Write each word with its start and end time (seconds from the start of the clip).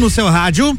no 0.00 0.10
seu 0.10 0.28
rádio. 0.28 0.76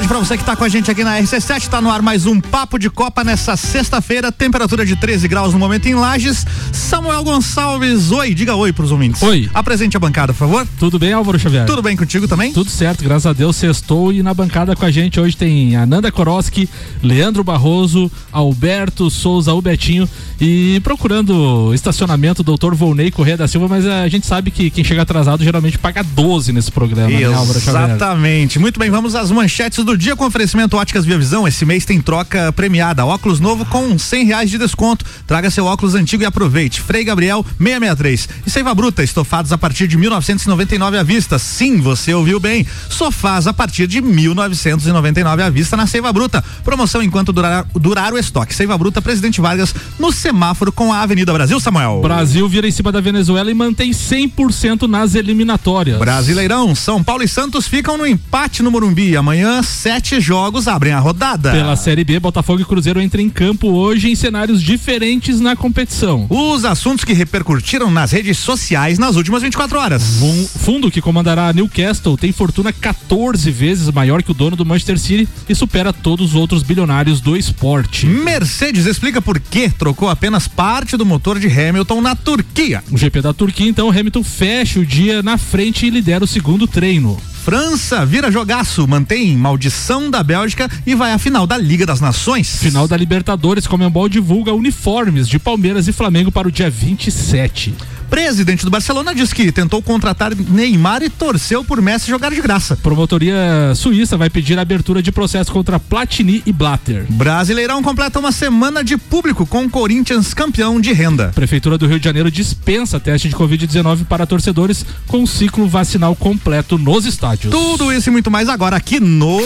Tarde 0.00 0.08
para 0.08 0.18
você 0.18 0.36
que 0.36 0.42
está 0.42 0.56
com 0.56 0.64
a 0.64 0.68
gente 0.68 0.90
aqui 0.90 1.04
na 1.04 1.18
RC7. 1.20 1.58
Está 1.58 1.80
no 1.80 1.90
ar 1.90 2.00
mais 2.00 2.24
um 2.24 2.40
Papo 2.40 2.78
de 2.78 2.88
Copa 2.88 3.22
nessa 3.22 3.56
sexta-feira. 3.56 4.32
Temperatura 4.32 4.86
de 4.86 4.96
13 4.96 5.28
graus 5.28 5.52
no 5.52 5.58
momento 5.58 5.86
em 5.86 5.94
Lages. 5.94 6.46
Samuel 6.72 7.22
Gonçalves, 7.22 8.10
oi, 8.10 8.32
diga 8.32 8.54
oi 8.54 8.72
para 8.72 8.84
os 8.84 8.92
ouvintes. 8.92 9.22
Oi. 9.22 9.50
Apresente 9.52 9.96
a 9.96 10.00
bancada, 10.00 10.32
por 10.32 10.38
favor. 10.38 10.66
Tudo 10.78 10.98
bem, 10.98 11.12
Álvaro 11.12 11.38
Xavier? 11.38 11.66
Tudo 11.66 11.82
bem 11.82 11.96
contigo 11.96 12.26
também? 12.26 12.52
Tudo 12.52 12.70
certo, 12.70 13.04
graças 13.04 13.26
a 13.26 13.32
Deus, 13.32 13.56
sextou 13.56 14.12
e 14.12 14.22
na 14.22 14.32
bancada 14.32 14.74
com 14.74 14.84
a 14.84 14.90
gente 14.90 15.20
hoje 15.20 15.36
tem 15.36 15.76
Ananda 15.76 16.10
Koroski, 16.10 16.68
Leandro 17.02 17.44
Barroso, 17.44 18.10
Alberto 18.32 19.10
Souza, 19.10 19.52
o 19.52 19.60
Betinho 19.60 20.08
e 20.40 20.80
procurando 20.82 21.74
estacionamento, 21.74 22.42
doutor 22.42 22.74
Volney 22.74 23.10
Correia 23.10 23.36
da 23.36 23.46
Silva, 23.46 23.68
mas 23.68 23.86
a 23.86 24.08
gente 24.08 24.26
sabe 24.26 24.50
que 24.50 24.70
quem 24.70 24.82
chega 24.82 25.02
atrasado 25.02 25.44
geralmente 25.44 25.76
paga 25.76 26.02
12 26.02 26.52
nesse 26.52 26.72
programa, 26.72 27.10
né, 27.10 27.24
Álvaro 27.24 27.60
Xavier? 27.60 27.90
Exatamente. 27.90 28.58
Muito 28.58 28.80
bem, 28.80 28.90
vamos 28.90 29.14
às 29.14 29.30
manchetes 29.30 29.84
do 29.84 29.89
dia 29.96 30.16
com 30.16 30.24
oferecimento 30.24 30.76
Óticas 30.76 31.04
Via 31.04 31.18
Visão. 31.18 31.46
Esse 31.46 31.64
mês 31.64 31.84
tem 31.84 32.00
troca 32.00 32.52
premiada. 32.52 33.04
Óculos 33.04 33.40
novo 33.40 33.64
com 33.64 33.98
cem 33.98 34.24
reais 34.24 34.50
de 34.50 34.58
desconto. 34.58 35.04
Traga 35.26 35.50
seu 35.50 35.64
óculos 35.64 35.94
antigo 35.94 36.22
e 36.22 36.26
aproveite. 36.26 36.80
Frei 36.80 37.04
Gabriel 37.04 37.44
663. 37.58 38.28
E 38.46 38.50
Seiva 38.50 38.74
Bruta, 38.74 39.02
estofados 39.02 39.52
a 39.52 39.58
partir 39.58 39.86
de 39.86 39.96
1999 39.96 40.98
à 40.98 41.02
vista. 41.02 41.38
Sim, 41.38 41.80
você 41.80 42.12
ouviu 42.12 42.38
bem. 42.38 42.66
Sofás 42.88 43.46
a 43.46 43.52
partir 43.52 43.86
de 43.86 44.00
1999 44.00 45.42
à 45.42 45.50
vista 45.50 45.76
na 45.76 45.86
Seiva 45.86 46.12
Bruta. 46.12 46.44
Promoção 46.64 47.02
enquanto 47.02 47.32
durar, 47.32 47.66
durar 47.74 48.12
o 48.12 48.18
estoque. 48.18 48.54
Seiva 48.54 48.76
Bruta, 48.76 49.00
Presidente 49.00 49.40
Vargas, 49.40 49.74
no 49.98 50.12
semáforo 50.12 50.72
com 50.72 50.92
a 50.92 51.02
Avenida 51.02 51.32
Brasil, 51.32 51.58
Samuel. 51.60 52.00
Brasil 52.00 52.48
vira 52.48 52.66
em 52.66 52.70
cima 52.70 52.92
da 52.92 53.00
Venezuela 53.00 53.50
e 53.50 53.54
mantém 53.54 53.90
100% 53.90 54.88
nas 54.88 55.14
eliminatórias. 55.14 55.98
Brasileirão, 55.98 56.74
São 56.74 57.02
Paulo 57.02 57.22
e 57.22 57.28
Santos 57.28 57.66
ficam 57.66 57.96
no 57.96 58.06
empate 58.06 58.62
no 58.62 58.70
Morumbi. 58.70 59.16
Amanhã, 59.16 59.62
sete 59.80 60.20
jogos 60.20 60.68
abrem 60.68 60.92
a 60.92 60.98
rodada. 60.98 61.52
Pela 61.52 61.74
Série 61.74 62.04
B, 62.04 62.20
Botafogo 62.20 62.60
e 62.60 62.66
Cruzeiro 62.66 63.00
entram 63.00 63.22
em 63.22 63.30
campo 63.30 63.68
hoje 63.68 64.10
em 64.10 64.14
cenários 64.14 64.60
diferentes 64.62 65.40
na 65.40 65.56
competição. 65.56 66.26
Os 66.28 66.66
assuntos 66.66 67.02
que 67.02 67.14
repercutiram 67.14 67.90
nas 67.90 68.12
redes 68.12 68.36
sociais 68.36 68.98
nas 68.98 69.16
últimas 69.16 69.42
24 69.42 69.78
horas. 69.78 70.20
Um 70.20 70.46
fundo 70.46 70.90
que 70.90 71.00
comandará 71.00 71.50
Newcastle 71.54 72.18
tem 72.18 72.30
fortuna 72.30 72.74
14 72.74 73.50
vezes 73.50 73.90
maior 73.90 74.22
que 74.22 74.32
o 74.32 74.34
dono 74.34 74.54
do 74.54 74.66
Manchester 74.66 74.98
City 74.98 75.26
e 75.48 75.54
supera 75.54 75.94
todos 75.94 76.30
os 76.30 76.34
outros 76.34 76.62
bilionários 76.62 77.22
do 77.22 77.34
esporte. 77.34 78.04
Mercedes 78.04 78.84
explica 78.84 79.22
por 79.22 79.40
que 79.40 79.70
trocou 79.70 80.10
apenas 80.10 80.46
parte 80.46 80.94
do 80.94 81.06
motor 81.06 81.40
de 81.40 81.46
Hamilton 81.46 82.02
na 82.02 82.14
Turquia. 82.14 82.84
O 82.92 82.98
GP 82.98 83.22
da 83.22 83.32
Turquia, 83.32 83.70
então, 83.70 83.88
Hamilton 83.88 84.22
fecha 84.22 84.78
o 84.78 84.84
dia 84.84 85.22
na 85.22 85.38
frente 85.38 85.86
e 85.86 85.90
lidera 85.90 86.22
o 86.22 86.28
segundo 86.28 86.66
treino. 86.66 87.18
França 87.44 88.04
vira 88.04 88.30
jogaço, 88.30 88.86
mantém 88.86 89.34
maldição 89.34 90.10
da 90.10 90.22
Bélgica 90.22 90.70
e 90.86 90.94
vai 90.94 91.12
à 91.12 91.18
final 91.18 91.46
da 91.46 91.56
Liga 91.56 91.86
das 91.86 91.98
Nações. 91.98 92.60
Final 92.60 92.86
da 92.86 92.96
Libertadores, 92.96 93.66
Comembol 93.66 94.10
divulga 94.10 94.52
uniformes 94.52 95.26
de 95.26 95.38
Palmeiras 95.38 95.88
e 95.88 95.92
Flamengo 95.92 96.30
para 96.30 96.46
o 96.46 96.52
dia 96.52 96.68
27. 96.68 97.74
Presidente 98.10 98.64
do 98.64 98.70
Barcelona 98.70 99.14
diz 99.14 99.32
que 99.32 99.52
tentou 99.52 99.80
contratar 99.80 100.34
Neymar 100.34 101.02
e 101.02 101.08
torceu 101.08 101.64
por 101.64 101.80
Messi 101.80 102.10
jogar 102.10 102.32
de 102.32 102.40
graça. 102.40 102.76
Promotoria 102.76 103.72
suíça 103.76 104.16
vai 104.16 104.28
pedir 104.28 104.58
a 104.58 104.62
abertura 104.62 105.00
de 105.00 105.12
processo 105.12 105.52
contra 105.52 105.78
Platini 105.78 106.42
e 106.44 106.52
Blatter. 106.52 107.06
Brasileirão 107.08 107.82
completa 107.82 108.18
uma 108.18 108.32
semana 108.32 108.82
de 108.82 108.98
público 108.98 109.46
com 109.46 109.70
Corinthians 109.70 110.34
campeão 110.34 110.80
de 110.80 110.92
renda. 110.92 111.30
Prefeitura 111.34 111.78
do 111.78 111.86
Rio 111.86 112.00
de 112.00 112.04
Janeiro 112.04 112.30
dispensa 112.30 112.98
teste 112.98 113.28
de 113.28 113.36
Covid-19 113.36 114.04
para 114.04 114.26
torcedores 114.26 114.84
com 115.06 115.24
ciclo 115.24 115.68
vacinal 115.68 116.16
completo 116.16 116.76
nos 116.76 117.06
estádios. 117.06 117.52
Tudo 117.52 117.92
isso 117.92 118.08
e 118.08 118.12
muito 118.12 118.30
mais 118.30 118.48
agora 118.48 118.76
aqui 118.76 118.98
no 118.98 119.40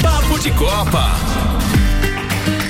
Papo 0.00 0.38
de 0.38 0.50
Copa. 0.52 1.57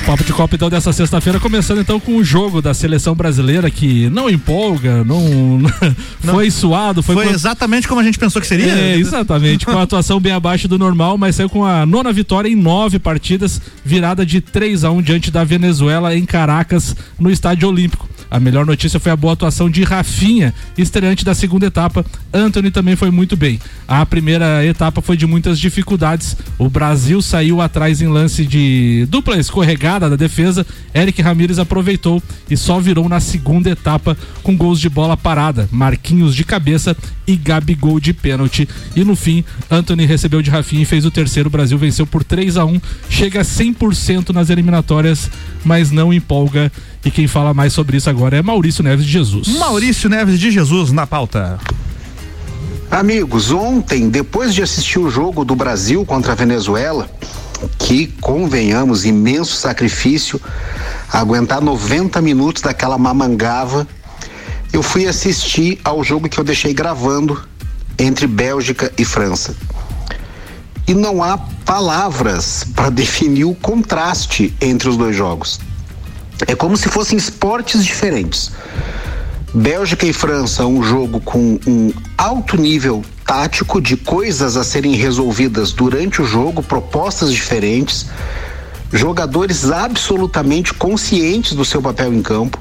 Papo 0.09 0.25
de 0.25 0.33
Copa 0.33 0.55
então 0.55 0.71
dessa 0.71 0.91
sexta-feira, 0.91 1.39
começando 1.39 1.83
então 1.83 2.01
com 2.01 2.17
o 2.17 2.25
jogo 2.25 2.63
da 2.63 2.73
seleção 2.73 3.15
brasileira 3.15 3.71
que 3.71 4.09
não 4.09 4.31
empolga, 4.31 5.05
não, 5.05 5.59
não 6.25 6.33
foi 6.33 6.51
suado, 6.51 7.03
foi, 7.03 7.15
foi 7.15 7.27
com... 7.27 7.31
exatamente 7.31 7.87
como 7.87 8.01
a 8.01 8.05
gente 8.05 8.19
pensou 8.19 8.41
que 8.41 8.49
seria. 8.49 8.73
É, 8.73 8.97
exatamente, 8.97 9.67
com 9.67 9.73
a 9.73 9.83
atuação 9.83 10.19
bem 10.19 10.33
abaixo 10.33 10.67
do 10.67 10.79
normal, 10.79 11.19
mas 11.19 11.37
saiu 11.37 11.51
com 11.51 11.63
a 11.63 11.85
nona 11.85 12.11
vitória 12.11 12.49
em 12.49 12.57
nove 12.57 12.99
partidas, 12.99 13.61
virada 13.85 14.25
de 14.25 14.41
3 14.41 14.83
a 14.83 14.91
1 14.91 15.03
diante 15.03 15.31
da 15.31 15.45
Venezuela 15.45 16.17
em 16.17 16.25
Caracas, 16.25 16.97
no 17.21 17.31
Estádio 17.31 17.69
Olímpico. 17.69 18.09
A 18.31 18.39
melhor 18.39 18.67
notícia 18.67 19.01
foi 19.01 19.11
a 19.13 19.17
boa 19.17 19.33
atuação 19.33 19.71
de 19.71 19.83
Rafinha, 19.83 20.55
estreante 20.77 21.25
da 21.25 21.35
segunda 21.35 21.67
etapa. 21.67 22.05
Anthony 22.33 22.71
também 22.71 22.97
foi 22.97 23.11
muito 23.11 23.37
bem. 23.37 23.59
A 23.87 24.05
primeira 24.05 24.65
etapa 24.65 25.01
foi 25.01 25.17
de 25.17 25.27
muitas 25.27 25.59
dificuldades. 25.59 26.37
O 26.59 26.69
Brasil 26.69 27.23
saiu 27.23 27.61
atrás 27.61 28.03
em 28.03 28.09
lance 28.09 28.45
de 28.45 29.07
dupla 29.09 29.39
escorregada 29.39 30.11
da 30.11 30.17
defesa. 30.17 30.67
Eric 30.95 31.23
Ramírez 31.23 31.59
aproveitou 31.59 32.23
e 32.51 32.57
só 32.57 32.79
virou 32.79 33.09
na 33.09 33.21
segunda 33.21 33.71
etapa 33.71 34.17
com 34.43 34.57
gols 34.57 34.81
de 34.81 34.89
bola 34.89 35.17
parada. 35.17 35.69
Marquinhos 35.73 36.35
de 36.35 36.45
cabeça 36.45 36.97
e 37.27 37.37
Gabigol 37.37 37.99
de 37.99 38.13
pênalti. 38.13 38.69
E 38.95 39.05
no 39.05 39.17
fim, 39.17 39.45
Anthony 39.71 40.05
recebeu 40.05 40.43
de 40.43 40.51
Rafinha 40.51 40.83
e 40.83 40.87
fez 40.87 41.05
o 41.05 41.11
terceiro. 41.11 41.49
O 41.49 41.53
Brasil 41.53 41.79
venceu 41.79 42.07
por 42.07 42.23
3 42.23 42.57
a 42.57 42.65
1 42.65 42.81
chega 43.09 43.41
a 43.41 43.45
100% 43.45 44.31
nas 44.31 44.51
eliminatórias, 44.51 45.31
mas 45.65 45.91
não 45.91 46.13
empolga 46.13 46.71
e 47.05 47.11
quem 47.11 47.27
fala 47.27 47.55
mais 47.55 47.73
sobre 47.73 47.97
isso 47.97 48.11
agora 48.11 48.37
é 48.37 48.43
Maurício 48.43 48.83
Neves 48.83 49.05
de 49.05 49.13
Jesus. 49.13 49.49
Maurício 49.49 50.09
Neves 50.09 50.39
de 50.39 50.51
Jesus 50.51 50.93
na 50.93 51.07
pauta. 51.07 51.59
Amigos, 52.91 53.51
ontem, 53.51 54.09
depois 54.09 54.55
de 54.55 54.63
assistir 54.63 54.99
o 54.99 55.11
jogo 55.11 55.45
do 55.45 55.55
Brasil 55.55 56.05
contra 56.07 56.33
a 56.33 56.35
Venezuela, 56.35 57.09
que, 57.79 58.07
convenhamos, 58.21 59.05
imenso 59.05 59.57
sacrifício, 59.57 60.41
aguentar 61.13 61.61
90 61.61 62.21
minutos 62.23 62.63
daquela 62.63 62.97
mamangava, 62.97 63.87
eu 64.73 64.83
fui 64.83 65.07
assistir 65.07 65.79
ao 65.85 66.03
jogo 66.03 66.29
que 66.29 66.39
eu 66.39 66.45
deixei 66.45 66.73
gravando 66.73 67.43
entre 67.99 68.27
Bélgica 68.27 68.93
e 68.97 69.05
França. 69.05 69.55
E 70.87 70.95
não 70.95 71.23
há 71.23 71.37
palavras 71.65 72.65
para 72.75 72.89
definir 72.91 73.45
o 73.45 73.55
contraste 73.55 74.55
entre 74.61 74.89
os 74.89 74.97
dois 74.97 75.15
jogos. 75.15 75.61
É 76.47 76.55
como 76.55 76.77
se 76.77 76.89
fossem 76.89 77.19
esportes 77.19 77.85
diferentes. 77.85 78.53
Bélgica 79.53 80.07
e 80.07 80.13
França, 80.13 80.67
um 80.67 80.83
jogo 80.83 81.21
com 81.21 81.59
um 81.67 81.93
alto 82.17 82.57
nível 82.57 83.03
tático 83.25 83.81
de 83.81 83.97
coisas 83.97 84.57
a 84.57 84.63
serem 84.63 84.95
resolvidas 84.95 85.73
durante 85.73 86.21
o 86.21 86.25
jogo, 86.25 86.63
propostas 86.63 87.33
diferentes, 87.33 88.07
jogadores 88.93 89.71
absolutamente 89.71 90.75
conscientes 90.75 91.55
do 91.55 91.65
seu 91.65 91.81
papel 91.81 92.13
em 92.13 92.23
campo, 92.23 92.59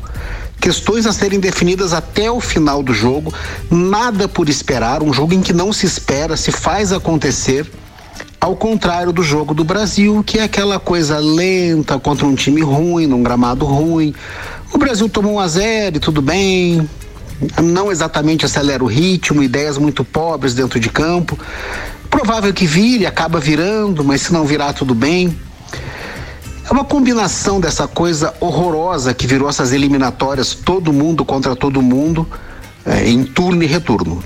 questões 0.60 1.06
a 1.06 1.14
serem 1.14 1.40
definidas 1.40 1.94
até 1.94 2.32
o 2.32 2.40
final 2.40 2.82
do 2.82 2.94
jogo, 2.94 3.34
nada 3.70 4.28
por 4.28 4.50
esperar, 4.50 5.04
um 5.04 5.14
jogo 5.14 5.34
em 5.34 5.42
que 5.42 5.54
não 5.54 5.72
se 5.72 5.86
espera, 5.86 6.36
se 6.36 6.52
faz 6.52 6.92
acontecer 6.92 7.70
ao 8.40 8.56
contrário 8.56 9.12
do 9.12 9.24
jogo 9.24 9.54
do 9.54 9.64
Brasil, 9.64 10.24
que 10.24 10.40
é 10.40 10.44
aquela 10.44 10.80
coisa 10.80 11.18
lenta 11.20 12.00
contra 12.00 12.26
um 12.26 12.36
time 12.36 12.62
ruim, 12.62 13.08
num 13.08 13.24
gramado 13.24 13.66
ruim. 13.66 14.14
O 14.74 14.78
Brasil 14.78 15.10
tomou 15.10 15.34
um 15.34 15.40
a 15.40 15.48
zero 15.48 15.98
e 15.98 16.00
tudo 16.00 16.22
bem. 16.22 16.88
Não 17.62 17.92
exatamente 17.92 18.46
acelera 18.46 18.84
o 18.84 18.88
ritmo, 18.88 19.44
ideias 19.44 19.78
muito 19.78 20.04
pobres 20.04 20.54
dentro 20.54 20.80
de 20.80 20.90
campo. 20.90 21.38
Provável 22.10 22.54
que 22.54 22.66
vire, 22.66 23.06
acaba 23.06 23.40
virando, 23.40 24.04
mas 24.04 24.22
se 24.22 24.34
não 24.34 24.46
virar, 24.46 24.74
tudo 24.74 24.96
bem. 24.96 25.38
É 26.70 26.74
uma 26.74 26.84
combinação 26.84 27.60
dessa 27.60 27.88
coisa 27.88 28.34
horrorosa 28.40 29.14
que 29.14 29.26
virou 29.26 29.48
essas 29.48 29.72
eliminatórias, 29.72 30.54
todo 30.54 30.92
mundo 30.92 31.24
contra 31.24 31.56
todo 31.56 31.82
mundo, 31.82 32.28
é, 32.86 33.08
em 33.08 33.24
turno 33.24 33.64
e 33.64 33.66
retorno. 33.66 34.22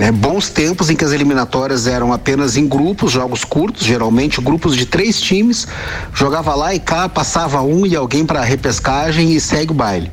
Né? 0.00 0.10
Bons 0.10 0.48
tempos 0.48 0.88
em 0.88 0.96
que 0.96 1.04
as 1.04 1.12
eliminatórias 1.12 1.86
eram 1.86 2.10
apenas 2.10 2.56
em 2.56 2.66
grupos, 2.66 3.12
jogos 3.12 3.44
curtos, 3.44 3.84
geralmente 3.84 4.40
grupos 4.40 4.74
de 4.74 4.86
três 4.86 5.20
times, 5.20 5.68
jogava 6.14 6.54
lá 6.54 6.74
e 6.74 6.80
cá, 6.80 7.06
passava 7.06 7.60
um 7.60 7.84
e 7.84 7.94
alguém 7.94 8.24
para 8.24 8.40
repescagem 8.40 9.34
e 9.34 9.38
segue 9.38 9.72
o 9.72 9.74
baile. 9.74 10.10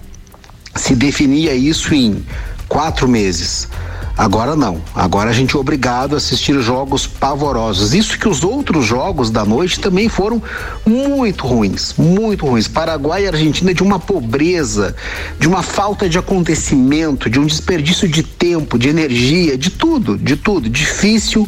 Se 0.76 0.94
definia 0.94 1.54
isso 1.54 1.96
em 1.96 2.22
quatro 2.68 3.08
meses. 3.08 3.70
Agora 4.18 4.56
não. 4.56 4.82
Agora 4.96 5.30
a 5.30 5.34
gente 5.34 5.56
é 5.56 5.60
obrigado 5.60 6.16
a 6.16 6.18
assistir 6.18 6.60
jogos 6.60 7.06
pavorosos. 7.06 7.94
Isso 7.94 8.18
que 8.18 8.28
os 8.28 8.44
outros 8.44 8.84
jogos 8.84 9.30
da 9.30 9.46
noite 9.46 9.80
também 9.80 10.10
foram 10.10 10.42
muito 10.84 11.46
ruins, 11.46 11.94
muito 11.96 12.46
ruins. 12.46 12.68
Paraguai 12.68 13.26
e 13.26 13.28
Argentina 13.28 13.72
de 13.74 13.84
uma 13.84 14.00
pobreza, 14.00 14.96
de 15.40 15.48
uma 15.48 15.62
falta 15.62 16.10
de 16.10 16.18
acontecimento, 16.18 17.30
de 17.30 17.40
um 17.40 17.46
desperdício 17.46 18.08
de 18.08 18.24
tempo, 18.24 18.80
de 18.80 18.90
energia, 18.90 19.56
de 19.56 19.70
tudo, 19.70 20.18
de 20.18 20.36
tudo. 20.36 20.68
Difícil 20.68 21.48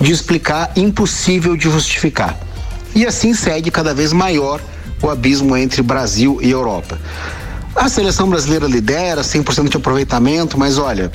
de 0.00 0.12
explicar, 0.12 0.72
impossível 0.76 1.56
de 1.56 1.64
justificar. 1.64 2.38
E 2.94 3.04
assim 3.04 3.34
segue 3.34 3.72
cada 3.72 3.92
vez 3.92 4.12
maior 4.12 4.60
o 5.02 5.10
abismo 5.10 5.56
entre 5.56 5.82
Brasil 5.82 6.38
e 6.40 6.50
Europa. 6.50 6.96
A 7.76 7.88
seleção 7.88 8.30
brasileira 8.30 8.66
lidera 8.66 9.22
100% 9.22 9.68
de 9.68 9.76
aproveitamento, 9.76 10.56
mas 10.56 10.78
olha, 10.78 11.10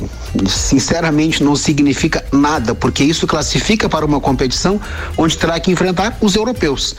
sinceramente 0.47 1.41
não 1.41 1.55
significa 1.55 2.23
nada, 2.33 2.75
porque 2.75 3.03
isso 3.03 3.25
classifica 3.25 3.87
para 3.87 4.05
uma 4.05 4.19
competição 4.19 4.79
onde 5.17 5.37
terá 5.37 5.57
que 5.59 5.71
enfrentar 5.71 6.17
os 6.19 6.35
europeus. 6.35 6.95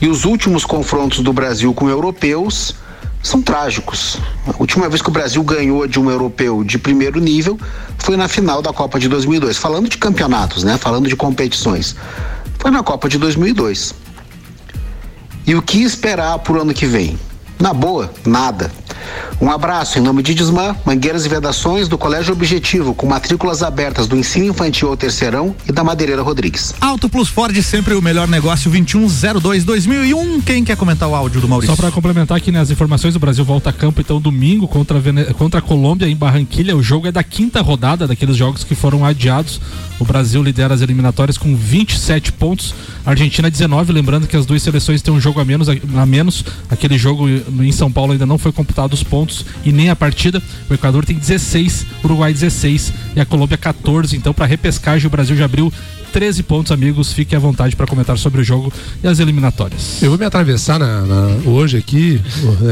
E 0.00 0.08
os 0.08 0.24
últimos 0.24 0.64
confrontos 0.64 1.20
do 1.20 1.32
Brasil 1.32 1.74
com 1.74 1.88
europeus 1.88 2.76
são 3.20 3.42
trágicos. 3.42 4.16
A 4.46 4.54
última 4.60 4.88
vez 4.88 5.02
que 5.02 5.08
o 5.08 5.12
Brasil 5.12 5.42
ganhou 5.42 5.86
de 5.88 5.98
um 5.98 6.08
europeu 6.08 6.62
de 6.62 6.78
primeiro 6.78 7.18
nível 7.18 7.58
foi 7.98 8.16
na 8.16 8.28
final 8.28 8.62
da 8.62 8.72
Copa 8.72 9.00
de 9.00 9.08
2002. 9.08 9.56
Falando 9.56 9.88
de 9.88 9.98
campeonatos, 9.98 10.62
né? 10.62 10.78
Falando 10.78 11.08
de 11.08 11.16
competições. 11.16 11.96
Foi 12.60 12.70
na 12.70 12.82
Copa 12.84 13.08
de 13.08 13.18
2002. 13.18 13.92
E 15.46 15.54
o 15.56 15.62
que 15.62 15.82
esperar 15.82 16.38
para 16.38 16.52
o 16.52 16.60
ano 16.60 16.72
que 16.72 16.86
vem? 16.86 17.18
Na 17.60 17.74
boa, 17.74 18.10
nada. 18.24 18.70
Um 19.40 19.52
abraço 19.52 20.00
em 20.00 20.02
nome 20.02 20.20
de 20.20 20.34
Desmã, 20.34 20.74
Mangueiras 20.84 21.24
e 21.24 21.28
Vedações 21.28 21.86
do 21.86 21.96
Colégio 21.96 22.32
Objetivo, 22.32 22.92
com 22.92 23.06
matrículas 23.06 23.62
abertas 23.62 24.08
do 24.08 24.16
ensino 24.16 24.46
infantil 24.46 24.88
ao 24.88 24.96
terceirão 24.96 25.54
e 25.68 25.70
da 25.70 25.84
Madeireira 25.84 26.22
Rodrigues. 26.22 26.74
Auto 26.80 27.08
Plus 27.08 27.28
Ford, 27.28 27.56
sempre 27.62 27.94
o 27.94 28.02
melhor 28.02 28.26
negócio, 28.26 28.68
2102-2001. 28.72 30.42
Quem 30.44 30.64
quer 30.64 30.76
comentar 30.76 31.08
o 31.08 31.14
áudio 31.14 31.40
do 31.40 31.48
Maurício? 31.48 31.76
Só 31.76 31.80
para 31.80 31.92
complementar 31.92 32.36
aqui 32.36 32.50
nas 32.50 32.68
né, 32.68 32.72
informações, 32.72 33.14
o 33.14 33.20
Brasil 33.20 33.44
volta 33.44 33.70
a 33.70 33.72
campo 33.72 34.00
então 34.00 34.20
domingo 34.20 34.66
contra 34.66 34.98
a, 34.98 35.00
Vene... 35.00 35.24
contra 35.34 35.60
a 35.60 35.62
Colômbia 35.62 36.08
em 36.08 36.16
Barranquilha. 36.16 36.76
O 36.76 36.82
jogo 36.82 37.06
é 37.06 37.12
da 37.12 37.22
quinta 37.22 37.62
rodada 37.62 38.08
daqueles 38.08 38.36
jogos 38.36 38.64
que 38.64 38.74
foram 38.74 39.04
adiados. 39.04 39.60
O 40.00 40.04
Brasil 40.04 40.42
lidera 40.42 40.74
as 40.74 40.80
eliminatórias 40.80 41.38
com 41.38 41.54
27 41.54 42.32
pontos, 42.32 42.74
a 43.06 43.10
Argentina 43.10 43.48
19. 43.48 43.92
Lembrando 43.92 44.26
que 44.26 44.36
as 44.36 44.44
duas 44.44 44.62
seleções 44.62 45.00
têm 45.00 45.14
um 45.14 45.20
jogo 45.20 45.40
a 45.40 45.44
menos. 45.44 45.68
A 45.68 46.06
menos. 46.06 46.44
Aquele 46.68 46.98
jogo 46.98 47.28
em 47.28 47.72
São 47.72 47.90
Paulo 47.90 48.12
ainda 48.12 48.26
não 48.26 48.36
foi 48.36 48.50
computado 48.50 48.94
os 48.94 49.02
pontos 49.02 49.27
e 49.64 49.72
nem 49.72 49.90
a 49.90 49.96
partida. 49.96 50.42
O 50.68 50.74
Equador 50.74 51.04
tem 51.04 51.16
16, 51.16 51.86
Uruguai 52.04 52.32
16 52.32 52.92
e 53.16 53.20
a 53.20 53.26
Colômbia 53.26 53.56
14. 53.56 54.16
Então, 54.16 54.34
para 54.34 54.46
repescagem, 54.46 55.06
o 55.06 55.10
Brasil 55.10 55.36
já 55.36 55.44
abriu 55.44 55.72
13 56.12 56.42
pontos, 56.42 56.72
amigos. 56.72 57.12
Fiquem 57.12 57.36
à 57.36 57.40
vontade 57.40 57.76
para 57.76 57.86
comentar 57.86 58.18
sobre 58.18 58.40
o 58.40 58.44
jogo 58.44 58.72
e 59.02 59.06
as 59.06 59.18
eliminatórias. 59.18 60.02
Eu 60.02 60.10
vou 60.10 60.18
me 60.18 60.24
atravessar 60.24 60.78
na, 60.78 61.02
na, 61.02 61.26
hoje 61.44 61.76
aqui. 61.76 62.20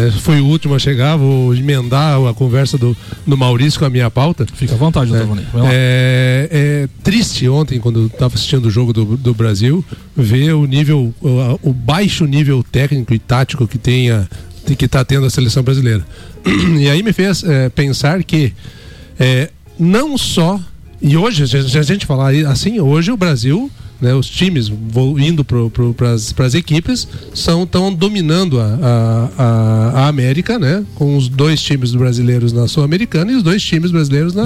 É, 0.07 0.11
foi 0.11 0.41
o 0.41 0.47
último 0.47 0.75
a 0.75 0.79
chegar. 0.79 1.17
Vou 1.17 1.55
emendar 1.55 2.19
a 2.27 2.35
conversa 2.35 2.77
do, 2.79 2.97
do 3.27 3.37
Maurício 3.37 3.79
com 3.79 3.87
a 3.87 3.91
minha 3.91 4.11
pauta. 4.11 4.47
Fica 4.55 4.75
à 4.75 4.79
vontade, 4.79 5.11
doutor 5.11 5.39
é, 5.65 5.69
é, 5.71 6.49
é, 6.51 6.89
triste 7.03 7.49
ontem, 7.49 7.79
quando 7.79 8.07
estava 8.07 8.35
assistindo 8.35 8.67
o 8.67 8.71
jogo 8.71 8.93
do, 8.93 9.17
do 9.17 9.35
Brasil, 9.35 9.85
ver 10.17 10.53
o 10.53 10.65
nível, 10.67 11.15
o, 11.21 11.71
o 11.71 11.73
baixo 11.73 12.25
nível 12.25 12.65
técnico 12.65 13.15
e 13.15 13.19
tático 13.19 13.67
que 13.67 13.79
tenha 13.79 14.29
que 14.75 14.87
está 14.87 15.05
tendo 15.05 15.27
a 15.27 15.31
seleção 15.31 15.63
brasileira. 15.63 16.05
E 16.79 16.89
aí 16.89 17.03
me 17.03 17.13
fez 17.13 17.45
é, 17.45 17.69
pensar 17.69 18.23
que 18.25 18.53
é, 19.19 19.51
não 19.79 20.17
só 20.17 20.61
e 21.01 21.17
hoje, 21.17 21.47
se 21.47 21.79
a 21.79 21.83
gente 21.83 22.07
falar 22.07 22.33
assim, 22.47 22.81
hoje 22.81 23.13
o 23.13 23.17
Brasil, 23.17 23.71
né, 24.01 24.15
os 24.15 24.29
times 24.29 24.73
indo 25.19 25.45
para 25.45 26.13
as 26.47 26.55
equipes, 26.55 27.07
estão 27.33 27.67
dominando 27.95 28.59
a, 28.59 29.31
a, 29.39 29.93
a, 29.95 30.09
América, 30.09 30.59
né? 30.59 30.85
Com 30.95 31.17
os 31.17 31.29
dois 31.29 31.63
times 31.63 31.95
brasileiros 31.95 32.53
na 32.53 32.67
Sul-Americana 32.67 33.33
e 33.33 33.35
os 33.37 33.43
dois 33.43 33.63
times 33.63 33.91
brasileiros 33.91 34.35
na, 34.35 34.45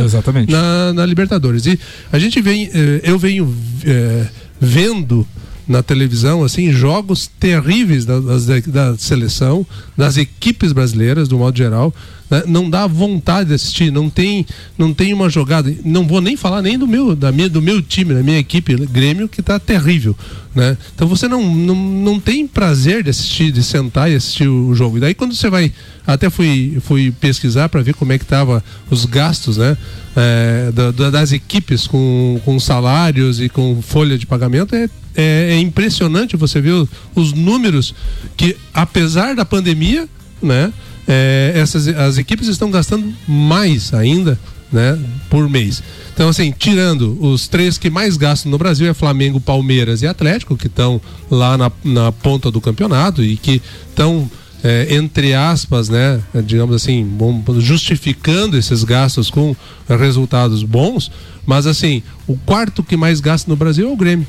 na, 0.48 0.92
na, 0.92 1.06
Libertadores. 1.06 1.66
E 1.66 1.78
a 2.12 2.18
gente 2.18 2.40
vem, 2.40 2.68
eh, 2.72 3.00
eu 3.04 3.18
venho 3.18 3.54
é, 3.84 4.26
vendo 4.60 5.26
na 5.70 5.84
televisão 5.84 6.42
assim 6.42 6.72
jogos 6.72 7.30
terríveis 7.38 8.04
da, 8.04 8.18
da, 8.18 8.38
da 8.66 8.98
seleção, 8.98 9.64
das 9.96 10.16
equipes 10.16 10.72
brasileiras, 10.72 11.28
do 11.28 11.38
modo 11.38 11.56
geral 11.56 11.94
né? 12.30 12.44
não 12.46 12.70
dá 12.70 12.86
vontade 12.86 13.48
de 13.48 13.54
assistir, 13.54 13.90
não 13.90 14.08
tem, 14.08 14.46
não 14.78 14.94
tem 14.94 15.12
uma 15.12 15.28
jogada. 15.28 15.74
Não 15.84 16.06
vou 16.06 16.20
nem 16.20 16.36
falar 16.36 16.62
nem 16.62 16.78
do 16.78 16.86
meu, 16.86 17.16
da 17.16 17.32
minha, 17.32 17.48
do 17.48 17.60
meu 17.60 17.82
time, 17.82 18.14
da 18.14 18.22
minha 18.22 18.38
equipe, 18.38 18.74
Grêmio, 18.86 19.28
que 19.28 19.40
está 19.40 19.58
terrível. 19.58 20.16
Né? 20.54 20.76
Então 20.94 21.06
você 21.06 21.28
não, 21.28 21.42
não, 21.54 21.74
não 21.74 22.20
tem 22.20 22.46
prazer 22.46 23.02
de 23.02 23.10
assistir, 23.10 23.52
de 23.52 23.62
sentar 23.62 24.10
e 24.10 24.14
assistir 24.14 24.48
o 24.48 24.74
jogo. 24.74 24.96
E 24.96 25.00
daí 25.00 25.14
quando 25.14 25.34
você 25.34 25.50
vai. 25.50 25.72
Até 26.06 26.28
fui, 26.28 26.78
fui 26.80 27.12
pesquisar 27.12 27.68
para 27.68 27.82
ver 27.82 27.94
como 27.94 28.12
é 28.12 28.18
que 28.18 28.24
tava 28.24 28.64
os 28.90 29.04
gastos 29.04 29.58
né? 29.58 29.76
É, 30.16 30.72
da, 30.72 31.10
das 31.10 31.30
equipes 31.30 31.86
com, 31.86 32.40
com 32.44 32.58
salários 32.58 33.40
e 33.40 33.48
com 33.48 33.80
folha 33.80 34.18
de 34.18 34.26
pagamento. 34.26 34.74
É, 34.74 34.88
é, 35.14 35.50
é 35.52 35.58
impressionante 35.58 36.36
você 36.36 36.60
ver 36.60 36.72
os, 36.72 36.88
os 37.14 37.32
números 37.32 37.94
que, 38.36 38.56
apesar 38.74 39.34
da 39.34 39.44
pandemia, 39.44 40.08
né? 40.42 40.72
É, 41.12 41.52
essas, 41.56 41.88
as 41.88 42.18
equipes 42.18 42.46
estão 42.46 42.70
gastando 42.70 43.12
mais 43.26 43.92
ainda 43.92 44.38
né, 44.72 44.96
por 45.28 45.48
mês. 45.50 45.82
Então, 46.14 46.28
assim, 46.28 46.54
tirando 46.56 47.18
os 47.20 47.48
três 47.48 47.76
que 47.76 47.90
mais 47.90 48.16
gastam 48.16 48.48
no 48.48 48.56
Brasil 48.56 48.88
é 48.88 48.94
Flamengo, 48.94 49.40
Palmeiras 49.40 50.02
e 50.02 50.06
Atlético, 50.06 50.56
que 50.56 50.68
estão 50.68 51.00
lá 51.28 51.58
na, 51.58 51.72
na 51.82 52.12
ponta 52.12 52.48
do 52.48 52.60
campeonato 52.60 53.24
e 53.24 53.36
que 53.36 53.60
estão, 53.88 54.30
é, 54.62 54.94
entre 54.94 55.34
aspas, 55.34 55.88
né, 55.88 56.20
digamos 56.44 56.76
assim, 56.76 57.04
bom, 57.04 57.42
justificando 57.58 58.56
esses 58.56 58.84
gastos 58.84 59.30
com 59.30 59.56
resultados 59.88 60.62
bons. 60.62 61.10
Mas, 61.44 61.66
assim, 61.66 62.04
o 62.28 62.36
quarto 62.36 62.84
que 62.84 62.96
mais 62.96 63.18
gasta 63.18 63.50
no 63.50 63.56
Brasil 63.56 63.88
é 63.88 63.92
o 63.92 63.96
Grêmio. 63.96 64.28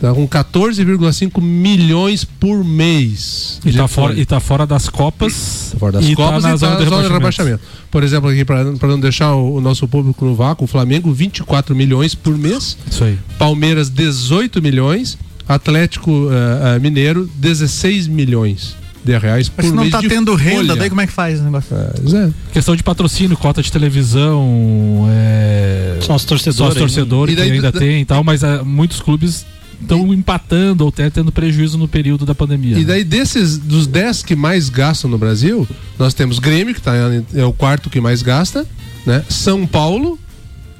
Tá 0.00 0.14
com 0.14 0.28
14,5 0.28 1.42
milhões 1.42 2.24
por 2.24 2.64
mês. 2.64 3.60
E 3.64 3.70
está 3.70 3.88
fora, 3.88 4.14
e 4.14 4.24
tá 4.24 4.38
fora 4.38 4.64
das 4.64 4.88
Copas. 4.88 5.70
Tá 5.72 5.78
fora 5.78 5.92
das 5.92 6.04
e 6.04 6.10
tá 6.10 6.16
Copas 6.16 6.42
tá 6.42 6.48
na 6.48 6.54
e 6.54 6.58
zona, 6.58 6.76
tá 6.76 6.84
de, 6.84 6.88
zona 6.88 7.02
de 7.02 7.12
rebaixamento. 7.12 7.60
Por 7.90 8.04
exemplo, 8.04 8.30
aqui, 8.30 8.44
para 8.44 8.64
não 8.64 9.00
deixar 9.00 9.34
o, 9.34 9.56
o, 9.56 9.60
nosso 9.60 9.88
público 9.88 10.24
no 10.24 10.36
vácuo, 10.36 10.64
o 10.64 10.68
Flamengo, 10.68 11.12
24 11.12 11.74
milhões 11.74 12.14
por 12.14 12.38
mês. 12.38 12.78
Isso 12.88 13.02
aí. 13.02 13.18
Palmeiras, 13.38 13.90
18 13.90 14.62
milhões. 14.62 15.18
Atlético 15.48 16.10
uh, 16.10 16.76
uh, 16.76 16.80
Mineiro, 16.80 17.28
16 17.36 18.06
milhões 18.06 18.76
de 19.02 19.16
reais 19.16 19.48
por 19.48 19.62
Mas 19.62 19.70
se 19.70 19.74
não 19.74 19.82
mês 19.82 19.92
tá 19.92 20.00
tendo 20.00 20.32
folha. 20.32 20.44
renda, 20.44 20.76
daí 20.76 20.90
como 20.90 21.00
é 21.00 21.06
que 21.06 21.12
faz 21.12 21.40
o 21.40 21.44
negócio? 21.44 21.74
É, 21.74 22.30
Questão 22.52 22.76
de 22.76 22.82
patrocínio, 22.82 23.34
cota 23.34 23.62
de 23.62 23.72
televisão, 23.72 25.06
é... 25.10 25.98
só 26.02 26.14
os 26.14 26.24
torcedores, 26.26 26.56
só 26.56 26.68
os 26.68 26.74
torcedores 26.74 27.34
que 27.34 27.40
ainda 27.40 27.72
da... 27.72 27.78
tem 27.78 28.02
e 28.02 28.04
tal, 28.04 28.22
mas 28.22 28.42
uh, 28.42 28.62
muitos 28.62 29.00
clubes 29.00 29.46
estão 29.80 30.12
empatando 30.12 30.84
ou 30.84 30.88
até 30.88 31.08
tendo 31.08 31.30
prejuízo 31.30 31.78
no 31.78 31.88
período 31.88 32.26
da 32.26 32.34
pandemia. 32.34 32.76
E 32.76 32.80
né? 32.80 32.84
daí, 32.84 33.04
desses, 33.04 33.58
dos 33.58 33.86
10 33.86 34.22
que 34.22 34.34
mais 34.36 34.68
gastam 34.68 35.10
no 35.10 35.18
Brasil, 35.18 35.66
nós 35.98 36.14
temos 36.14 36.38
Grêmio, 36.38 36.74
que 36.74 36.82
tá, 36.82 36.92
é 37.34 37.44
o 37.44 37.52
quarto 37.52 37.88
que 37.88 38.00
mais 38.00 38.22
gasta, 38.22 38.66
né? 39.06 39.24
São 39.28 39.66
Paulo, 39.66 40.18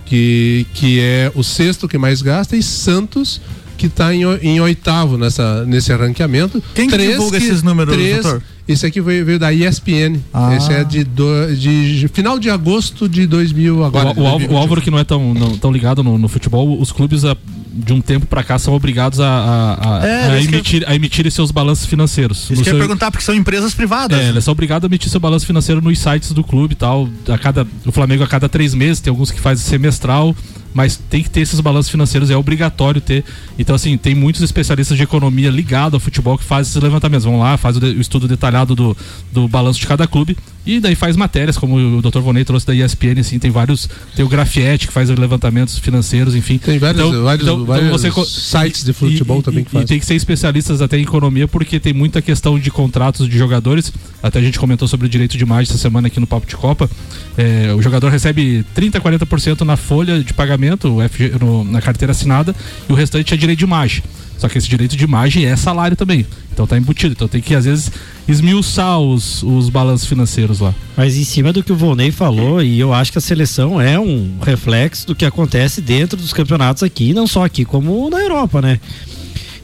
que, 0.04 0.66
que 0.74 1.00
é 1.00 1.30
o 1.34 1.42
sexto 1.42 1.86
que 1.86 1.98
mais 1.98 2.22
gasta, 2.22 2.56
e 2.56 2.62
Santos, 2.62 3.40
que 3.76 3.86
está 3.86 4.12
em, 4.14 4.24
em, 4.42 4.60
oitavo 4.60 5.16
nessa, 5.16 5.64
nesse 5.64 5.94
ranqueamento. 5.94 6.62
Quem 6.74 6.88
três 6.88 7.12
divulga 7.12 7.38
que, 7.38 7.46
esses 7.46 7.62
números, 7.62 7.94
três, 7.94 8.22
doutor? 8.22 8.42
Esse 8.66 8.84
aqui 8.84 9.00
veio, 9.00 9.24
veio 9.24 9.38
da 9.38 9.50
ESPN. 9.50 10.20
Ah. 10.32 10.54
Esse 10.54 10.72
é 10.72 10.84
de, 10.84 11.04
do, 11.04 11.56
de, 11.56 12.00
de, 12.00 12.08
final 12.08 12.38
de 12.38 12.50
agosto 12.50 13.08
de 13.08 13.26
2000 13.26 13.82
agora. 13.82 14.10
O, 14.10 14.20
o, 14.20 14.52
o 14.52 14.56
Álvaro 14.58 14.82
que 14.82 14.90
não 14.90 14.98
é 14.98 15.04
tão, 15.04 15.32
não, 15.32 15.56
tão 15.56 15.72
ligado 15.72 16.02
no, 16.02 16.18
no 16.18 16.28
futebol, 16.28 16.78
os 16.78 16.92
clubes 16.92 17.24
a, 17.24 17.34
de 17.78 17.92
um 17.92 18.00
tempo 18.00 18.26
para 18.26 18.42
cá 18.42 18.58
são 18.58 18.74
obrigados 18.74 19.20
a, 19.20 19.26
a, 19.26 19.98
a, 20.00 20.06
é, 20.06 20.30
a 20.30 20.42
emitir, 20.42 20.84
a 20.86 20.94
emitir 20.94 21.30
seus 21.30 21.50
balanços 21.50 21.86
financeiros. 21.86 22.50
Isso 22.50 22.62
que 22.62 22.70
seu... 22.70 22.78
perguntar 22.78 23.10
porque 23.10 23.24
são 23.24 23.34
empresas 23.34 23.72
privadas. 23.74 24.18
É, 24.18 24.28
eles 24.28 24.44
são 24.44 24.52
obrigados 24.52 24.84
a 24.84 24.88
emitir 24.88 25.10
seu 25.10 25.20
balanço 25.20 25.46
financeiro 25.46 25.80
nos 25.80 25.98
sites 25.98 26.32
do 26.32 26.42
clube 26.42 26.72
e 26.72 26.76
tal. 26.76 27.08
A 27.28 27.38
cada, 27.38 27.66
o 27.86 27.92
Flamengo 27.92 28.24
a 28.24 28.26
cada 28.26 28.48
três 28.48 28.74
meses, 28.74 29.00
tem 29.00 29.10
alguns 29.10 29.30
que 29.30 29.40
fazem 29.40 29.64
semestral 29.64 30.34
mas 30.74 30.96
tem 30.96 31.22
que 31.22 31.30
ter 31.30 31.40
esses 31.40 31.60
balanços 31.60 31.90
financeiros, 31.90 32.30
é 32.30 32.36
obrigatório 32.36 33.00
ter. 33.00 33.24
Então, 33.58 33.74
assim, 33.74 33.96
tem 33.96 34.14
muitos 34.14 34.42
especialistas 34.42 34.96
de 34.96 35.02
economia 35.02 35.50
ligados 35.50 35.94
ao 35.94 36.00
futebol 36.00 36.36
que 36.36 36.44
fazem 36.44 36.70
esses 36.70 36.82
levantamentos. 36.82 37.24
Vão 37.24 37.38
lá, 37.38 37.56
faz 37.56 37.76
o, 37.76 37.80
o 37.80 38.00
estudo 38.00 38.28
detalhado 38.28 38.74
do, 38.74 38.96
do 39.32 39.48
balanço 39.48 39.80
de 39.80 39.86
cada 39.86 40.06
clube 40.06 40.36
e 40.68 40.80
daí 40.80 40.94
faz 40.94 41.16
matérias, 41.16 41.56
como 41.56 41.76
o 41.76 42.02
Dr. 42.02 42.20
Vonei 42.20 42.44
trouxe 42.44 42.66
da 42.66 42.74
ESPN, 42.74 43.20
assim, 43.20 43.38
tem 43.38 43.50
vários. 43.50 43.88
Tem 44.14 44.24
o 44.24 44.28
Grafiete 44.28 44.86
que 44.86 44.92
faz 44.92 45.08
levantamentos 45.08 45.78
financeiros, 45.78 46.34
enfim. 46.34 46.58
Tem 46.58 46.78
vários, 46.78 47.08
Então- 47.08 47.24
vários, 47.24 47.48
então- 47.48 47.64
então 47.76 47.88
vários 47.88 48.00
você 48.02 48.10
co- 48.10 48.24
sites 48.24 48.84
de 48.84 48.92
futebol 48.92 49.40
e, 49.40 49.42
também 49.42 49.64
que 49.64 49.70
fazem. 49.70 49.84
E 49.84 49.88
tem 49.88 49.98
que 50.00 50.06
ser 50.06 50.14
especialistas 50.14 50.80
até 50.80 50.98
em 50.98 51.02
economia, 51.02 51.46
porque 51.48 51.78
tem 51.78 51.92
muita 51.92 52.20
questão 52.22 52.58
de 52.58 52.70
contratos 52.70 53.28
de 53.28 53.36
jogadores. 53.38 53.92
Até 54.22 54.38
a 54.38 54.42
gente 54.42 54.58
comentou 54.58 54.86
sobre 54.88 55.06
o 55.06 55.08
direito 55.08 55.36
de 55.36 55.42
imagem 55.44 55.70
essa 55.70 55.78
semana 55.78 56.08
aqui 56.08 56.18
no 56.20 56.26
Papo 56.26 56.46
de 56.46 56.56
Copa. 56.56 56.88
É, 57.36 57.72
o 57.74 57.80
jogador 57.82 58.08
recebe 58.10 58.64
30, 58.74 59.00
40% 59.00 59.60
na 59.62 59.76
folha 59.76 60.22
de 60.22 60.32
pagamento, 60.32 60.98
FG 61.08 61.32
no- 61.40 61.64
na 61.64 61.80
carteira 61.80 62.12
assinada, 62.12 62.54
e 62.88 62.92
o 62.92 62.96
restante 62.96 63.32
é 63.32 63.36
direito 63.36 63.58
de 63.58 63.64
imagem. 63.64 64.02
Só 64.38 64.48
que 64.48 64.56
esse 64.56 64.68
direito 64.68 64.96
de 64.96 65.02
imagem 65.04 65.44
é 65.46 65.56
salário 65.56 65.96
também. 65.96 66.24
Então 66.52 66.64
tá 66.66 66.78
embutido. 66.78 67.12
Então 67.12 67.26
tem 67.26 67.40
que, 67.40 67.54
às 67.54 67.64
vezes, 67.64 67.90
esmiuçar 68.28 68.98
os, 69.00 69.42
os 69.42 69.68
balanços 69.68 70.06
financeiros 70.06 70.60
lá. 70.60 70.72
Mas 70.96 71.16
em 71.16 71.24
cima 71.24 71.52
do 71.52 71.62
que 71.62 71.72
o 71.72 71.76
Volney 71.76 72.10
falou, 72.12 72.62
e 72.62 72.78
eu 72.78 72.94
acho 72.94 73.10
que 73.12 73.18
a 73.18 73.20
seleção 73.20 73.80
é 73.80 73.98
um 73.98 74.38
reflexo 74.40 75.06
do 75.08 75.14
que 75.14 75.24
acontece 75.24 75.80
dentro 75.80 76.16
dos 76.16 76.32
campeonatos 76.32 76.82
aqui, 76.84 77.12
não 77.12 77.26
só 77.26 77.44
aqui, 77.44 77.64
como 77.64 78.08
na 78.08 78.20
Europa, 78.20 78.62
né? 78.62 78.80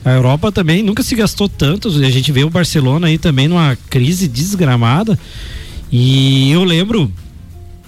A 0.05 0.11
Europa 0.11 0.51
também 0.53 0.83
nunca 0.83 1.03
se 1.03 1.15
gastou 1.15 1.49
tanto, 1.49 1.89
a 1.89 2.11
gente 2.11 2.31
vê 2.33 2.45
o 2.45 2.51
Barcelona 2.51 3.07
aí 3.07 3.17
também 3.17 3.49
numa 3.49 3.79
crise 3.89 4.27
desgramada. 4.29 5.19
E 5.91 6.51
eu 6.51 6.65
lembro, 6.65 7.11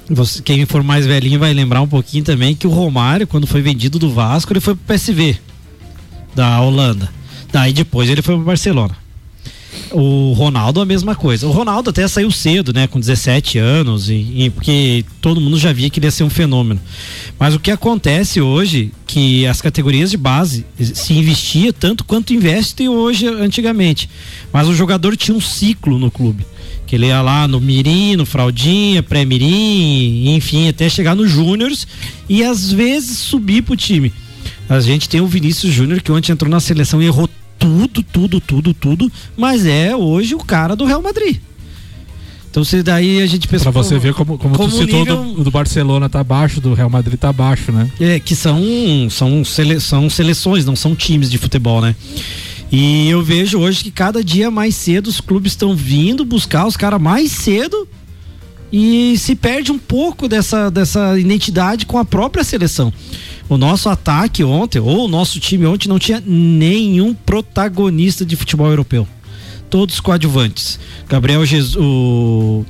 você- 0.08 0.40
quem 0.40 0.64
for 0.66 0.82
mais 0.82 1.04
velhinho 1.04 1.38
vai 1.38 1.52
lembrar 1.52 1.82
um 1.82 1.88
pouquinho 1.88 2.24
também 2.24 2.54
que 2.54 2.66
o 2.66 2.70
Romário, 2.70 3.26
quando 3.26 3.46
foi 3.46 3.60
vendido 3.60 3.98
do 3.98 4.10
Vasco, 4.12 4.52
ele 4.52 4.60
foi 4.60 4.74
pro 4.74 4.84
PSV 4.94 5.36
da 6.36 6.60
Holanda. 6.60 7.08
Daí 7.50 7.72
depois 7.72 8.10
ele 8.10 8.20
foi 8.20 8.36
pro 8.36 8.44
Barcelona. 8.44 8.94
O 9.90 10.32
Ronaldo 10.32 10.80
a 10.80 10.84
mesma 10.84 11.14
coisa. 11.14 11.46
O 11.46 11.50
Ronaldo 11.50 11.90
até 11.90 12.06
saiu 12.06 12.30
cedo, 12.30 12.72
né, 12.72 12.86
com 12.86 13.00
17 13.00 13.58
anos, 13.58 14.10
e, 14.10 14.14
e 14.14 14.50
porque 14.50 15.04
todo 15.20 15.40
mundo 15.40 15.58
já 15.58 15.72
via 15.72 15.88
que 15.88 15.98
ele 15.98 16.06
ia 16.06 16.10
ser 16.10 16.24
um 16.24 16.30
fenômeno. 16.30 16.80
Mas 17.38 17.54
o 17.54 17.60
que 17.60 17.70
acontece 17.70 18.40
hoje, 18.40 18.92
que 19.06 19.46
as 19.46 19.62
categorias 19.62 20.10
de 20.10 20.16
base 20.16 20.66
se 20.78 21.14
investia 21.14 21.72
tanto 21.72 22.04
quanto 22.04 22.34
investe 22.34 22.88
hoje 22.88 23.26
antigamente. 23.26 24.08
Mas 24.52 24.68
o 24.68 24.74
jogador 24.74 25.16
tinha 25.16 25.36
um 25.36 25.40
ciclo 25.40 25.98
no 25.98 26.10
clube. 26.10 26.44
Que 26.86 26.96
ele 26.96 27.06
ia 27.06 27.22
lá 27.22 27.48
no 27.48 27.60
Mirim, 27.60 28.16
no 28.16 28.26
Fraldinha, 28.26 29.02
pré-Mirim, 29.02 30.34
enfim, 30.34 30.68
até 30.68 30.88
chegar 30.88 31.14
no 31.14 31.26
Júniors 31.26 31.86
e 32.28 32.44
às 32.44 32.70
vezes 32.70 33.18
subir 33.18 33.62
pro 33.62 33.76
time. 33.76 34.12
A 34.68 34.80
gente 34.80 35.08
tem 35.08 35.20
o 35.20 35.26
Vinícius 35.26 35.72
Júnior 35.72 36.00
que 36.02 36.10
ontem 36.10 36.32
entrou 36.32 36.50
na 36.50 36.60
seleção 36.60 37.00
e 37.02 37.06
errou 37.06 37.28
tudo, 37.58 38.02
tudo, 38.02 38.40
tudo, 38.40 38.74
tudo, 38.74 39.10
mas 39.36 39.64
é 39.66 39.94
hoje 39.96 40.34
o 40.34 40.38
cara 40.38 40.74
do 40.76 40.84
Real 40.84 41.00
Madrid. 41.02 41.38
Então 42.50 42.64
se 42.64 42.82
daí 42.82 43.20
a 43.20 43.26
gente 43.26 43.46
pensa 43.48 43.64
Pra 43.64 43.70
você 43.70 43.98
ver 43.98 44.14
como, 44.14 44.38
como, 44.38 44.56
como 44.56 44.70
tu 44.70 44.76
citou, 44.78 45.00
nível- 45.00 45.24
do, 45.34 45.44
do 45.44 45.50
Barcelona 45.50 46.08
tá 46.08 46.20
abaixo, 46.20 46.60
do 46.60 46.72
Real 46.74 46.88
Madrid 46.88 47.18
tá 47.18 47.28
abaixo, 47.28 47.70
né? 47.70 47.90
é, 48.00 48.18
que 48.18 48.34
são 48.34 48.60
são, 49.10 49.44
sele, 49.44 49.78
são 49.78 50.08
seleções, 50.08 50.64
não 50.64 50.74
são 50.74 50.94
times 50.94 51.30
de 51.30 51.36
futebol, 51.38 51.80
né? 51.82 51.94
E 52.72 53.08
eu 53.08 53.22
vejo 53.22 53.58
hoje 53.58 53.84
que 53.84 53.90
cada 53.90 54.24
dia 54.24 54.50
mais 54.50 54.74
cedo 54.74 55.06
os 55.08 55.20
clubes 55.20 55.52
estão 55.52 55.76
vindo 55.76 56.24
buscar 56.24 56.66
os 56.66 56.76
caras 56.76 57.00
mais 57.00 57.30
cedo 57.30 57.86
e 58.72 59.16
se 59.18 59.36
perde 59.36 59.70
um 59.70 59.78
pouco 59.78 60.26
dessa, 60.26 60.70
dessa 60.70 61.18
identidade 61.18 61.86
com 61.86 61.98
a 61.98 62.04
própria 62.04 62.42
seleção. 62.42 62.92
O 63.48 63.56
nosso 63.56 63.88
ataque 63.88 64.42
ontem, 64.42 64.80
ou 64.80 65.04
o 65.04 65.08
nosso 65.08 65.38
time 65.38 65.66
ontem, 65.66 65.88
não 65.88 65.98
tinha 65.98 66.22
nenhum 66.24 67.14
protagonista 67.14 68.24
de 68.24 68.34
futebol 68.34 68.68
europeu. 68.68 69.06
Todos 69.70 70.00
coadjuvantes. 70.00 70.78
Gabriel 71.08 71.44
Jesus. 71.44 71.76
O, 71.76 72.64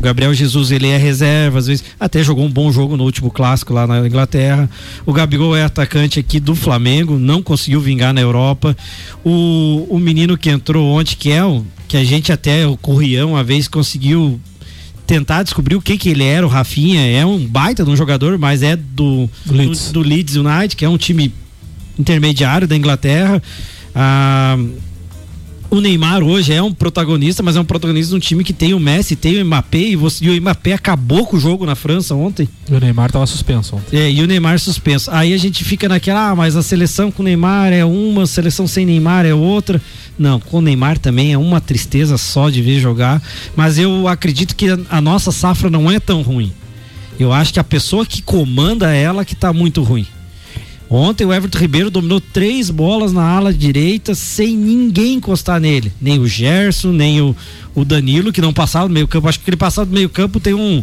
Gabriel 0.00 0.32
Jesus 0.32 0.70
ele 0.70 0.86
é 0.86 0.96
reserva, 0.96 1.58
às 1.58 1.66
vezes 1.66 1.84
até 2.00 2.22
jogou 2.22 2.46
um 2.46 2.50
bom 2.50 2.72
jogo 2.72 2.96
no 2.96 3.04
último 3.04 3.30
clássico 3.30 3.74
lá 3.74 3.86
na 3.86 4.06
Inglaterra. 4.06 4.70
O 5.04 5.12
Gabigol 5.12 5.54
é 5.54 5.64
atacante 5.64 6.18
aqui 6.18 6.40
do 6.40 6.54
Flamengo, 6.54 7.18
não 7.18 7.42
conseguiu 7.42 7.78
vingar 7.78 8.14
na 8.14 8.22
Europa. 8.22 8.74
O, 9.22 9.86
o 9.90 9.98
menino 9.98 10.38
que 10.38 10.48
entrou 10.48 10.98
ontem, 10.98 11.14
que 11.14 11.30
é 11.30 11.44
o 11.44 11.62
que 11.86 11.96
a 11.98 12.04
gente 12.04 12.32
até, 12.32 12.66
o 12.66 12.74
Corrião, 12.76 13.32
uma 13.32 13.44
vez 13.44 13.68
conseguiu 13.68 14.40
tentar 15.06 15.42
descobrir 15.42 15.76
o 15.76 15.80
que 15.80 15.96
que 15.96 16.08
ele 16.10 16.24
era, 16.24 16.44
o 16.44 16.48
Rafinha 16.48 17.00
é 17.06 17.24
um 17.24 17.38
baita 17.38 17.84
de 17.84 17.90
um 17.90 17.96
jogador, 17.96 18.36
mas 18.38 18.62
é 18.62 18.76
do 18.76 19.28
Leeds. 19.46 19.92
do, 19.92 20.02
do 20.02 20.08
Leeds 20.08 20.36
United, 20.36 20.76
que 20.76 20.84
é 20.84 20.88
um 20.88 20.98
time 20.98 21.32
intermediário 21.98 22.66
da 22.66 22.76
Inglaterra. 22.76 23.42
Ah, 23.94 24.58
o 25.70 25.80
Neymar 25.80 26.22
hoje 26.22 26.52
é 26.52 26.62
um 26.62 26.72
protagonista, 26.72 27.42
mas 27.42 27.56
é 27.56 27.60
um 27.60 27.64
protagonista 27.64 28.10
de 28.10 28.16
um 28.16 28.20
time 28.20 28.44
que 28.44 28.52
tem 28.52 28.72
o 28.72 28.78
Messi, 28.78 29.16
tem 29.16 29.40
o 29.40 29.44
Mbappé 29.44 29.78
e, 29.78 29.96
você, 29.96 30.24
e 30.24 30.30
o 30.30 30.40
Mbappé 30.40 30.72
acabou 30.72 31.26
com 31.26 31.36
o 31.36 31.40
jogo 31.40 31.66
na 31.66 31.74
França 31.74 32.14
ontem. 32.14 32.48
E 32.68 32.74
o 32.74 32.80
Neymar 32.80 33.10
tava 33.10 33.26
suspenso 33.26 33.76
ontem. 33.76 33.98
É, 33.98 34.10
e 34.10 34.22
o 34.22 34.26
Neymar 34.26 34.58
suspenso. 34.60 35.10
Aí 35.10 35.34
a 35.34 35.36
gente 35.36 35.64
fica 35.64 35.88
naquela, 35.88 36.30
ah, 36.30 36.36
mas 36.36 36.56
a 36.56 36.62
seleção 36.62 37.10
com 37.10 37.22
o 37.22 37.24
Neymar 37.24 37.72
é 37.72 37.84
uma, 37.84 38.22
a 38.22 38.26
seleção 38.26 38.66
sem 38.66 38.86
Neymar 38.86 39.26
é 39.26 39.34
outra. 39.34 39.80
Não, 40.18 40.40
com 40.40 40.58
o 40.58 40.62
Neymar 40.62 40.98
também 40.98 41.32
é 41.32 41.38
uma 41.38 41.60
tristeza 41.60 42.16
só 42.16 42.48
de 42.48 42.62
ver 42.62 42.80
jogar. 42.80 43.22
Mas 43.54 43.78
eu 43.78 44.08
acredito 44.08 44.56
que 44.56 44.66
a, 44.88 45.00
nossa 45.00 45.30
safra 45.30 45.68
não 45.68 45.90
é 45.90 46.00
tão 46.00 46.22
ruim. 46.22 46.52
Eu 47.18 47.32
acho 47.32 47.52
que 47.52 47.60
a 47.60 47.64
pessoa 47.64 48.04
que 48.04 48.22
comanda 48.22 48.94
ela 48.94 49.24
que 49.24 49.34
tá 49.34 49.52
muito 49.52 49.82
ruim. 49.82 50.06
Ontem 50.88 51.24
o 51.24 51.32
Everton 51.32 51.58
Ribeiro 51.58 51.90
dominou 51.90 52.20
três 52.20 52.70
bolas 52.70 53.12
na 53.12 53.22
ala 53.22 53.52
direita 53.52 54.14
sem 54.14 54.56
ninguém 54.56 55.14
encostar 55.14 55.60
nele. 55.60 55.92
Nem 56.00 56.18
o 56.20 56.28
Gerson, 56.28 56.92
nem 56.92 57.20
o, 57.20 57.34
o 57.74 57.84
Danilo, 57.84 58.32
que 58.32 58.40
não 58.40 58.52
passava 58.52 58.86
do 58.86 58.94
meio 58.94 59.08
campo. 59.08 59.28
Acho 59.28 59.40
que 59.40 59.50
ele 59.50 59.56
passava 59.56 59.86
do 59.86 59.94
meio 59.94 60.08
campo 60.08 60.38
tem 60.38 60.54
um, 60.54 60.82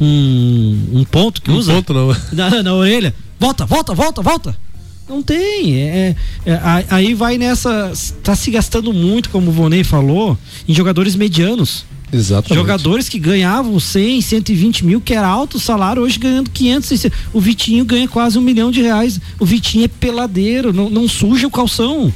um, 0.00 0.88
um 0.92 1.04
ponto 1.04 1.40
que 1.40 1.50
Um 1.50 1.56
usa 1.56 1.72
ponto 1.72 1.94
não. 1.94 2.14
na, 2.32 2.62
na 2.62 2.74
orelha. 2.74 3.14
Volta, 3.40 3.64
volta, 3.64 3.94
volta, 3.94 4.20
volta. 4.20 4.67
Não 5.08 5.22
tem. 5.22 5.76
É, 5.76 6.16
é, 6.44 6.52
a- 6.54 6.84
aí 6.90 7.14
vai 7.14 7.38
nessa. 7.38 7.92
Tá 8.22 8.36
se 8.36 8.50
gastando 8.50 8.92
muito, 8.92 9.30
como 9.30 9.48
o 9.50 9.52
Vonei 9.52 9.82
falou, 9.84 10.36
em 10.68 10.74
jogadores 10.74 11.14
medianos. 11.16 11.84
Exatamente. 12.12 12.54
Jogadores 12.54 13.08
que 13.08 13.18
ganhavam 13.18 13.78
100, 13.78 14.20
120 14.22 14.84
mil, 14.84 15.00
que 15.00 15.12
era 15.12 15.26
alto 15.26 15.58
o 15.58 15.60
salário, 15.60 16.02
hoje 16.02 16.18
ganhando 16.18 16.48
500. 16.50 16.88
600. 16.88 17.18
O 17.34 17.40
Vitinho 17.40 17.84
ganha 17.84 18.08
quase 18.08 18.38
um 18.38 18.42
milhão 18.42 18.70
de 18.70 18.80
reais. 18.80 19.20
O 19.38 19.44
Vitinho 19.44 19.84
é 19.84 19.88
peladeiro, 19.88 20.72
não, 20.72 20.88
não 20.88 21.06
suja 21.08 21.46
o 21.46 21.50
calção 21.50 22.12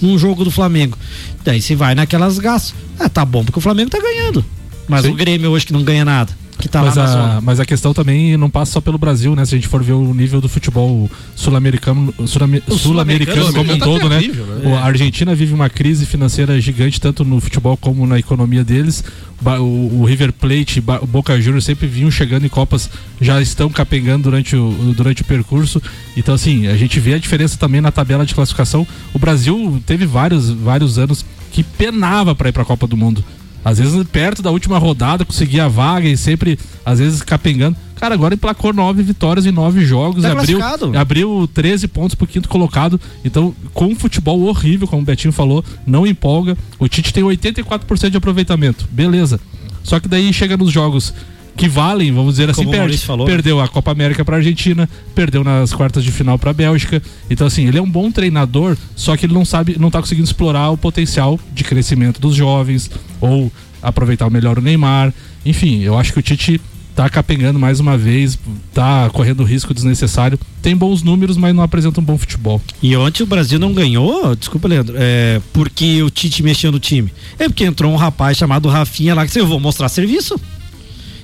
num 0.00 0.18
jogo 0.18 0.44
do 0.44 0.50
Flamengo. 0.50 0.96
Daí 1.44 1.60
você 1.62 1.74
vai 1.74 1.94
naquelas 1.94 2.38
gastos. 2.38 2.74
Ah, 2.98 3.08
tá 3.08 3.24
bom, 3.24 3.42
porque 3.44 3.58
o 3.58 3.62
Flamengo 3.62 3.88
tá 3.90 3.98
ganhando. 3.98 4.44
Mas 4.86 5.04
Sim. 5.04 5.10
o 5.12 5.14
Grêmio 5.14 5.50
hoje 5.50 5.64
que 5.66 5.72
não 5.72 5.82
ganha 5.84 6.04
nada, 6.04 6.32
que 6.60 6.68
tá 6.68 6.82
mas, 6.82 6.96
lá 6.96 7.02
na 7.04 7.08
a, 7.08 7.12
zona. 7.12 7.40
mas 7.40 7.60
a 7.60 7.64
questão 7.66 7.92
também 7.94 8.36
não 8.36 8.50
passa 8.50 8.72
só 8.72 8.80
pelo 8.80 8.98
Brasil, 8.98 9.34
né? 9.34 9.44
Se 9.44 9.54
a 9.54 9.58
gente 9.58 9.66
for 9.68 9.82
ver 9.82 9.92
o 9.94 10.14
nível 10.14 10.40
do 10.40 10.48
futebol 10.48 11.10
sul-americano 11.34 12.14
sul-americano 12.26 12.78
sul-americano 12.78 13.52
como 13.52 13.72
um 13.72 13.78
tá 13.78 13.84
todo, 13.84 14.08
né? 14.08 14.18
terrível, 14.20 14.46
né? 14.46 14.70
O- 14.70 14.74
A 14.76 14.84
Argentina 14.84 15.34
vive 15.34 15.54
uma 15.54 15.68
crise 15.70 16.06
financeira 16.06 16.60
gigante, 16.60 17.00
tanto 17.00 17.24
no 17.24 17.40
futebol 17.40 17.76
como 17.76 18.06
na 18.06 18.18
economia 18.18 18.62
deles. 18.62 19.02
O, 19.42 20.00
o 20.00 20.04
River 20.04 20.32
Plate, 20.34 20.82
o 21.00 21.06
Boca 21.06 21.40
Juniors 21.40 21.64
sempre 21.64 21.86
vinham 21.86 22.10
chegando 22.10 22.44
em 22.44 22.48
Copas, 22.50 22.90
já 23.20 23.40
estão 23.40 23.70
capengando 23.70 24.24
durante 24.24 24.54
o, 24.54 24.92
durante 24.94 25.22
o 25.22 25.24
percurso. 25.24 25.80
Então, 26.16 26.34
assim, 26.34 26.66
a 26.66 26.76
gente 26.76 27.00
vê 27.00 27.14
a 27.14 27.18
diferença 27.18 27.56
também 27.56 27.80
na 27.80 27.90
tabela 27.90 28.26
de 28.26 28.34
classificação. 28.34 28.86
O 29.14 29.18
Brasil 29.18 29.82
teve 29.86 30.04
vários, 30.04 30.50
vários 30.50 30.98
anos 30.98 31.24
que 31.50 31.62
penava 31.64 32.34
para 32.34 32.50
ir 32.50 32.52
para 32.52 32.62
a 32.62 32.66
Copa 32.66 32.86
do 32.86 32.96
Mundo. 32.98 33.24
Às 33.64 33.78
vezes, 33.78 34.02
perto 34.04 34.42
da 34.42 34.50
última 34.50 34.78
rodada, 34.78 35.24
conseguia 35.24 35.64
a 35.64 35.68
vaga 35.68 36.08
e 36.08 36.16
sempre, 36.16 36.58
às 36.84 36.98
vezes, 36.98 37.22
capengando. 37.22 37.76
Cara, 37.96 38.14
agora 38.14 38.34
emplacou 38.34 38.72
nove 38.72 39.02
vitórias 39.02 39.44
em 39.44 39.50
nove 39.50 39.84
jogos. 39.84 40.22
Tá 40.22 40.32
abriu, 40.32 40.58
abriu 40.98 41.50
13 41.52 41.86
pontos 41.86 42.14
pro 42.14 42.26
quinto 42.26 42.48
colocado. 42.48 42.98
Então, 43.22 43.54
com 43.74 43.86
um 43.86 43.94
futebol 43.94 44.40
horrível, 44.44 44.88
como 44.88 45.02
o 45.02 45.04
Betinho 45.04 45.32
falou, 45.32 45.62
não 45.86 46.06
empolga. 46.06 46.56
O 46.78 46.88
Tite 46.88 47.12
tem 47.12 47.22
84% 47.22 48.08
de 48.08 48.16
aproveitamento. 48.16 48.88
Beleza. 48.90 49.38
Só 49.82 50.00
que 50.00 50.08
daí 50.08 50.32
chega 50.32 50.56
nos 50.56 50.72
jogos 50.72 51.12
que 51.56 51.68
valem, 51.68 52.12
vamos 52.12 52.34
dizer 52.34 52.50
assim, 52.50 52.64
Como 52.64 52.76
perde. 52.76 52.98
Falou, 52.98 53.26
né? 53.26 53.32
perdeu 53.32 53.60
a 53.60 53.68
Copa 53.68 53.90
América 53.90 54.24
pra 54.24 54.36
Argentina, 54.36 54.88
perdeu 55.14 55.44
nas 55.44 55.72
quartas 55.72 56.02
de 56.02 56.10
final 56.10 56.38
pra 56.38 56.52
Bélgica. 56.52 57.02
Então 57.28 57.46
assim, 57.46 57.66
ele 57.66 57.78
é 57.78 57.82
um 57.82 57.90
bom 57.90 58.10
treinador, 58.10 58.76
só 58.96 59.16
que 59.16 59.26
ele 59.26 59.34
não 59.34 59.44
sabe, 59.44 59.76
não 59.78 59.90
tá 59.90 60.00
conseguindo 60.00 60.26
explorar 60.26 60.70
o 60.70 60.76
potencial 60.76 61.38
de 61.52 61.64
crescimento 61.64 62.20
dos 62.20 62.34
jovens 62.34 62.90
ou 63.20 63.52
aproveitar 63.82 64.30
melhor 64.30 64.58
o 64.58 64.62
Neymar. 64.62 65.12
Enfim, 65.44 65.80
eu 65.80 65.98
acho 65.98 66.12
que 66.12 66.18
o 66.18 66.22
Tite 66.22 66.60
tá 66.94 67.08
capengando 67.08 67.58
mais 67.58 67.80
uma 67.80 67.96
vez, 67.96 68.38
tá 68.74 69.08
correndo 69.10 69.42
risco 69.42 69.72
desnecessário. 69.72 70.38
Tem 70.60 70.76
bons 70.76 71.02
números, 71.02 71.36
mas 71.36 71.54
não 71.54 71.62
apresenta 71.62 72.00
um 72.00 72.04
bom 72.04 72.18
futebol. 72.18 72.60
E 72.82 72.94
ontem 72.96 73.22
o 73.22 73.26
Brasil 73.26 73.58
não 73.58 73.72
ganhou, 73.72 74.34
desculpa, 74.36 74.68
Leandro, 74.68 74.94
é 74.98 75.40
porque 75.52 76.02
o 76.02 76.10
Tite 76.10 76.42
mexeu 76.42 76.70
no 76.70 76.78
time. 76.78 77.10
É 77.38 77.48
porque 77.48 77.64
entrou 77.64 77.92
um 77.92 77.96
rapaz 77.96 78.36
chamado 78.36 78.68
Rafinha 78.68 79.14
lá 79.14 79.22
que 79.22 79.28
disse, 79.28 79.38
eu 79.38 79.46
vou 79.46 79.60
mostrar 79.60 79.88
serviço. 79.88 80.38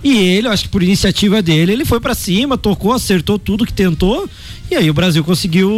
E 0.04 0.16
ele, 0.18 0.46
eu 0.48 0.52
acho 0.52 0.64
que 0.64 0.68
por 0.68 0.82
iniciativa 0.82 1.40
dele, 1.42 1.72
ele 1.72 1.84
foi 1.84 1.98
para 2.00 2.14
cima, 2.14 2.56
tocou, 2.58 2.92
acertou 2.92 3.38
tudo 3.38 3.66
que 3.66 3.72
tentou. 3.72 4.28
E 4.70 4.74
aí 4.74 4.88
o 4.90 4.94
Brasil 4.94 5.22
conseguiu 5.24 5.70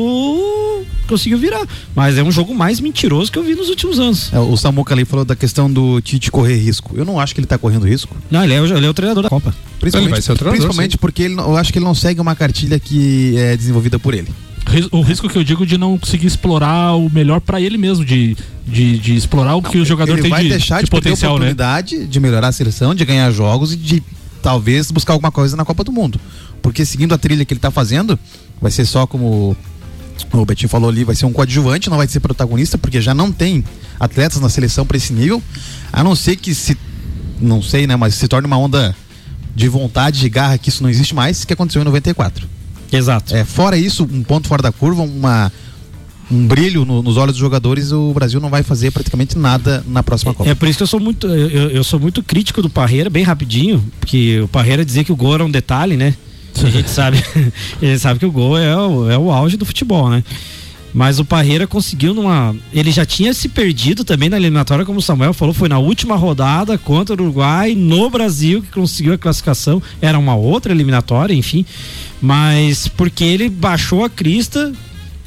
conseguiu 1.07 1.39
virar. 1.39 1.67
Mas 1.95 2.19
é 2.19 2.23
um 2.23 2.31
jogo 2.31 2.55
mais 2.55 2.81
mentiroso 2.81 3.31
que 3.33 3.39
eu 3.39 3.43
vi 3.43 3.55
nos 3.55 3.69
últimos 3.69 3.99
anos. 3.99 4.33
É, 4.33 4.39
o 4.39 4.57
Samuca 4.57 4.95
ali 4.95 5.05
falou 5.05 5.25
da 5.25 5.35
questão 5.37 5.71
do 5.71 6.01
Tite 6.01 6.31
correr 6.31 6.57
risco. 6.57 6.95
Eu 6.97 7.05
não 7.05 7.19
acho 7.19 7.35
que 7.35 7.41
ele 7.41 7.47
tá 7.47 7.57
correndo 7.59 7.87
risco. 7.87 8.15
Não, 8.31 8.43
ele 8.45 8.53
é, 8.55 8.61
o- 8.61 8.67
ele 8.77 8.87
é 8.87 8.91
o 8.91 8.95
treinador 8.95 9.23
da 9.23 9.29
Copa. 9.29 9.55
Principalmente, 9.81 10.07
Ele 10.09 10.13
vai 10.13 10.23
ser 10.23 10.33
o 10.33 10.37
treinador, 10.37 10.61
principalmente 10.67 10.93
sim. 10.93 10.99
porque 10.99 11.23
ele, 11.23 11.35
eu 11.35 11.57
acho 11.57 11.73
que 11.73 11.79
ele 11.79 11.85
não 11.87 11.95
segue 11.95 12.21
uma 12.21 12.35
cartilha 12.35 12.79
que 12.79 13.35
é 13.37 13.57
desenvolvida 13.57 13.99
por 13.99 14.13
ele. 14.15 14.29
O 14.93 15.01
risco 15.01 15.29
que 15.29 15.37
eu 15.37 15.45
digo 15.45 15.65
de 15.65 15.79
não 15.79 15.99
conseguir 15.99 16.27
explorar 16.27 16.95
o 16.95 17.11
melhor 17.11 17.41
pra 17.41 17.61
ele 17.61 17.79
mesmo, 17.79 18.05
de, 18.05 18.37
de, 18.67 18.99
de 18.99 19.17
explorar 19.17 19.57
o 19.57 19.63
que 19.63 19.79
o 19.79 19.85
jogador 19.85 20.13
ele 20.13 20.23
tem 20.23 20.31
vai 20.31 20.43
de, 20.43 20.51
deixar 20.51 20.79
de 20.79 20.85
de, 20.85 20.91
potencial, 20.91 21.33
né? 21.33 21.37
oportunidade 21.37 22.07
de 22.07 22.21
melhorar 22.21 22.49
a 22.49 22.53
seleção, 22.53 22.95
de 22.95 23.05
ganhar 23.05 23.31
jogos 23.31 23.73
e 23.73 23.77
de 23.77 24.03
talvez 24.43 24.91
buscar 24.91 25.15
alguma 25.15 25.33
coisa 25.33 25.57
na 25.57 25.65
Copa 25.65 25.83
do 25.83 25.93
Mundo. 25.93 26.21
Porque 26.61 26.85
seguindo 26.85 27.15
a 27.15 27.19
trilha 27.19 27.45
que 27.45 27.53
ele 27.53 27.61
tá 27.61 27.71
fazendo, 27.71 28.19
vai 28.61 28.71
ser 28.71 28.85
só 28.85 29.07
como 29.07 29.57
o 30.33 30.45
Betinho 30.45 30.69
falou 30.69 30.91
ali, 30.91 31.05
vai 31.05 31.15
ser 31.15 31.27
um 31.27 31.33
coadjuvante, 31.33 31.89
não 31.89 31.97
vai 31.97 32.09
ser 32.09 32.21
protagonista, 32.21 32.77
porque 32.77 33.01
já 33.01 33.15
não 33.15 33.33
tem 33.33 33.65
atletas 33.99 34.41
na 34.41 34.49
seleção 34.49 34.85
para 34.85 34.97
esse 34.97 35.13
nível, 35.13 35.43
a 35.93 36.05
não 36.05 36.15
ser 36.15 36.37
que 36.37 36.55
se 36.55 36.77
não 37.41 37.63
sei, 37.63 37.87
né, 37.87 37.97
mas 37.97 38.15
se 38.15 38.27
torne 38.27 38.47
uma 38.47 38.59
onda 38.59 38.95
de 39.55 39.69
vontade, 39.69 40.21
de 40.21 40.29
garra 40.29 40.59
que 40.59 40.69
isso 40.69 40.83
não 40.83 40.91
existe 40.91 41.15
mais, 41.15 41.45
que 41.45 41.53
aconteceu 41.53 41.81
em 41.83 41.85
94. 41.85 42.58
Exato. 42.93 43.35
É, 43.37 43.45
fora 43.45 43.77
isso, 43.77 44.09
um 44.11 44.23
ponto 44.23 44.49
fora 44.49 44.63
da 44.63 44.73
curva, 44.73 45.03
uma 45.03 45.53
um 46.31 46.47
brilho 46.47 46.85
no- 46.85 47.03
nos 47.03 47.17
olhos 47.17 47.33
dos 47.33 47.41
jogadores, 47.41 47.91
o 47.91 48.13
Brasil 48.13 48.39
não 48.39 48.51
vai 48.51 48.63
fazer 48.63 48.91
praticamente 48.91 49.39
nada 49.39 49.83
na 49.89 50.03
próxima 50.03 50.35
Copa. 50.35 50.49
É 50.51 50.55
por 50.55 50.69
isso 50.69 50.77
que 50.77 50.83
eu 50.83 50.87
sou 50.87 51.01
muito, 51.01 51.27
eu, 51.27 51.71
eu 51.71 51.83
sou 51.85 51.99
muito 51.99 52.23
crítico 52.23 52.61
do 52.61 52.69
Parreira, 52.69 53.09
bem 53.09 53.23
rapidinho, 53.25 53.83
porque 53.99 54.39
o 54.43 54.49
Parreira 54.49 54.85
dizia 54.85 55.03
que 55.05 55.11
o 55.13 55.17
gol 55.17 55.35
era 55.35 55.45
um 55.45 55.51
detalhe, 55.51 55.97
né? 55.97 56.15
A 56.63 56.69
gente 56.69 56.91
sabe, 56.91 57.17
a 57.81 57.85
gente 57.85 57.99
sabe 57.99 58.21
que 58.21 58.27
o 58.27 58.31
gol 58.33 58.59
é 58.59 58.77
o, 58.77 59.11
é 59.11 59.17
o 59.17 59.31
auge 59.31 59.57
do 59.57 59.65
futebol, 59.65 60.11
né? 60.11 60.23
Mas 60.93 61.19
o 61.19 61.25
Parreira 61.25 61.67
conseguiu 61.67 62.15
numa. 62.15 62.57
Ele 62.73 62.91
já 62.91 63.05
tinha 63.05 63.35
se 63.35 63.49
perdido 63.49 64.05
também 64.05 64.29
na 64.29 64.37
eliminatória, 64.37 64.85
como 64.85 64.99
o 64.99 65.03
Samuel 65.03 65.35
falou, 65.35 65.53
foi 65.55 65.69
na 65.69 65.79
última 65.79 66.17
rodada 66.17 66.79
contra 66.79 67.15
o 67.15 67.25
Uruguai, 67.25 67.75
no 67.75 68.09
Brasil, 68.09 68.63
que 68.63 68.71
conseguiu 68.71 69.13
a 69.13 69.19
classificação. 69.19 69.83
Era 70.01 70.19
uma 70.19 70.35
outra 70.35 70.73
eliminatória, 70.73 71.35
enfim. 71.35 71.65
Mas 72.21 72.89
porque 72.89 73.23
ele 73.23 73.49
baixou 73.49 74.05
a 74.05 74.11
crista, 74.11 74.73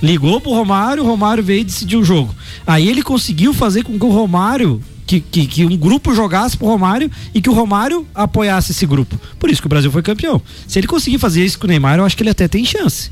ligou 0.01 0.41
pro 0.41 0.51
Romário, 0.51 1.03
o 1.03 1.07
Romário 1.07 1.43
veio 1.43 1.61
e 1.61 1.65
decidiu 1.65 1.99
o 1.99 2.03
jogo. 2.03 2.33
Aí 2.65 2.89
ele 2.89 3.03
conseguiu 3.03 3.53
fazer 3.53 3.83
com 3.83 3.97
que 3.97 4.05
o 4.05 4.09
Romário. 4.09 4.81
Que, 5.05 5.19
que, 5.19 5.45
que 5.45 5.65
um 5.65 5.75
grupo 5.75 6.15
jogasse 6.15 6.55
pro 6.55 6.67
Romário 6.67 7.11
e 7.33 7.41
que 7.41 7.49
o 7.49 7.53
Romário 7.53 8.07
apoiasse 8.15 8.71
esse 8.71 8.85
grupo. 8.85 9.19
Por 9.37 9.49
isso 9.49 9.61
que 9.61 9.67
o 9.67 9.69
Brasil 9.69 9.91
foi 9.91 10.01
campeão. 10.01 10.41
Se 10.65 10.79
ele 10.79 10.87
conseguir 10.87 11.17
fazer 11.17 11.43
isso 11.43 11.59
com 11.59 11.65
o 11.65 11.67
Neymar, 11.67 11.97
eu 11.97 12.05
acho 12.05 12.15
que 12.15 12.23
ele 12.23 12.29
até 12.29 12.47
tem 12.47 12.63
chance. 12.63 13.11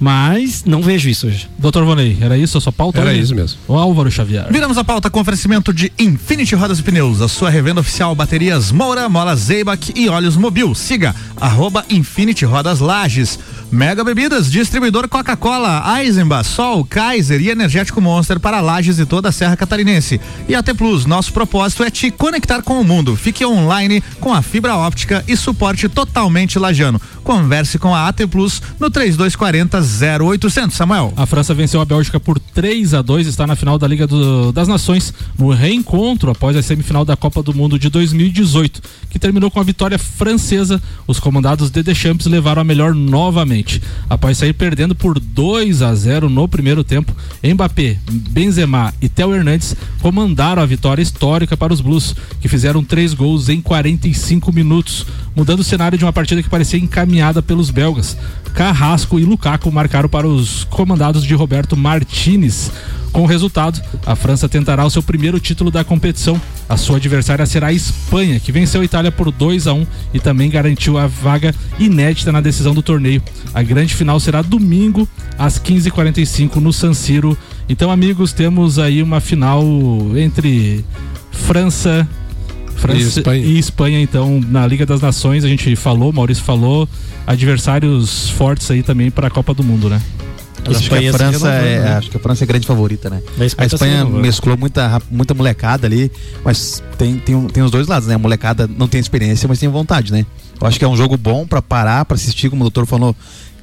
Mas 0.00 0.64
não 0.64 0.82
vejo 0.82 1.08
isso 1.08 1.26
hoje. 1.26 1.48
Doutor 1.58 1.84
Vonei, 1.84 2.18
era 2.20 2.36
isso 2.36 2.58
a 2.58 2.60
sua 2.60 2.72
pauta? 2.72 3.00
Era 3.00 3.10
hoje? 3.10 3.20
isso 3.20 3.34
mesmo. 3.34 3.58
O 3.68 3.74
Álvaro 3.74 4.10
Xavier. 4.10 4.46
Viramos 4.50 4.76
a 4.76 4.84
pauta 4.84 5.08
com 5.08 5.20
oferecimento 5.20 5.72
de 5.72 5.92
Infinity 5.98 6.54
Rodas 6.54 6.78
e 6.78 6.82
Pneus, 6.82 7.20
a 7.20 7.28
sua 7.28 7.50
revenda 7.50 7.80
oficial 7.80 8.14
baterias 8.14 8.72
Moura, 8.72 9.08
Mola 9.08 9.36
Zeibach 9.36 9.92
e 9.94 10.08
óleos 10.08 10.36
Mobil. 10.36 10.74
Siga 10.74 11.14
arroba 11.40 11.84
Infinity 11.88 12.44
Rodas 12.44 12.80
Lages. 12.80 13.38
Mega 13.70 14.04
Bebidas, 14.04 14.52
distribuidor 14.52 15.08
Coca-Cola, 15.08 15.82
Eisenbach, 15.98 16.46
Sol, 16.46 16.84
Kaiser 16.84 17.40
e 17.40 17.50
Energético 17.50 18.00
Monster 18.00 18.38
para 18.38 18.60
Lages 18.60 19.00
e 19.00 19.06
toda 19.06 19.30
a 19.30 19.32
Serra 19.32 19.56
Catarinense. 19.56 20.20
E 20.48 20.54
AT 20.54 20.68
Plus, 20.74 21.06
nosso 21.06 21.32
propósito 21.32 21.82
é 21.82 21.90
te 21.90 22.08
conectar 22.10 22.62
com 22.62 22.80
o 22.80 22.84
mundo. 22.84 23.16
Fique 23.16 23.44
online 23.44 24.00
com 24.20 24.32
a 24.32 24.42
fibra 24.42 24.76
óptica 24.76 25.24
e 25.26 25.36
suporte 25.36 25.88
totalmente 25.88 26.56
lajano. 26.56 27.00
Converse 27.24 27.78
com 27.78 27.92
a 27.92 28.06
AT 28.06 28.26
Plus 28.30 28.62
no 28.78 28.90
3240 28.90 29.82
0800. 29.84 30.74
Samuel. 30.76 31.12
A 31.16 31.26
França 31.26 31.52
venceu 31.54 31.80
a 31.80 31.84
Bélgica 31.84 32.18
por 32.18 32.38
3 32.38 32.94
a 32.94 33.02
2 33.02 33.26
está 33.26 33.46
na 33.46 33.54
final 33.56 33.78
da 33.78 33.86
Liga 33.86 34.06
do- 34.06 34.50
das 34.52 34.66
Nações, 34.68 35.12
no 35.38 35.50
reencontro 35.50 36.30
após 36.30 36.56
a 36.56 36.62
semifinal 36.62 37.04
da 37.04 37.16
Copa 37.16 37.42
do 37.42 37.54
Mundo 37.54 37.78
de 37.78 37.88
2018, 37.88 38.80
que 39.10 39.18
terminou 39.18 39.50
com 39.50 39.60
a 39.60 39.62
vitória 39.64 39.98
francesa. 39.98 40.82
Os 41.06 41.20
comandados 41.20 41.70
de 41.70 41.82
Deschamps 41.82 42.26
levaram 42.26 42.62
a 42.62 42.64
melhor 42.64 42.94
novamente. 42.94 43.80
Após 44.08 44.38
sair 44.38 44.52
perdendo 44.52 44.94
por 44.94 45.18
2 45.20 45.82
a 45.82 45.94
0 45.94 46.28
no 46.28 46.48
primeiro 46.48 46.82
tempo, 46.82 47.14
Mbappé, 47.42 47.98
Benzema 48.10 48.92
e 49.00 49.08
Theo 49.08 49.34
Hernandes 49.34 49.76
comandaram 50.00 50.62
a 50.62 50.66
vitória 50.66 51.02
histórica 51.02 51.56
para 51.56 51.72
os 51.72 51.80
Blues, 51.80 52.14
que 52.40 52.48
fizeram 52.48 52.82
três 52.82 53.14
gols 53.14 53.48
em 53.48 53.60
45 53.60 54.52
minutos, 54.52 55.06
mudando 55.36 55.60
o 55.60 55.64
cenário 55.64 55.98
de 55.98 56.04
uma 56.04 56.12
partida 56.12 56.42
que 56.42 56.48
parecia 56.48 56.78
encaminhada 56.78 57.42
pelos 57.42 57.70
belgas. 57.70 58.16
Carrasco 58.54 59.18
e 59.18 59.24
Lukaku 59.24 59.70
marcaram 59.74 60.08
para 60.08 60.26
os 60.26 60.64
comandados 60.64 61.24
de 61.24 61.34
Roberto 61.34 61.76
Martinez. 61.76 62.70
Com 63.12 63.22
o 63.22 63.26
resultado, 63.26 63.80
a 64.04 64.16
França 64.16 64.48
tentará 64.48 64.84
o 64.84 64.90
seu 64.90 65.02
primeiro 65.02 65.38
título 65.38 65.70
da 65.70 65.84
competição. 65.84 66.40
A 66.68 66.76
sua 66.76 66.96
adversária 66.96 67.46
será 67.46 67.68
a 67.68 67.72
Espanha, 67.72 68.40
que 68.40 68.50
venceu 68.50 68.80
a 68.80 68.84
Itália 68.84 69.12
por 69.12 69.30
2 69.30 69.68
a 69.68 69.72
1 69.72 69.86
e 70.14 70.18
também 70.18 70.50
garantiu 70.50 70.98
a 70.98 71.06
vaga 71.06 71.54
inédita 71.78 72.32
na 72.32 72.40
decisão 72.40 72.74
do 72.74 72.82
torneio. 72.82 73.22
A 73.52 73.62
grande 73.62 73.94
final 73.94 74.18
será 74.18 74.42
domingo 74.42 75.08
às 75.38 75.60
15h45 75.60 76.56
no 76.56 76.72
San 76.72 76.92
Siro. 76.92 77.38
Então, 77.68 77.90
amigos, 77.90 78.32
temos 78.32 78.80
aí 78.80 79.00
uma 79.00 79.20
final 79.20 79.62
entre 80.16 80.84
França 81.30 82.08
França 82.76 82.98
E 82.98 83.02
Espanha. 83.02 83.44
e 83.44 83.58
Espanha, 83.58 84.00
então, 84.00 84.40
na 84.48 84.66
Liga 84.66 84.84
das 84.86 85.00
Nações, 85.00 85.44
a 85.44 85.48
gente 85.48 85.74
falou, 85.76 86.12
Maurício 86.12 86.44
falou, 86.44 86.88
adversários 87.26 88.30
fortes 88.30 88.70
aí 88.70 88.82
também 88.82 89.10
para 89.10 89.26
a 89.26 89.30
Copa 89.30 89.52
do 89.54 89.62
Mundo, 89.62 89.88
né? 89.88 90.00
Acho 90.66 90.78
que 90.78 90.82
Espanha 90.84 91.10
a 91.10 91.12
se 91.12 91.18
França 91.18 91.48
é, 91.52 91.80
né? 91.80 91.92
acho 91.96 92.10
que 92.10 92.16
a 92.16 92.20
França 92.20 92.42
é 92.42 92.44
a 92.44 92.48
grande 92.48 92.66
favorita, 92.66 93.10
né? 93.10 93.20
A 93.38 93.44
Espanha 93.44 93.66
A 93.66 93.68
tá 93.68 93.76
Espanha 93.76 93.96
renovando. 93.98 94.22
mesclou 94.22 94.56
muita, 94.56 95.02
muita 95.10 95.34
molecada 95.34 95.86
ali, 95.86 96.10
mas 96.42 96.82
tem, 96.96 97.16
tem, 97.18 97.46
tem 97.48 97.62
os 97.62 97.70
dois 97.70 97.86
lados, 97.86 98.08
né? 98.08 98.14
A 98.14 98.18
molecada 98.18 98.66
não 98.66 98.88
tem 98.88 98.98
experiência, 98.98 99.46
mas 99.46 99.58
tem 99.58 99.68
vontade, 99.68 100.10
né? 100.10 100.24
Eu 100.60 100.66
acho 100.66 100.78
que 100.78 100.84
é 100.84 100.88
um 100.88 100.96
jogo 100.96 101.16
bom 101.16 101.46
pra 101.46 101.60
parar, 101.60 102.04
pra 102.04 102.14
assistir, 102.14 102.48
como 102.48 102.62
o 102.62 102.64
doutor 102.64 102.86
falou, 102.86 103.14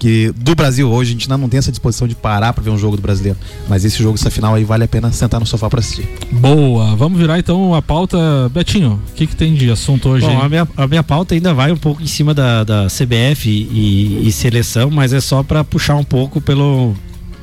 que 0.01 0.33
do 0.35 0.55
Brasil 0.55 0.89
hoje 0.89 1.11
a 1.11 1.13
gente 1.13 1.25
ainda 1.25 1.37
não 1.37 1.47
tem 1.47 1.59
essa 1.59 1.69
disposição 1.69 2.07
de 2.07 2.15
parar 2.15 2.53
pra 2.53 2.63
ver 2.63 2.71
um 2.71 2.77
jogo 2.77 2.95
do 2.95 3.01
brasileiro. 3.03 3.37
Mas 3.69 3.85
esse 3.85 4.01
jogo, 4.01 4.15
essa 4.15 4.31
final 4.31 4.55
aí, 4.55 4.63
vale 4.63 4.83
a 4.83 4.87
pena 4.87 5.11
sentar 5.11 5.39
no 5.39 5.45
sofá 5.45 5.69
pra 5.69 5.79
assistir. 5.79 6.09
Boa, 6.31 6.95
vamos 6.95 7.19
virar 7.19 7.37
então 7.37 7.75
a 7.75 7.83
pauta. 7.83 8.17
Betinho, 8.49 8.99
o 9.11 9.13
que, 9.13 9.27
que 9.27 9.35
tem 9.35 9.53
de 9.53 9.69
assunto 9.69 10.09
hoje? 10.09 10.25
Bom, 10.25 10.41
a 10.41 10.49
minha, 10.49 10.67
a 10.75 10.87
minha 10.87 11.03
pauta 11.03 11.35
ainda 11.35 11.53
vai 11.53 11.71
um 11.71 11.77
pouco 11.77 12.01
em 12.01 12.07
cima 12.07 12.33
da, 12.33 12.63
da 12.63 12.87
CBF 12.87 13.47
e, 13.47 14.27
e 14.27 14.31
seleção, 14.31 14.89
mas 14.89 15.13
é 15.13 15.21
só 15.21 15.43
para 15.43 15.63
puxar 15.63 15.95
um 15.95 16.03
pouco 16.03 16.41
pelo, 16.41 16.95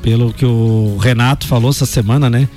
pelo 0.03 0.33
que 0.33 0.45
o 0.45 0.97
Renato 1.01 1.47
falou 1.47 1.71
essa 1.71 1.87
semana, 1.87 2.29
né? 2.29 2.49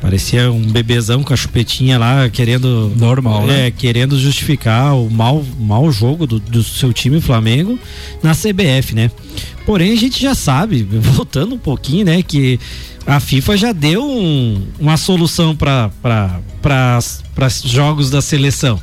Parecia 0.00 0.52
um 0.52 0.60
bebezão 0.70 1.22
com 1.22 1.32
a 1.32 1.36
chupetinha 1.36 1.98
lá, 1.98 2.28
querendo. 2.28 2.92
Normal, 2.96 3.46
né? 3.46 3.66
É, 3.66 3.70
querendo 3.70 4.18
justificar 4.18 4.94
o 4.94 5.10
mau, 5.10 5.44
mau 5.58 5.90
jogo 5.90 6.26
do, 6.26 6.38
do 6.38 6.62
seu 6.62 6.92
time 6.92 7.20
Flamengo 7.20 7.78
na 8.22 8.32
CBF, 8.34 8.94
né? 8.94 9.10
Porém, 9.64 9.92
a 9.92 9.96
gente 9.96 10.20
já 10.22 10.34
sabe, 10.34 10.82
voltando 11.00 11.54
um 11.54 11.58
pouquinho, 11.58 12.04
né, 12.04 12.22
que 12.22 12.60
a 13.06 13.18
FIFA 13.18 13.56
já 13.56 13.72
deu 13.72 14.04
um- 14.04 14.66
uma 14.78 14.96
solução 14.96 15.56
para 15.56 15.90
jogos 17.64 18.10
da 18.10 18.20
seleção. 18.20 18.80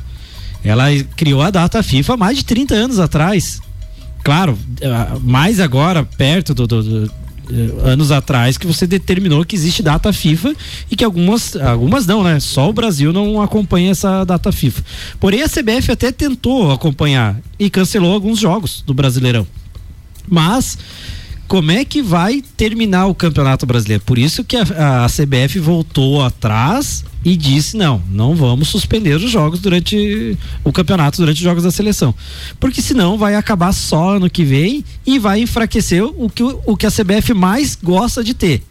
Ela 0.62 0.86
criou 1.16 1.42
a 1.42 1.50
data 1.50 1.82
FIFA 1.82 2.16
mais 2.16 2.38
de 2.38 2.44
30 2.44 2.74
anos 2.74 2.98
atrás. 2.98 3.60
Claro, 4.22 4.58
mais 5.22 5.60
agora, 5.60 6.02
perto 6.02 6.54
do, 6.54 6.66
do- 6.66 6.82
do- 7.06 7.12
anos 7.84 8.10
atrás, 8.10 8.56
que 8.56 8.66
você 8.66 8.86
determinou 8.86 9.44
que 9.44 9.54
existe 9.54 9.82
data 9.82 10.12
FIFA 10.12 10.54
e 10.90 10.96
que 10.96 11.04
algumas, 11.04 11.56
algumas 11.56 12.06
não, 12.06 12.22
né? 12.22 12.40
Só 12.40 12.68
o 12.68 12.72
Brasil 12.72 13.12
não 13.12 13.40
acompanha 13.40 13.90
essa 13.90 14.24
data 14.24 14.50
FIFA. 14.50 14.82
Porém, 15.20 15.42
a 15.42 15.48
CBF 15.48 15.92
até 15.92 16.10
tentou 16.12 16.70
acompanhar 16.70 17.40
e 17.58 17.68
cancelou 17.70 18.12
alguns 18.12 18.38
jogos 18.38 18.82
do 18.86 18.94
Brasileirão. 18.94 19.46
Mas 20.28 20.78
como 21.46 21.70
é 21.70 21.84
que 21.84 22.02
vai 22.02 22.42
terminar 22.56 23.06
o 23.06 23.14
Campeonato 23.14 23.66
Brasileiro? 23.66 24.02
Por 24.04 24.18
isso 24.18 24.42
que 24.44 24.56
a, 24.56 25.04
a 25.04 25.06
CBF 25.08 25.58
voltou 25.58 26.22
atrás 26.22 27.04
e 27.24 27.36
disse: 27.36 27.76
não, 27.76 28.02
não 28.10 28.34
vamos 28.34 28.68
suspender 28.68 29.14
os 29.16 29.30
jogos 29.30 29.60
durante 29.60 30.36
o 30.62 30.72
campeonato, 30.72 31.18
durante 31.18 31.36
os 31.36 31.42
jogos 31.42 31.62
da 31.62 31.70
seleção. 31.70 32.14
Porque 32.58 32.80
senão 32.82 33.16
vai 33.18 33.34
acabar 33.34 33.72
só 33.72 34.16
ano 34.16 34.28
que 34.30 34.44
vem 34.44 34.84
e 35.06 35.18
vai 35.18 35.40
enfraquecer 35.40 36.02
o 36.04 36.28
que, 36.30 36.42
o, 36.42 36.76
que 36.76 36.86
a 36.86 36.90
CBF 36.90 37.34
mais 37.34 37.76
gosta 37.80 38.22
de 38.24 38.34
ter. 38.34 38.62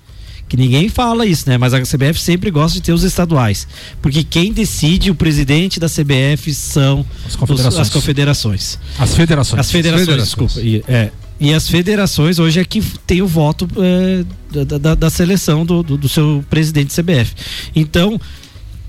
Que 0.49 0.57
ninguém 0.57 0.89
fala 0.89 1.25
isso, 1.25 1.49
né? 1.49 1.57
Mas 1.57 1.73
a 1.73 1.81
CBF 1.81 2.19
sempre 2.19 2.51
gosta 2.51 2.77
de 2.77 2.83
ter 2.83 2.91
os 2.91 3.03
estaduais. 3.03 3.65
Porque 4.01 4.23
quem 4.23 4.51
decide 4.51 5.09
o 5.09 5.15
presidente 5.15 5.79
da 5.79 5.88
CBF 5.88 6.53
são 6.53 7.05
As 7.25 7.31
os- 7.31 7.36
confederações. 7.38 7.81
as 7.88 7.89
confederações. 7.89 8.79
As 8.99 9.15
federações. 9.15 9.59
As 9.59 9.71
federações, 9.71 10.05
federações. 10.05 10.27
desculpa. 10.51 10.62
E, 10.62 10.83
é, 10.88 11.12
e 11.43 11.53
as 11.53 11.67
federações 11.69 12.39
hoje 12.39 12.60
é 12.60 12.65
que 12.65 12.82
tem 13.06 13.21
o 13.21 13.27
voto 13.27 13.67
é, 13.77 14.23
da, 14.63 14.77
da- 14.77 14.95
da 14.95 15.10
seleção 15.10 15.65
do, 15.65 15.84
do, 15.84 15.97
do 15.97 16.08
seu 16.08 16.43
presidente 16.49 16.93
CBF. 16.95 17.34
Então, 17.75 18.19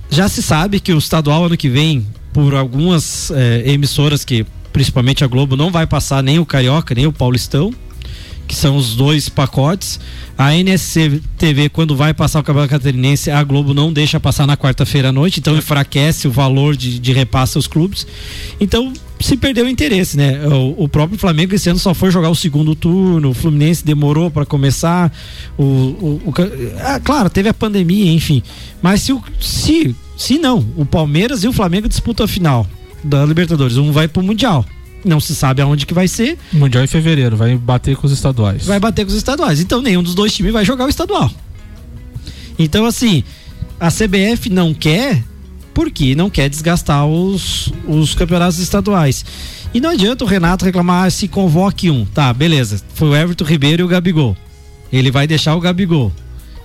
já 0.08 0.28
se 0.28 0.42
sabe 0.42 0.78
que 0.78 0.92
o 0.92 0.98
estadual 0.98 1.46
ano 1.46 1.56
que 1.56 1.68
vem 1.68 2.06
por 2.32 2.54
algumas 2.54 3.30
eh, 3.32 3.62
emissoras 3.66 4.24
que, 4.24 4.44
principalmente 4.72 5.24
a 5.24 5.26
Globo, 5.26 5.56
não 5.56 5.70
vai 5.70 5.86
passar 5.86 6.22
nem 6.22 6.38
o 6.38 6.44
Carioca, 6.46 6.94
nem 6.94 7.06
o 7.06 7.12
Paulistão, 7.12 7.72
que 8.46 8.54
são 8.54 8.76
os 8.76 8.94
dois 8.94 9.28
pacotes. 9.28 9.98
A 10.36 10.54
NSC 10.54 11.20
TV, 11.38 11.68
quando 11.68 11.96
vai 11.96 12.12
passar 12.12 12.40
o 12.40 12.42
Campeonato 12.42 12.70
Catarinense, 12.72 13.30
a 13.30 13.42
Globo 13.42 13.72
não 13.72 13.92
deixa 13.92 14.20
passar 14.20 14.46
na 14.46 14.56
quarta-feira 14.56 15.08
à 15.08 15.12
noite, 15.12 15.40
então 15.40 15.56
enfraquece 15.56 16.28
o 16.28 16.30
valor 16.30 16.76
de, 16.76 16.98
de 16.98 17.12
repasse 17.12 17.56
aos 17.56 17.66
clubes. 17.66 18.06
Então, 18.60 18.92
se 19.24 19.38
perdeu 19.38 19.64
o 19.64 19.68
interesse, 19.68 20.18
né? 20.18 20.46
O, 20.46 20.84
o, 20.84 20.88
próprio 20.88 21.18
Flamengo 21.18 21.54
esse 21.54 21.70
ano 21.70 21.78
só 21.78 21.94
foi 21.94 22.10
jogar 22.10 22.28
o 22.28 22.34
segundo 22.34 22.74
turno, 22.74 23.30
o 23.30 23.34
Fluminense 23.34 23.82
demorou 23.82 24.30
para 24.30 24.44
começar. 24.44 25.10
O, 25.56 25.62
o, 25.62 26.22
o 26.26 26.34
ah, 26.82 27.00
claro, 27.00 27.30
teve 27.30 27.48
a 27.48 27.54
pandemia, 27.54 28.12
enfim. 28.12 28.42
Mas 28.82 29.00
se, 29.00 29.18
se, 29.40 29.96
se 30.14 30.38
não, 30.38 30.66
o 30.76 30.84
Palmeiras 30.84 31.42
e 31.42 31.48
o 31.48 31.54
Flamengo 31.54 31.88
disputam 31.88 32.24
a 32.24 32.28
final 32.28 32.66
da 33.02 33.24
Libertadores, 33.24 33.78
um 33.78 33.90
vai 33.92 34.08
pro 34.08 34.22
Mundial 34.22 34.64
não 35.04 35.20
se 35.20 35.34
sabe 35.34 35.60
aonde 35.60 35.84
que 35.84 35.92
vai 35.92 36.08
ser. 36.08 36.38
Mundial 36.50 36.82
em 36.82 36.86
fevereiro, 36.86 37.36
vai 37.36 37.54
bater 37.58 37.94
com 37.94 38.06
os 38.06 38.12
estaduais. 38.14 38.64
Vai 38.64 38.80
bater 38.80 39.04
com 39.04 39.10
os 39.10 39.16
estaduais. 39.16 39.60
Então 39.60 39.82
nenhum 39.82 40.02
dos 40.02 40.14
dois 40.14 40.32
times 40.32 40.50
vai 40.50 40.64
jogar 40.64 40.86
o 40.86 40.88
estadual. 40.88 41.30
Então, 42.58 42.86
assim, 42.86 43.22
a 43.78 43.90
CBF 43.90 44.48
não 44.48 44.72
quer 44.72 45.22
porque 45.74 46.14
não 46.14 46.30
quer 46.30 46.48
desgastar 46.48 47.04
os, 47.04 47.72
os 47.86 48.14
campeonatos 48.14 48.58
estaduais. 48.58 49.24
E 49.74 49.80
não 49.80 49.90
adianta 49.90 50.24
o 50.24 50.28
Renato 50.28 50.64
reclamar 50.64 51.10
se 51.10 51.26
convoque 51.26 51.90
um. 51.90 52.04
Tá, 52.06 52.32
beleza. 52.32 52.80
Foi 52.94 53.08
o 53.08 53.16
Everton 53.16 53.44
Ribeiro 53.44 53.82
e 53.82 53.84
o 53.84 53.88
Gabigol. 53.88 54.36
Ele 54.92 55.10
vai 55.10 55.26
deixar 55.26 55.56
o 55.56 55.60
Gabigol. 55.60 56.12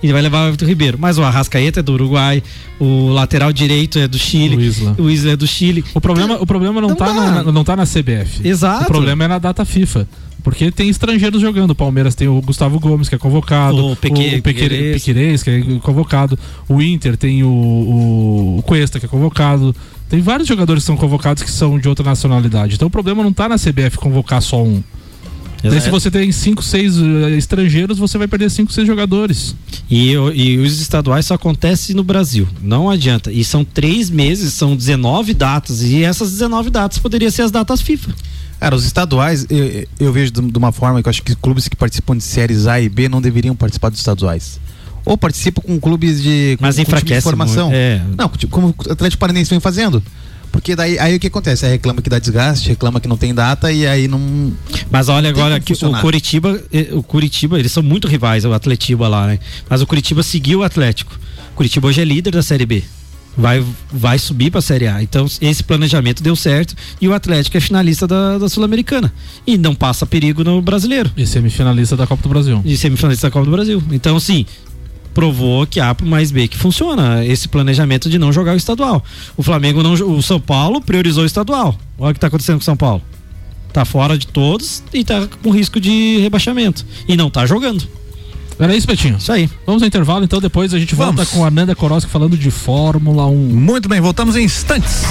Ele 0.02 0.12
vai 0.12 0.22
levar 0.22 0.44
o 0.44 0.46
Everton 0.46 0.64
Ribeiro. 0.64 0.96
Mas 0.98 1.18
o 1.18 1.22
Arrascaeta 1.24 1.80
é 1.80 1.82
do 1.82 1.92
Uruguai, 1.92 2.42
o 2.78 3.08
lateral 3.08 3.52
direito 3.52 3.98
é 3.98 4.06
do 4.06 4.18
Chile, 4.18 4.56
o 4.56 4.60
Isla, 4.60 4.96
o 4.96 5.10
Isla 5.10 5.32
é 5.32 5.36
do 5.36 5.46
Chile. 5.46 5.84
O 5.92 6.00
problema, 6.00 6.40
o 6.40 6.46
problema 6.46 6.80
não, 6.80 6.90
não, 6.90 6.96
tá 6.96 7.12
na, 7.12 7.42
não 7.42 7.64
tá 7.64 7.76
na 7.76 7.84
CBF. 7.84 8.46
Exato. 8.46 8.84
O 8.84 8.86
problema 8.86 9.24
é 9.24 9.28
na 9.28 9.38
data 9.38 9.64
FIFA. 9.64 10.08
Porque 10.40 10.70
tem 10.70 10.88
estrangeiros 10.88 11.40
jogando. 11.40 11.70
O 11.70 11.74
Palmeiras 11.74 12.14
tem 12.14 12.28
o 12.28 12.40
Gustavo 12.40 12.80
Gomes, 12.80 13.08
que 13.08 13.14
é 13.14 13.18
convocado. 13.18 13.92
O, 13.92 13.96
Peque, 13.96 14.36
o 14.38 14.42
Pequerez, 14.94 15.42
que 15.42 15.50
é 15.50 15.62
convocado. 15.80 16.38
O 16.68 16.80
Inter 16.80 17.16
tem 17.16 17.42
o, 17.42 17.48
o, 17.48 18.58
o 18.58 18.62
Cuesta, 18.62 18.98
que 18.98 19.06
é 19.06 19.08
convocado. 19.08 19.74
Tem 20.08 20.20
vários 20.20 20.48
jogadores 20.48 20.82
que 20.82 20.86
são 20.86 20.96
convocados 20.96 21.42
que 21.42 21.50
são 21.50 21.78
de 21.78 21.88
outra 21.88 22.04
nacionalidade. 22.04 22.74
Então 22.74 22.88
o 22.88 22.90
problema 22.90 23.22
não 23.22 23.30
está 23.30 23.48
na 23.48 23.56
CBF 23.56 23.96
convocar 23.96 24.42
só 24.42 24.62
um. 24.62 24.82
Daí, 25.62 25.80
se 25.80 25.90
você 25.90 26.10
tem 26.10 26.32
5, 26.32 26.62
6 26.62 26.96
eh, 26.96 27.30
estrangeiros, 27.36 27.98
você 27.98 28.16
vai 28.16 28.26
perder 28.26 28.50
5, 28.50 28.72
6 28.72 28.86
jogadores. 28.86 29.54
E, 29.90 30.12
e, 30.12 30.58
os 30.58 30.80
estaduais 30.80 31.26
só 31.26 31.34
acontecem 31.34 31.94
no 31.94 32.02
Brasil. 32.02 32.48
Não 32.62 32.88
adianta. 32.88 33.30
E 33.30 33.44
são 33.44 33.64
três 33.64 34.08
meses, 34.08 34.54
são 34.54 34.74
19 34.74 35.34
datas. 35.34 35.82
E 35.82 36.02
essas 36.02 36.30
19 36.30 36.70
datas 36.70 36.98
poderiam 36.98 37.30
ser 37.30 37.42
as 37.42 37.50
datas 37.50 37.82
FIFA. 37.82 38.14
Cara, 38.58 38.74
os 38.74 38.84
estaduais, 38.84 39.46
eu, 39.48 39.86
eu 39.98 40.12
vejo 40.12 40.30
de, 40.30 40.58
uma 40.58 40.70
forma 40.70 41.02
que 41.02 41.08
eu 41.08 41.10
acho 41.10 41.22
que 41.22 41.34
clubes 41.34 41.66
que 41.66 41.76
participam 41.76 42.16
de 42.16 42.22
séries 42.22 42.66
A 42.66 42.80
e 42.80 42.88
B 42.88 43.08
não 43.08 43.20
deveriam 43.20 43.56
participar 43.56 43.88
dos 43.88 43.98
estaduais. 43.98 44.60
Ou 45.04 45.16
participam 45.16 45.62
com 45.62 45.80
clubes 45.80 46.22
de, 46.22 46.58
Mas 46.60 46.76
com, 46.76 46.82
enfraquece 46.82 47.20
de 47.20 47.22
formação. 47.22 47.70
É. 47.72 48.02
Não, 48.16 48.30
como 48.50 48.68
o 48.68 48.92
Atlético 48.92 49.18
Paranaense 49.18 49.50
vem 49.50 49.60
fazendo. 49.60 50.02
Porque 50.50 50.74
daí 50.74 50.98
aí 50.98 51.16
o 51.16 51.20
que 51.20 51.26
acontece? 51.26 51.64
Aí 51.64 51.72
reclama 51.72 52.02
que 52.02 52.10
dá 52.10 52.18
desgaste, 52.18 52.68
reclama 52.68 53.00
que 53.00 53.08
não 53.08 53.16
tem 53.16 53.34
data 53.34 53.72
e 53.72 53.86
aí 53.86 54.08
não. 54.08 54.52
Mas 54.90 55.08
olha 55.08 55.30
agora 55.30 55.60
que 55.60 55.72
o 55.72 56.00
Curitiba, 56.00 56.60
eh, 56.72 56.88
o 56.92 57.02
Curitiba, 57.02 57.58
eles 57.58 57.72
são 57.72 57.82
muito 57.82 58.08
rivais, 58.08 58.44
o 58.44 58.52
Atletiba 58.52 59.08
lá, 59.08 59.26
né? 59.26 59.38
Mas 59.68 59.80
o 59.80 59.86
Curitiba 59.86 60.22
seguiu 60.22 60.60
o 60.60 60.62
Atlético. 60.62 61.18
O 61.52 61.56
Curitiba 61.56 61.88
hoje 61.88 62.00
é 62.00 62.04
líder 62.04 62.32
da 62.32 62.42
Série 62.42 62.66
B. 62.66 62.82
Vai, 63.36 63.64
vai 63.92 64.18
subir 64.18 64.50
para 64.50 64.58
a 64.58 64.62
Série 64.62 64.88
A. 64.88 65.02
Então, 65.02 65.26
esse 65.40 65.62
planejamento 65.62 66.22
deu 66.22 66.34
certo 66.34 66.74
e 67.00 67.08
o 67.08 67.14
Atlético 67.14 67.56
é 67.56 67.60
finalista 67.60 68.06
da, 68.06 68.38
da 68.38 68.48
Sul-Americana. 68.48 69.12
E 69.46 69.56
não 69.56 69.74
passa 69.74 70.04
perigo 70.04 70.42
no 70.42 70.60
brasileiro. 70.60 71.10
E 71.16 71.26
semifinalista 71.26 71.96
da 71.96 72.06
Copa 72.06 72.22
do 72.22 72.28
Brasil. 72.28 72.60
E 72.64 72.76
semifinalista 72.76 73.28
da 73.28 73.30
Copa 73.30 73.44
do 73.44 73.52
Brasil. 73.52 73.82
Então, 73.92 74.16
assim, 74.16 74.44
provou 75.14 75.66
que 75.66 75.80
A 75.80 75.94
mais 76.02 76.30
B 76.30 76.48
que 76.48 76.56
funciona 76.56 77.24
esse 77.24 77.48
planejamento 77.48 78.08
de 78.08 78.18
não 78.18 78.32
jogar 78.32 78.54
o 78.54 78.56
estadual. 78.56 79.02
O 79.36 79.42
Flamengo 79.42 79.82
não, 79.82 79.92
o 79.92 80.22
São 80.22 80.40
Paulo 80.40 80.80
priorizou 80.80 81.24
o 81.24 81.26
estadual. 81.26 81.78
Olha 81.98 82.10
o 82.10 82.14
que 82.14 82.18
está 82.18 82.28
acontecendo 82.28 82.56
com 82.56 82.62
o 82.62 82.64
São 82.64 82.76
Paulo. 82.76 83.02
Tá 83.72 83.84
fora 83.84 84.18
de 84.18 84.26
todos 84.26 84.82
e 84.92 85.04
tá 85.04 85.28
com 85.42 85.50
risco 85.50 85.80
de 85.80 86.18
rebaixamento 86.18 86.84
e 87.06 87.16
não 87.16 87.30
tá 87.30 87.46
jogando. 87.46 87.86
Era 88.58 88.76
isso, 88.76 88.86
Betinho? 88.86 89.16
Isso 89.16 89.32
aí. 89.32 89.48
Vamos 89.64 89.82
ao 89.82 89.88
intervalo, 89.88 90.22
então 90.22 90.38
depois 90.38 90.74
a 90.74 90.78
gente 90.78 90.94
Vamos. 90.94 91.16
volta 91.16 91.30
com 91.30 91.44
a 91.44 91.50
Nanda 91.50 91.74
Koroski 91.74 92.10
falando 92.10 92.36
de 92.36 92.50
Fórmula 92.50 93.26
1. 93.26 93.34
Muito 93.34 93.88
bem, 93.88 94.00
voltamos 94.00 94.36
em 94.36 94.44
instantes. 94.44 95.02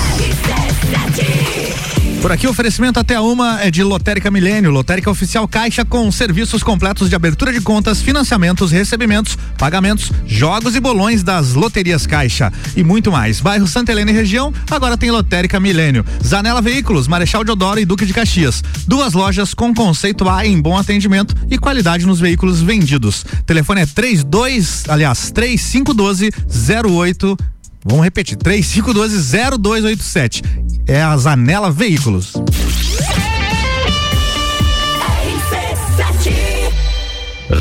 Por 2.22 2.34
aqui, 2.34 2.46
oferecimento 2.48 3.00
até 3.00 3.18
uma 3.18 3.62
é 3.62 3.72
de 3.72 3.82
Lotérica 3.82 4.30
Milênio, 4.30 4.72
Lotérica 4.72 5.10
Oficial 5.10 5.48
Caixa 5.48 5.86
com 5.86 6.12
serviços 6.12 6.62
completos 6.62 7.10
de 7.10 7.16
abertura 7.16 7.54
de 7.54 7.62
contas, 7.62 8.02
financiamentos, 8.02 8.72
recebimentos, 8.72 9.38
pagamentos, 9.58 10.12
jogos 10.26 10.76
e 10.76 10.82
bolões 10.82 11.24
das 11.24 11.54
loterias 11.54 12.06
Caixa 12.06 12.52
e 12.76 12.84
muito 12.84 13.10
mais. 13.10 13.40
Bairro 13.40 13.66
Santa 13.66 13.94
Helena 13.94 14.12
e 14.12 14.14
região, 14.14 14.54
agora 14.70 14.98
tem 14.98 15.12
Lotérica 15.12 15.62
Milênio. 15.62 16.06
Zanela 16.22 16.62
Veículos, 16.62 17.08
Marechal 17.08 17.46
Deodoro 17.46 17.80
e 17.80 17.86
Duque 17.86 18.06
de 18.06 18.14
Caxias. 18.14 18.62
Duas 18.86 19.14
lojas 19.14 19.54
com 19.54 19.74
conceito 19.74 20.28
A 20.28 20.46
em 20.46 20.60
bom 20.60 20.78
atendimento 20.78 21.34
e 21.50 21.58
qualidade 21.58 22.06
nos 22.06 22.20
veículos 22.20 22.62
vendidos. 22.62 23.26
Telefone 23.46 23.82
é 23.82 23.86
32, 23.86 24.84
aliás, 24.90 25.32
3512 25.32 26.32
08 26.86 27.38
Vamos 27.86 28.04
repetir, 28.04 28.38
3512-0287. 28.38 30.44
É 30.88 31.02
a 31.02 31.16
Zanela 31.18 31.72
Veículos. 31.72 32.34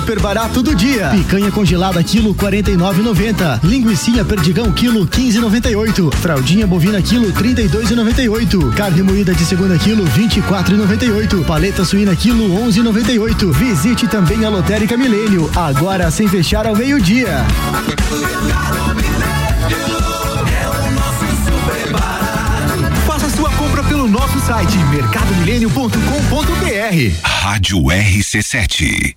super 0.00 0.18
barato 0.18 0.62
do 0.62 0.74
dia. 0.74 1.08
Picanha 1.10 1.50
congelada 1.50 2.02
quilo 2.02 2.34
49,90. 2.34 3.60
Linguiça 3.62 4.24
perdigão 4.24 4.72
quilo 4.72 5.06
15,98. 5.06 6.14
Fraldinha 6.14 6.66
bovina 6.66 7.02
quilo 7.02 7.30
32,98. 7.32 8.74
Carne 8.74 9.02
moída 9.02 9.34
de 9.34 9.44
segunda 9.44 9.76
quilo 9.78 10.04
24,98. 10.04 11.44
Paleta 11.44 11.84
suína 11.84 12.16
quilo 12.16 12.48
11,98. 12.66 13.52
Visite 13.52 14.08
também 14.08 14.44
a 14.44 14.48
Lotérica 14.48 14.96
Milênio, 14.96 15.50
agora 15.54 16.10
sem 16.10 16.26
fechar 16.26 16.66
ao 16.66 16.74
meio-dia. 16.74 17.44
pelo 24.00 24.06
nosso 24.08 24.40
site 24.40 24.78
mercadomilênio.com.br. 24.78 25.98
Rádio 27.22 27.78
RC7. 27.82 29.16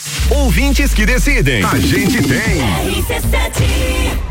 Ouvintes 0.31 0.93
que 0.93 1.05
decidem. 1.05 1.63
A 1.63 1.77
gente 1.77 2.23
tem. 2.23 4.30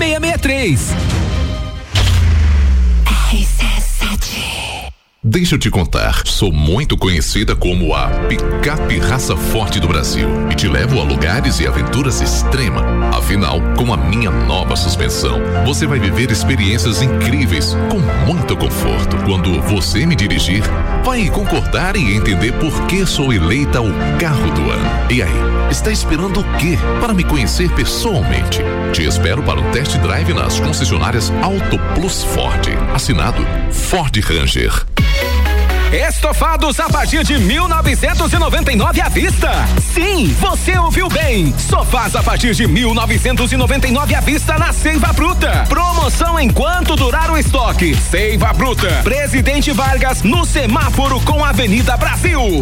663. 0.01 0.95
Deixa 5.23 5.53
eu 5.53 5.59
te 5.59 5.69
contar, 5.69 6.25
sou 6.25 6.51
muito 6.51 6.97
conhecida 6.97 7.55
como 7.55 7.93
a 7.93 8.09
picape 8.27 8.97
raça 8.97 9.37
forte 9.37 9.79
do 9.79 9.87
Brasil 9.87 10.27
e 10.51 10.55
te 10.55 10.67
levo 10.67 10.99
a 10.99 11.03
lugares 11.03 11.59
e 11.59 11.67
aventuras 11.67 12.19
extrema. 12.19 12.81
Afinal, 13.15 13.61
com 13.77 13.93
a 13.93 13.97
minha 13.97 14.31
nova 14.31 14.75
suspensão, 14.75 15.39
você 15.63 15.85
vai 15.85 15.99
viver 15.99 16.31
experiências 16.31 17.03
incríveis 17.03 17.77
com 17.91 17.99
muito 18.25 18.57
conforto. 18.57 19.15
Quando 19.17 19.61
você 19.61 20.03
me 20.07 20.15
dirigir, 20.15 20.63
vai 21.05 21.29
concordar 21.29 21.95
e 21.95 22.15
entender 22.15 22.53
por 22.53 22.87
que 22.87 23.05
sou 23.05 23.31
eleita 23.31 23.79
o 23.79 23.93
carro 24.19 24.51
do 24.51 24.71
ano. 24.71 25.11
E 25.11 25.21
aí, 25.21 25.60
está 25.71 25.89
esperando 25.89 26.41
o 26.41 26.43
quê 26.57 26.77
para 26.99 27.13
me 27.13 27.23
conhecer 27.23 27.71
pessoalmente? 27.71 28.59
Te 28.91 29.05
espero 29.05 29.41
para 29.41 29.59
um 29.59 29.71
test 29.71 29.97
drive 29.97 30.33
nas 30.33 30.59
concessionárias 30.59 31.31
Auto 31.41 31.79
Plus 31.95 32.23
Ford. 32.23 32.67
Assinado 32.93 33.45
Ford 33.71 34.15
Ranger. 34.17 34.85
Estofados 35.91 36.79
a 36.79 36.87
partir 36.87 37.23
de 37.23 37.37
1999 37.37 39.01
à 39.01 39.09
vista. 39.09 39.49
Sim, 39.93 40.33
você 40.39 40.77
ouviu 40.77 41.09
bem. 41.09 41.53
Sofás 41.57 42.15
a 42.15 42.23
partir 42.23 42.53
de 42.53 42.65
1999 42.65 44.15
à 44.15 44.21
vista 44.21 44.57
na 44.57 44.71
Seiva 44.71 45.11
Bruta. 45.11 45.65
Promoção 45.67 46.39
enquanto 46.39 46.95
durar 46.95 47.29
o 47.29 47.37
estoque. 47.37 47.93
Seiva 47.95 48.53
Bruta. 48.53 49.01
Presidente 49.03 49.71
Vargas 49.71 50.21
no 50.21 50.45
semáforo 50.45 51.19
com 51.21 51.43
a 51.43 51.49
Avenida 51.49 51.97
Brasil. 51.97 52.61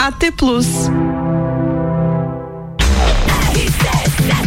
AT 0.00 0.32
Plus. 0.34 0.66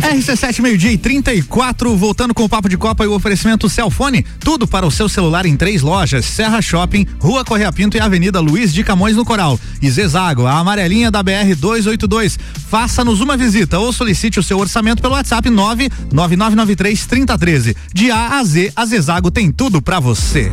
RC7 0.02 0.62
meio-dia 0.64 0.92
e 0.92 0.98
34, 0.98 1.96
voltando 1.96 2.34
com 2.34 2.44
o 2.44 2.50
papo 2.50 2.68
de 2.68 2.76
Copa 2.76 3.04
e 3.04 3.08
o 3.08 3.14
oferecimento 3.14 3.70
Celfone, 3.70 4.26
tudo 4.40 4.66
para 4.66 4.84
o 4.84 4.90
seu 4.90 5.08
celular 5.08 5.46
em 5.46 5.56
três 5.56 5.84
lojas: 5.84 6.26
Serra 6.26 6.60
Shopping, 6.60 7.06
Rua 7.20 7.46
Correia 7.46 7.72
Pinto 7.72 7.96
e 7.96 8.00
Avenida 8.00 8.40
Luiz 8.40 8.74
de 8.74 8.84
Camões 8.84 9.16
no 9.16 9.24
Coral. 9.24 9.60
E 9.80 9.92
Zezago, 9.92 10.48
a 10.48 10.58
amarelinha 10.58 11.12
da 11.12 11.22
BR 11.22 11.54
282. 11.56 12.40
Faça-nos 12.68 13.22
uma 13.22 13.38
visita 13.38 13.78
ou 13.78 13.94
solicite 13.94 14.40
o 14.40 14.44
seu 14.44 14.58
orçamento 14.58 15.04
pelo 15.04 15.14
WhatsApp 15.14 15.52
99993 15.52 17.06
3013. 17.06 17.78
De 17.94 18.10
A 18.10 18.40
a 18.40 18.44
Z, 18.44 18.74
a 18.76 18.86
Zezago 18.88 19.30
tem 19.30 19.52
tudo 19.52 19.84
para 19.84 20.00
você. 20.00 20.52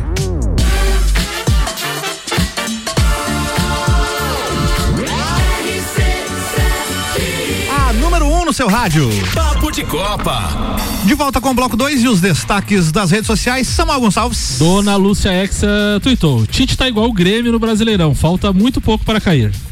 No 8.51 8.53
seu 8.53 8.67
rádio. 8.67 9.07
Papo 9.33 9.71
de 9.71 9.81
Copa. 9.85 10.75
De 11.05 11.13
volta 11.13 11.39
com 11.39 11.51
o 11.51 11.53
bloco 11.53 11.77
2 11.77 12.03
e 12.03 12.07
os 12.09 12.19
destaques 12.19 12.91
das 12.91 13.09
redes 13.09 13.25
sociais. 13.25 13.65
Samuel 13.65 14.01
Gonçalves. 14.01 14.57
Dona 14.59 14.97
Lúcia 14.97 15.29
Exa 15.41 15.69
tweetou: 16.03 16.45
Tite 16.45 16.77
tá 16.77 16.85
igual 16.85 17.07
o 17.07 17.13
Grêmio 17.13 17.53
no 17.53 17.59
Brasileirão, 17.59 18.13
falta 18.13 18.51
muito 18.51 18.81
pouco 18.81 19.05
para 19.05 19.21
cair. 19.21 19.53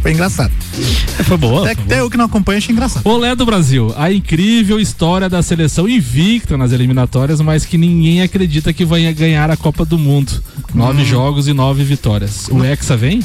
Foi 0.00 0.12
engraçado. 0.12 0.52
Foi 1.24 1.36
boa. 1.36 1.68
Até, 1.68 1.82
até 1.82 2.00
eu 2.00 2.08
que 2.08 2.16
não 2.16 2.26
acompanho 2.26 2.58
achei 2.58 2.72
engraçado. 2.72 3.04
Olé 3.04 3.34
do 3.34 3.44
Brasil, 3.44 3.92
a 3.96 4.12
incrível 4.12 4.78
história 4.78 5.28
da 5.28 5.42
seleção 5.42 5.88
invicta 5.88 6.56
nas 6.56 6.70
eliminatórias, 6.70 7.40
mas 7.40 7.66
que 7.66 7.76
ninguém 7.76 8.22
acredita 8.22 8.72
que 8.72 8.84
vai 8.84 9.12
ganhar 9.12 9.50
a 9.50 9.56
Copa 9.56 9.84
do 9.84 9.98
Mundo. 9.98 10.40
Nove 10.72 11.02
Hum. 11.02 11.04
jogos 11.04 11.48
e 11.48 11.52
nove 11.52 11.82
vitórias. 11.82 12.46
O 12.52 12.64
Hexa 12.64 12.96
vem? 12.96 13.20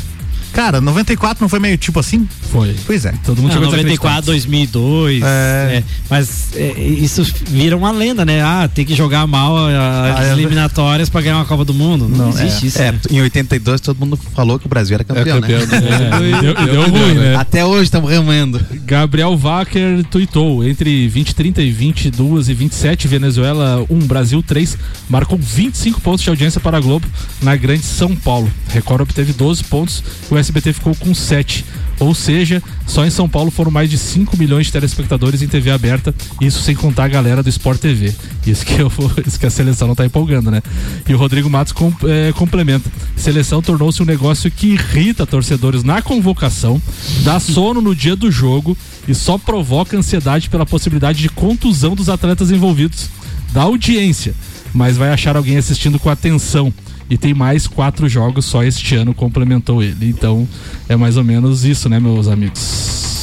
Cara, 0.56 0.80
94 0.80 1.44
não 1.44 1.50
foi 1.50 1.60
meio 1.60 1.78
tipo 1.78 2.00
assim? 2.00 2.28
Foi. 2.52 2.74
Pois 2.88 3.04
é. 3.06 3.14
Todo 3.26 3.38
mundo 3.42 3.48
Não, 3.50 3.54
chegou 3.56 3.70
94, 3.72 4.26
2002. 4.28 5.22
É, 5.24 5.84
mas 6.10 6.48
é, 6.56 6.72
isso 6.80 7.24
vira 7.48 7.76
uma 7.76 7.92
lenda, 7.92 8.24
né? 8.24 8.42
Ah, 8.42 8.70
tem 8.74 8.86
que 8.86 8.96
jogar 8.96 9.28
mal 9.28 9.58
a- 9.58 10.12
as 10.14 10.20
Ah, 10.20 10.26
é. 10.30 10.32
eliminatórias 10.32 11.10
pra 11.10 11.20
ganhar 11.22 11.36
uma 11.36 11.46
Copa 11.46 11.66
do 11.66 11.74
Mundo. 11.74 12.08
Não, 12.08 12.30
existe 12.30 12.68
isso. 12.68 12.82
É, 12.82 12.94
né? 12.94 13.00
em 13.12 13.22
82 13.22 13.82
todo 13.82 13.98
mundo 14.00 14.18
falou 14.34 14.58
que 14.58 14.66
o 14.66 14.70
Brasil 14.70 14.96
era 14.96 15.04
campeão, 15.04 15.42
campeão, 15.42 15.60
né? 15.60 15.80
né? 15.82 15.86
É, 16.38 16.42
deu- 16.42 16.66
deu 16.66 16.90
ruim, 16.90 17.14
né? 17.16 17.36
Até 17.36 17.66
hoje 17.66 17.84
estamos 17.84 18.10
remando. 18.10 18.64
Gabriel 18.86 19.36
Wacker 19.38 20.06
tuitou: 20.06 20.64
entre 20.64 21.02
2030 21.10 21.62
e 21.62 21.72
22 21.72 22.48
e 22.50 22.54
27, 22.54 23.08
Venezuela 23.10 23.86
1, 23.90 24.00
Brasil 24.00 24.42
3, 24.42 24.78
marcou 25.10 25.38
25 25.38 26.00
pontos 26.00 26.24
de 26.24 26.30
audiência 26.30 26.62
para 26.62 26.78
a 26.78 26.80
Globo 26.80 27.06
na 27.42 27.56
Grande 27.58 27.84
São 27.84 28.16
Paulo. 28.16 28.50
Record 28.70 29.02
obteve 29.02 29.34
12 29.34 29.64
pontos, 29.66 30.04
o 30.30 30.38
SBT 30.46 30.74
ficou 30.74 30.96
com 30.96 31.14
7. 31.14 31.66
Ou 32.00 32.14
seja, 32.14 32.62
só 32.86 33.06
em 33.06 33.10
São 33.10 33.28
Paulo 33.28 33.50
foram 33.50 33.72
mais 33.72 33.90
de 33.90 33.98
5 33.98 34.38
milhões 34.38 34.66
de 34.66 34.72
telespectadores 34.72 35.42
em 35.42 35.48
TV 35.48 35.72
aberta, 35.72 36.14
isso 36.42 36.62
sem 36.62 36.76
contar 36.76 37.06
a 37.06 37.08
galera 37.08 37.42
do 37.42 37.50
Sport 37.50 37.80
TV. 37.80 38.14
Isso 38.46 38.66
que, 38.66 38.80
eu, 38.80 38.92
isso 39.26 39.40
que 39.40 39.46
a 39.46 39.50
seleção 39.50 39.88
não 39.88 39.96
tá 39.96 40.06
empolgando, 40.06 40.52
né? 40.52 40.62
E 41.08 41.14
o 41.14 41.18
Rodrigo 41.18 41.50
Matos 41.50 41.72
com, 41.74 41.94
é, 42.04 42.34
complementa. 42.34 42.92
Seleção 43.16 43.62
tornou-se 43.62 44.02
um 44.02 44.06
negócio 44.06 44.52
que 44.52 44.74
irrita 44.74 45.26
torcedores 45.26 45.84
na 45.84 46.02
convocação, 46.02 46.82
dá 47.24 47.40
sono 47.40 47.82
no 47.82 47.96
dia 47.96 48.16
do 48.16 48.30
jogo 48.30 48.78
e 49.08 49.16
só 49.16 49.38
provoca 49.38 49.98
ansiedade 49.98 50.50
pela 50.50 50.66
possibilidade 50.66 51.22
de 51.22 51.30
contusão 51.30 51.96
dos 51.96 52.10
atletas 52.10 52.52
envolvidos, 52.52 53.10
da 53.54 53.62
audiência, 53.62 54.34
mas 54.74 54.98
vai 54.98 55.12
achar 55.12 55.38
alguém 55.38 55.58
assistindo 55.58 55.98
com 55.98 56.10
atenção 56.10 56.74
e 57.10 57.18
tem 57.18 57.34
mais 57.34 57.68
quatro 57.68 58.08
jogos 58.10 58.46
só 58.46 58.64
este 58.64 58.96
ano, 58.96 59.14
complementou 59.14 59.82
ele. 59.82 60.10
Então 60.10 60.48
é 60.90 60.96
mais 60.96 61.18
ou 61.18 61.24
menos 61.24 61.64
isso, 61.64 61.88
né, 61.90 62.00
meus 62.00 62.28
amigos? 62.28 63.15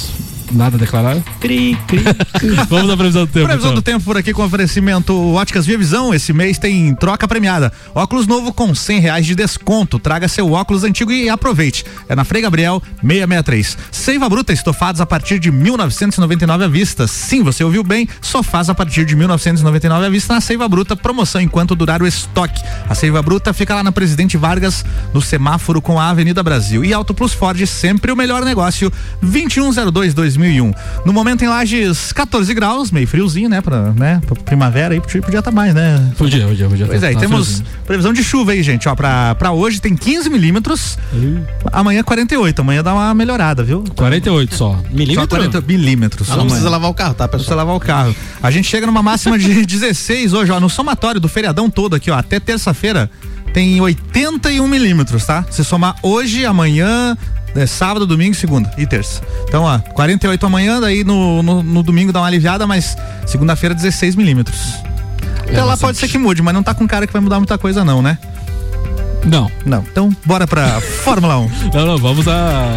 Nada 0.52 0.76
a 0.76 0.78
declarar? 0.78 1.16
Cri, 1.40 1.76
cri. 1.86 2.02
Vamos 2.68 2.90
à 2.90 2.96
previsão 2.96 3.24
do 3.24 3.32
tempo. 3.32 3.46
Previsão 3.46 3.70
então. 3.70 3.80
do 3.80 3.82
tempo 3.82 4.04
por 4.04 4.16
aqui 4.16 4.32
com 4.32 4.44
oferecimento 4.44 5.34
Óticas 5.34 5.64
Via 5.64 5.78
Visão. 5.78 6.12
Esse 6.12 6.32
mês 6.32 6.58
tem 6.58 6.94
troca 6.94 7.26
premiada. 7.26 7.72
Óculos 7.94 8.26
novo 8.26 8.52
com 8.52 8.74
cem 8.74 9.00
reais 9.00 9.24
de 9.24 9.34
desconto. 9.34 9.98
Traga 9.98 10.28
seu 10.28 10.52
óculos 10.52 10.84
antigo 10.84 11.10
e 11.10 11.28
aproveite. 11.28 11.84
É 12.08 12.14
na 12.14 12.24
Frei 12.24 12.42
Gabriel 12.42 12.82
663. 13.00 13.78
Seiva 13.90 14.28
Bruta 14.28 14.52
estofados 14.52 15.00
a 15.00 15.06
partir 15.06 15.38
de 15.38 15.50
1999 15.50 16.64
à 16.64 16.68
vista. 16.68 17.06
Sim, 17.06 17.42
você 17.42 17.64
ouviu 17.64 17.82
bem. 17.82 18.08
Sofás 18.20 18.68
a 18.68 18.74
partir 18.74 19.04
de 19.04 19.16
1999 19.16 20.06
à 20.06 20.10
vista 20.10 20.34
na 20.34 20.40
Seiva 20.40 20.68
Bruta. 20.68 20.94
Promoção 20.94 21.40
enquanto 21.40 21.74
durar 21.74 22.02
o 22.02 22.06
estoque. 22.06 22.62
A 22.88 22.94
Seiva 22.94 23.22
Bruta 23.22 23.52
fica 23.52 23.74
lá 23.74 23.82
na 23.82 23.92
Presidente 23.92 24.36
Vargas, 24.36 24.84
no 25.14 25.22
semáforo 25.22 25.80
com 25.80 25.98
a 25.98 26.10
Avenida 26.10 26.42
Brasil. 26.42 26.84
E 26.84 26.92
Auto 26.92 27.14
Plus 27.14 27.32
Ford, 27.32 27.64
sempre 27.66 28.12
o 28.12 28.16
melhor 28.16 28.44
negócio. 28.44 28.92
2102 29.22 30.14
2001. 30.42 30.74
No 31.04 31.12
momento 31.12 31.44
em 31.44 31.48
Lages, 31.48 32.12
14 32.12 32.52
graus, 32.52 32.90
meio 32.90 33.06
friozinho, 33.06 33.48
né? 33.48 33.60
Pra, 33.60 33.92
né? 33.92 34.20
pra 34.26 34.34
primavera 34.36 34.94
aí 34.94 35.00
podia 35.00 35.20
estar 35.20 35.42
tá 35.42 35.50
mais, 35.50 35.74
né? 35.74 36.12
Podia, 36.18 36.46
podia, 36.46 36.68
podia. 36.68 36.86
Pois 36.86 37.02
é, 37.02 37.12
e 37.12 37.14
Tá 37.14 37.20
temos 37.20 37.46
friozinho. 37.46 37.68
previsão 37.86 38.12
de 38.12 38.24
chuva 38.24 38.52
aí, 38.52 38.62
gente. 38.62 38.88
Ó, 38.88 38.94
pra, 38.94 39.34
pra 39.36 39.52
hoje 39.52 39.80
tem 39.80 39.96
15 39.96 40.28
milímetros. 40.28 40.98
Amanhã 41.72 42.02
48. 42.02 42.60
Amanhã 42.60 42.82
dá 42.82 42.92
uma 42.92 43.14
melhorada, 43.14 43.62
viu? 43.62 43.84
48 43.96 44.54
só. 44.54 44.80
Só 45.14 45.26
40 45.26 45.60
milímetros. 45.60 46.30
Ah, 46.30 46.36
não 46.36 46.46
precisa 46.46 46.68
lavar 46.68 46.90
o 46.90 46.94
carro, 46.94 47.14
tá, 47.14 47.24
Não 47.24 47.30
precisa 47.30 47.54
lavar 47.54 47.76
o 47.76 47.80
carro. 47.80 48.14
A 48.42 48.50
gente 48.50 48.68
chega 48.68 48.86
numa 48.86 49.02
máxima 49.02 49.38
de 49.38 49.64
16 49.64 50.32
hoje, 50.32 50.50
ó, 50.50 50.58
no 50.58 50.68
somatório 50.68 51.20
do 51.20 51.28
feriadão 51.28 51.70
todo 51.70 51.94
aqui, 51.94 52.10
ó, 52.10 52.16
até 52.16 52.40
terça-feira 52.40 53.10
tem 53.52 53.80
81 53.80 54.66
milímetros, 54.66 55.26
tá? 55.26 55.44
Se 55.50 55.62
somar 55.62 55.96
hoje, 56.02 56.46
amanhã, 56.46 57.16
é, 57.54 57.66
sábado, 57.66 58.06
domingo, 58.06 58.34
segunda 58.34 58.70
e 58.76 58.86
terça. 58.86 59.22
Então, 59.48 59.64
ó, 59.64 59.78
48 59.78 60.46
amanhã, 60.46 60.80
daí 60.80 61.04
no, 61.04 61.42
no, 61.42 61.62
no 61.62 61.82
domingo 61.82 62.12
dá 62.12 62.20
uma 62.20 62.26
aliviada, 62.26 62.66
mas 62.66 62.96
segunda-feira 63.26 63.74
16 63.74 64.16
milímetros. 64.16 64.74
Até 65.40 65.60
lá 65.60 65.66
bastante. 65.66 65.80
pode 65.80 65.98
ser 65.98 66.08
que 66.08 66.18
mude, 66.18 66.40
mas 66.42 66.54
não 66.54 66.62
tá 66.62 66.74
com 66.74 66.86
cara 66.86 67.06
que 67.06 67.12
vai 67.12 67.20
mudar 67.20 67.38
muita 67.38 67.58
coisa 67.58 67.84
não, 67.84 68.00
né? 68.00 68.18
Não. 69.24 69.50
Não. 69.64 69.84
Então, 69.90 70.10
bora 70.24 70.46
pra 70.46 70.80
Fórmula 71.04 71.38
1. 71.38 71.50
Não, 71.74 71.86
não, 71.86 71.98
vamos 71.98 72.26
à 72.26 72.74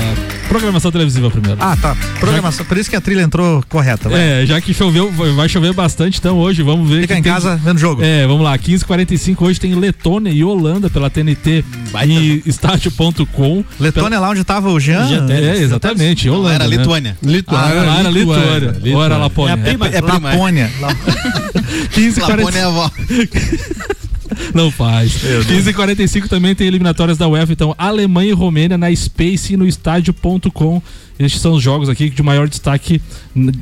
programação 0.48 0.92
televisiva 0.92 1.30
primeiro. 1.30 1.58
Ah, 1.60 1.76
tá. 1.76 1.96
Programação. 2.20 2.66
Por 2.66 2.78
isso 2.78 2.90
que 2.90 2.96
a 2.96 3.02
trilha 3.02 3.22
entrou 3.22 3.64
correta. 3.70 4.10
vai. 4.10 4.20
É, 4.42 4.46
já 4.46 4.60
que 4.62 4.74
choveu, 4.74 5.12
vai 5.12 5.48
chover 5.50 5.74
bastante, 5.74 6.20
então 6.20 6.38
hoje 6.38 6.62
vamos 6.64 6.90
ver. 6.90 7.02
Fica 7.02 7.14
que 7.16 7.20
em 7.20 7.24
tem- 7.24 7.34
casa 7.34 7.56
vendo 7.56 7.78
jogo. 7.80 8.02
É, 8.04 8.26
vamos 8.28 8.44
lá, 8.44 8.58
15h45 8.58 9.42
hoje 9.42 9.60
tem 9.60 9.74
Letônia 9.76 10.32
e 10.32 10.44
Holanda 10.44 10.90
pela 10.90 11.10
TNT 11.10 11.64
e 12.08 12.44
estádio.com. 12.46 13.64
Letônia 13.80 14.20
lá 14.20 14.30
onde 14.30 14.44
tava 14.44 14.70
o 14.70 14.80
Jean. 14.80 15.06
É, 15.30 15.58
exatamente, 15.58 16.30
Holanda. 16.30 16.56
era 16.56 16.68
né? 16.68 16.78
Lituânia. 16.78 17.18
Ah, 17.48 17.54
lá 17.84 18.00
era 18.00 18.10
Lituânia. 18.10 18.76
Ou 18.96 19.04
era 19.04 19.18
Lapônia? 19.18 19.52
É 19.52 19.54
a 19.54 19.58
prima- 19.58 19.88
é 19.88 19.98
é. 19.98 20.02
Lapônia. 20.02 20.72
15 21.92 22.20
Lapônia 22.22 22.60
é 22.60 22.64
a 22.64 22.68
avó. 22.68 22.92
Não 24.54 24.70
faz. 24.72 25.12
15h45 25.14 26.28
também 26.28 26.54
tem 26.56 26.68
eliminatórias 26.68 27.18
da 27.18 27.28
UEFA, 27.28 27.54
então 27.54 27.76
Alemanha 27.78 28.30
e 28.30 28.34
Romênia 28.34 28.78
na 28.78 28.94
Space 28.96 29.54
e 29.54 29.58
no 29.58 29.68
estádio.com. 29.68 30.82
Estes 31.18 31.42
são 31.42 31.54
os 31.54 31.64
jogos 31.64 31.88
aqui 31.88 32.10
de 32.10 32.22
maior 32.22 32.50
destaque 32.50 33.02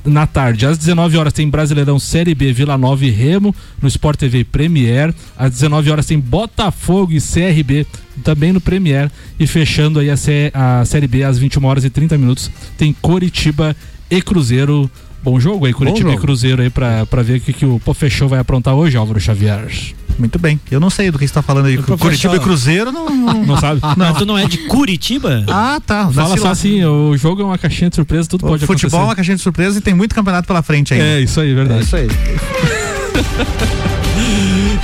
na 0.03 0.25
tarde. 0.25 0.65
Às 0.65 0.75
19 0.77 1.17
horas 1.17 1.31
tem 1.33 1.47
Brasileirão 1.47 1.99
Série 1.99 2.33
B 2.33 2.51
Vila 2.51 2.75
Nova 2.79 3.05
e 3.05 3.11
Remo 3.11 3.53
no 3.79 3.87
Sport 3.87 4.17
TV 4.17 4.43
Premier. 4.43 5.13
Às 5.37 5.51
19 5.51 5.91
horas 5.91 6.05
tem 6.07 6.19
Botafogo 6.19 7.11
e 7.11 7.21
CRB 7.21 7.85
também 8.23 8.51
no 8.51 8.59
Premier. 8.59 9.11
E 9.39 9.45
fechando 9.45 9.99
aí 9.99 10.09
a, 10.09 10.17
sé- 10.17 10.49
a 10.53 10.83
Série 10.83 11.05
B 11.07 11.23
às 11.23 11.37
21 11.37 11.63
horas 11.65 11.83
e 11.85 11.91
30 11.91 12.17
minutos 12.17 12.49
tem 12.75 12.91
Coritiba 12.99 13.75
e 14.09 14.19
Cruzeiro. 14.19 14.89
Bom 15.23 15.39
jogo 15.39 15.67
aí, 15.67 15.73
Curitiba 15.73 16.09
e 16.09 16.11
jogo. 16.13 16.21
Cruzeiro 16.25 16.61
aí 16.63 16.71
pra, 16.71 17.05
pra 17.05 17.21
ver 17.21 17.37
o 17.37 17.39
que, 17.41 17.53
que 17.53 17.65
o 17.67 17.79
Pô 17.79 17.93
Fechou 17.93 18.27
vai 18.27 18.39
aprontar 18.39 18.73
hoje, 18.73 18.97
Álvaro 18.97 19.19
Xavier. 19.19 19.67
Muito 20.17 20.39
bem. 20.39 20.59
Eu 20.71 20.79
não 20.79 20.89
sei 20.89 21.11
do 21.11 21.19
que 21.19 21.27
você 21.27 21.33
tá 21.33 21.41
falando 21.41 21.65
aí. 21.67 21.77
Curitiba 21.77 22.35
e 22.35 22.39
Cruzeiro 22.39 22.91
não. 22.91 23.09
não- 23.09 23.43
Não 23.45 23.57
sabe? 23.59 23.81
Mas 23.97 24.17
tu 24.17 24.25
não 24.25 24.37
é 24.37 24.45
de 24.45 24.57
Curitiba? 24.59 25.43
Ah, 25.47 25.79
tá. 25.85 26.09
Fala 26.09 26.29
Nasci 26.29 26.39
só 26.41 26.45
lá. 26.45 26.51
assim, 26.51 26.83
o 26.85 27.15
jogo 27.17 27.41
é 27.41 27.45
uma 27.45 27.57
caixinha 27.57 27.89
de 27.89 27.95
surpresa, 27.95 28.27
tudo 28.29 28.45
O 28.45 28.49
pode 28.49 28.65
futebol 28.65 28.99
é 28.99 29.03
uma 29.03 29.11
acontecer. 29.11 29.15
caixinha 29.17 29.35
de 29.35 29.41
surpresa 29.43 29.77
e 29.77 29.81
tem 29.81 29.93
muito 29.93 30.15
campeonato 30.15 30.47
pela 30.47 30.61
frente 30.61 30.93
ainda. 30.93 31.05
É, 31.05 31.21
isso 31.21 31.39
aí, 31.39 31.53
verdade. 31.53 31.81
É 31.81 31.83
isso 31.83 31.95
aí. 31.95 32.07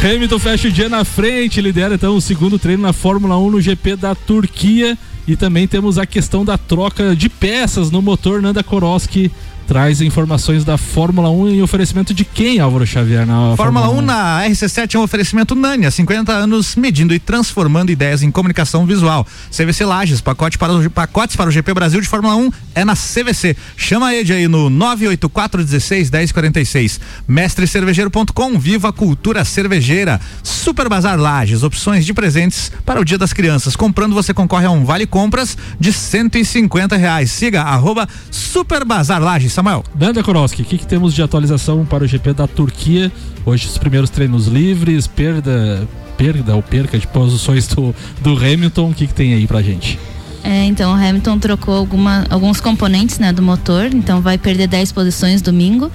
Hamilton 0.03 0.39
fecha 0.39 0.67
o 0.67 0.71
dia 0.71 0.89
na 0.89 1.03
frente, 1.03 1.61
lidera 1.61 1.95
então 1.95 2.15
o 2.15 2.21
segundo 2.21 2.57
treino 2.57 2.81
na 2.83 2.93
Fórmula 2.93 3.37
1 3.37 3.51
no 3.51 3.61
GP 3.61 3.95
da 3.95 4.15
Turquia. 4.15 4.97
E 5.27 5.35
também 5.35 5.67
temos 5.67 5.97
a 5.99 6.05
questão 6.05 6.43
da 6.43 6.57
troca 6.57 7.15
de 7.15 7.29
peças 7.29 7.91
no 7.91 8.01
motor. 8.01 8.41
Nanda 8.41 8.63
Koroski 8.63 9.31
traz 9.69 10.01
informações 10.01 10.65
da 10.65 10.79
Fórmula 10.79 11.29
1 11.29 11.49
em 11.49 11.61
oferecimento 11.61 12.11
de 12.11 12.25
quem, 12.25 12.59
Álvaro 12.59 12.87
Xavier? 12.87 13.23
Na 13.23 13.55
Fórmula 13.55 13.87
1 13.87 14.01
na 14.01 14.43
RC7 14.47 14.95
é 14.95 14.97
um 14.97 15.03
oferecimento 15.03 15.53
Nania, 15.53 15.91
50 15.91 16.31
anos 16.31 16.75
medindo 16.75 17.13
e 17.13 17.19
transformando 17.19 17.91
ideias 17.91 18.23
em 18.23 18.31
comunicação 18.31 18.83
visual. 18.83 19.27
CVC 19.51 19.85
Lages, 19.85 20.21
pacote 20.21 20.57
para 20.57 20.73
o, 20.73 20.89
pacotes 20.89 21.35
para 21.35 21.49
o 21.49 21.51
GP 21.51 21.71
Brasil 21.75 22.01
de 22.01 22.07
Fórmula 22.07 22.35
1 22.35 22.51
é 22.73 22.83
na 22.83 22.95
CVC. 22.95 23.55
Chama 23.77 24.07
a 24.07 24.15
Ed 24.15 24.33
aí 24.33 24.47
no 24.47 24.71
984 24.71 25.63
16 25.63 26.09
1046. 26.09 26.99
Mestrecervejeiro.com, 27.27 28.57
viva 28.57 28.89
a 28.89 28.91
cultura 28.91 29.45
cervejeira. 29.45 30.19
Super 30.41 30.89
Bazar 30.89 31.19
Lages, 31.19 31.61
opções 31.61 32.07
de 32.07 32.13
presentes 32.15 32.71
para 32.83 32.99
o 32.99 33.05
Dia 33.05 33.19
das 33.19 33.33
Crianças. 33.33 33.75
Comprando 33.75 34.15
você 34.15 34.33
concorre 34.33 34.65
a 34.65 34.71
um 34.71 34.83
vale 34.83 35.05
compras 35.05 35.55
de 35.79 35.93
150 35.93 36.97
reais. 36.97 37.29
Siga 37.29 37.61
arroba 37.61 38.09
Super 38.31 38.83
Bazar 38.83 39.21
Lages. 39.21 39.58
Samuel. 39.59 39.83
Nanda 39.93 40.23
Koroski, 40.23 40.61
o 40.61 40.65
que, 40.65 40.77
que 40.77 40.87
temos 40.87 41.13
de 41.13 41.21
atualização 41.21 41.85
para 41.85 42.05
o 42.05 42.07
GP 42.07 42.31
da 42.31 42.47
Turquia? 42.47 43.11
Hoje 43.45 43.67
os 43.67 43.77
primeiros 43.77 44.09
treinos 44.09 44.47
livres, 44.47 45.05
perda, 45.05 45.85
perda 46.17 46.55
ou 46.55 46.63
perca 46.63 46.97
de 46.97 47.05
posições 47.05 47.67
do, 47.67 47.93
do 48.21 48.37
Hamilton. 48.37 48.91
O 48.91 48.93
que, 48.93 49.05
que 49.05 49.13
tem 49.13 49.33
aí 49.33 49.45
pra 49.45 49.61
gente? 49.61 49.99
É, 50.45 50.63
então 50.63 50.93
o 50.93 50.95
Hamilton 50.95 51.39
trocou 51.39 51.75
alguma, 51.75 52.25
alguns 52.29 52.61
componentes 52.61 53.19
né, 53.19 53.33
do 53.33 53.41
motor, 53.41 53.87
então 53.93 54.21
vai 54.21 54.37
perder 54.37 54.67
10 54.67 54.93
posições 54.93 55.41
domingo. 55.41 55.91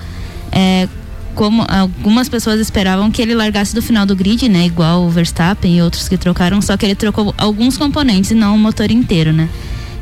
É, 0.53 0.87
como 1.35 1.65
algumas 1.67 2.29
pessoas 2.29 2.61
esperavam 2.61 3.11
que 3.11 3.23
ele 3.23 3.35
largasse 3.35 3.75
do 3.75 3.81
final 3.81 4.05
do 4.05 4.15
grid, 4.15 4.47
né? 4.47 4.67
Igual 4.67 5.05
o 5.05 5.09
Verstappen 5.09 5.79
e 5.79 5.81
outros 5.81 6.07
que 6.07 6.19
trocaram, 6.19 6.61
só 6.61 6.77
que 6.77 6.85
ele 6.85 6.95
trocou 6.95 7.35
alguns 7.39 7.79
componentes 7.79 8.31
e 8.31 8.35
não 8.35 8.57
o 8.57 8.59
motor 8.59 8.91
inteiro, 8.91 9.33
né? 9.33 9.49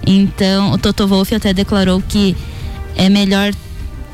Então 0.04 0.72
o 0.72 0.78
Toto 0.78 1.06
Wolff 1.06 1.32
até 1.32 1.54
declarou 1.54 2.02
que 2.02 2.36
é 2.96 3.08
melhor 3.08 3.52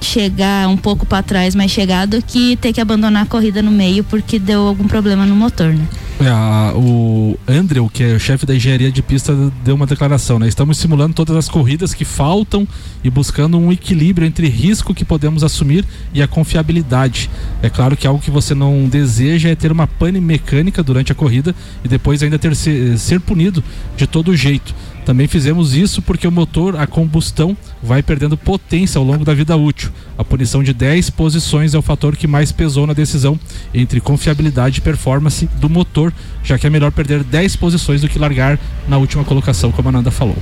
chegar 0.01 0.69
um 0.69 0.77
pouco 0.77 1.05
para 1.05 1.23
trás, 1.23 1.55
mais 1.55 1.71
chegar, 1.71 2.07
do 2.07 2.23
que 2.23 2.57
ter 2.57 2.73
que 2.73 2.81
abandonar 2.81 3.25
a 3.25 3.27
corrida 3.27 3.63
no 3.63 3.71
meio 3.71 4.05
porque 4.05 4.39
deu 4.39 4.67
algum 4.67 4.87
problema 4.87 5.27
no 5.27 5.35
motor, 5.35 5.73
né? 5.75 5.87
É, 6.21 6.77
o 6.77 7.39
Andrew, 7.47 7.89
que 7.89 8.03
é 8.03 8.15
o 8.15 8.19
chefe 8.19 8.45
da 8.45 8.53
engenharia 8.53 8.91
de 8.91 9.01
pista, 9.03 9.33
deu 9.65 9.77
uma 9.77 9.87
declaração, 9.87 10.37
né? 10.39 10.49
Estamos 10.49 10.77
simulando 10.77 11.15
todas 11.15 11.37
as 11.37 11.49
corridas 11.49 11.95
que 11.95 12.05
faltam 12.05 12.67
e 13.05 13.11
buscando 13.11 13.57
um 13.57 13.71
equilíbrio 13.71 14.27
entre 14.27 14.49
risco 14.49 14.93
que 14.93 15.05
podemos 15.05 15.45
assumir 15.45 15.85
e 16.13 16.21
a 16.21 16.27
confiabilidade. 16.27 17.31
É 17.63 17.71
claro 17.71 17.97
que 17.97 18.05
algo 18.05 18.21
que 18.21 18.33
você 18.33 18.53
não 18.53 18.89
deseja 18.89 19.49
é 19.49 19.55
ter 19.55 19.71
uma 19.71 19.87
pane 19.87 20.21
mecânica 20.21 20.83
durante 20.83 21.13
a 21.13 21.15
corrida 21.15 21.55
e 21.85 21.89
depois 21.89 22.21
ainda 22.21 22.37
ter 22.37 22.55
ser 22.57 23.21
punido 23.21 23.63
de 23.97 24.07
todo 24.07 24.35
jeito. 24.35 24.75
Também 25.09 25.27
fizemos 25.27 25.75
isso 25.75 26.03
porque 26.03 26.29
o 26.29 26.31
motor 26.31 26.77
a 26.77 26.87
combustão 26.87 27.57
vai 27.83 28.03
perdendo 28.03 28.37
potência 28.37 28.99
ao 28.99 29.05
longo 29.07 29.25
da 29.25 29.33
vida 29.33 29.57
útil. 29.57 29.91
A 30.19 30.23
punição 30.23 30.63
de 30.63 30.75
10 30.75 31.09
posições 31.09 31.73
é 31.73 31.79
o 31.79 31.81
fator 31.81 32.15
que 32.15 32.27
mais 32.27 32.53
pesou 32.53 32.87
na 32.87 32.93
decisão 32.93 33.41
entre 33.73 34.03
confiabilidade 34.03 34.81
e 34.81 34.83
performance 34.83 35.47
do 35.59 35.71
motor, 35.71 36.13
já 36.45 36.59
que 36.59 36.67
é 36.67 36.71
melhor 36.71 36.93
perder 36.93 37.25
10 37.25 37.57
posições 37.57 38.03
do 38.03 38.09
que 38.11 38.19
largar 38.19 38.61
na 38.87 38.99
última 38.99 39.25
colocação, 39.25 39.73
como 39.73 39.89
a 39.89 39.93
Nanda 39.93 40.11
falou. 40.11 40.37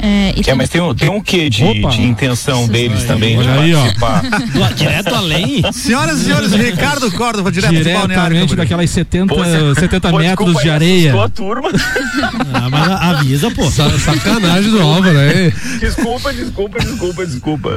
É, 0.00 0.32
e 0.36 0.48
É, 0.48 0.54
mas 0.54 0.68
tem 0.70 0.80
um, 0.80 0.94
tem 0.94 1.08
um 1.08 1.20
quê 1.20 1.50
de, 1.50 1.64
de 1.88 2.02
intenção 2.02 2.68
deles 2.68 3.02
também 3.04 3.36
de 3.36 3.48
aí, 3.48 3.74
ó. 3.74 3.80
participar? 3.80 4.22
Direto 4.76 5.14
além? 5.14 5.62
Senhoras 5.72 6.20
e 6.20 6.24
senhores, 6.24 6.52
Ricardo 6.52 7.10
Córdova, 7.12 7.50
direto 7.50 7.72
Diretamente 7.72 8.54
daquelas 8.54 8.88
70, 8.90 9.34
Pô, 9.34 9.42
você- 9.42 9.80
70 9.80 10.10
pô, 10.10 10.18
metros 10.18 10.46
desculpa 10.54 10.62
de 10.62 10.68
aí, 10.70 10.74
areia. 10.74 11.24
a 11.24 11.28
turma. 11.28 11.68
Ah, 12.54 12.68
mas 12.70 12.90
avisa, 12.90 13.50
pô. 13.50 13.68
Sa- 13.70 13.98
sacanagem 13.98 14.70
do 14.70 14.80
Álvaro, 14.80 15.14
né? 15.14 15.52
Desculpa, 15.80 16.32
desculpa, 16.32 16.78
desculpa, 16.78 17.26
desculpa. 17.26 17.70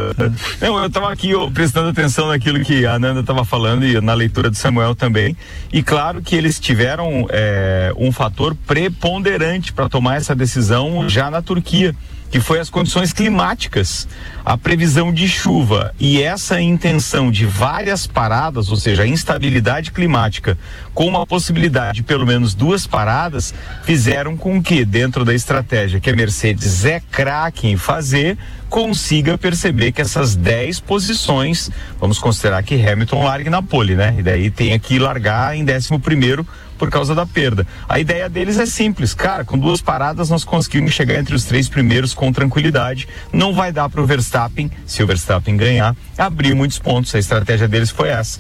Não, 0.61 0.83
eu 0.83 0.89
tava 0.89 1.11
aqui 1.11 1.33
ó, 1.33 1.49
prestando 1.49 1.89
atenção 1.89 2.27
naquilo 2.27 2.59
que 2.63 2.85
a 2.85 2.99
Nanda 2.99 3.23
tava 3.23 3.43
falando 3.43 3.83
e 3.85 3.99
na 3.99 4.13
leitura 4.13 4.49
do 4.49 4.55
Samuel 4.55 4.93
também. 4.95 5.35
E 5.73 5.81
claro 5.81 6.21
que 6.21 6.35
eles 6.35 6.59
tiveram 6.59 7.25
é, 7.29 7.91
um 7.97 8.11
fator 8.11 8.55
preponderante 8.67 9.73
para 9.73 9.89
tomar 9.89 10.17
essa 10.17 10.35
decisão 10.35 11.09
já 11.09 11.29
na 11.31 11.41
Turquia. 11.41 11.95
Que 12.31 12.39
foi 12.39 12.59
as 12.59 12.69
condições 12.69 13.11
climáticas, 13.11 14.07
a 14.45 14.57
previsão 14.57 15.13
de 15.13 15.27
chuva 15.27 15.93
e 15.99 16.21
essa 16.21 16.61
intenção 16.61 17.29
de 17.29 17.45
várias 17.45 18.07
paradas, 18.07 18.69
ou 18.69 18.77
seja, 18.77 19.03
a 19.03 19.07
instabilidade 19.07 19.91
climática, 19.91 20.57
com 20.93 21.05
uma 21.05 21.27
possibilidade 21.27 21.97
de 21.97 22.03
pelo 22.03 22.25
menos 22.25 22.53
duas 22.53 22.87
paradas, 22.87 23.53
fizeram 23.83 24.37
com 24.37 24.63
que, 24.63 24.85
dentro 24.85 25.25
da 25.25 25.33
estratégia 25.33 25.99
que 25.99 26.09
a 26.09 26.15
Mercedes 26.15 26.85
é 26.85 27.01
craque 27.11 27.67
em 27.67 27.75
fazer, 27.75 28.37
consiga 28.69 29.37
perceber 29.37 29.91
que 29.91 30.01
essas 30.01 30.33
10 30.33 30.79
posições, 30.79 31.69
vamos 31.99 32.17
considerar 32.17 32.63
que 32.63 32.75
Hamilton 32.75 33.25
largue 33.25 33.49
na 33.49 33.61
pole, 33.61 33.95
né? 33.95 34.15
E 34.17 34.23
daí 34.23 34.49
tenha 34.49 34.79
que 34.79 34.97
largar 34.97 35.57
em 35.57 35.65
11 35.69 35.99
primeiro 35.99 36.47
por 36.81 36.89
causa 36.89 37.13
da 37.13 37.27
perda. 37.27 37.67
A 37.87 37.99
ideia 37.99 38.27
deles 38.27 38.57
é 38.57 38.65
simples, 38.65 39.13
cara, 39.13 39.45
com 39.45 39.55
duas 39.55 39.81
paradas 39.81 40.31
nós 40.31 40.43
conseguimos 40.43 40.91
chegar 40.93 41.19
entre 41.19 41.35
os 41.35 41.43
três 41.45 41.69
primeiros 41.69 42.11
com 42.11 42.31
tranquilidade. 42.33 43.07
Não 43.31 43.53
vai 43.53 43.71
dar 43.71 43.87
para 43.87 44.01
o 44.01 44.05
Verstappen, 44.07 44.71
se 44.83 45.03
o 45.03 45.05
Verstappen 45.05 45.55
ganhar, 45.55 45.95
abrir 46.17 46.55
muitos 46.55 46.79
pontos. 46.79 47.13
A 47.13 47.19
estratégia 47.19 47.67
deles 47.67 47.91
foi 47.91 48.09
essa. 48.09 48.39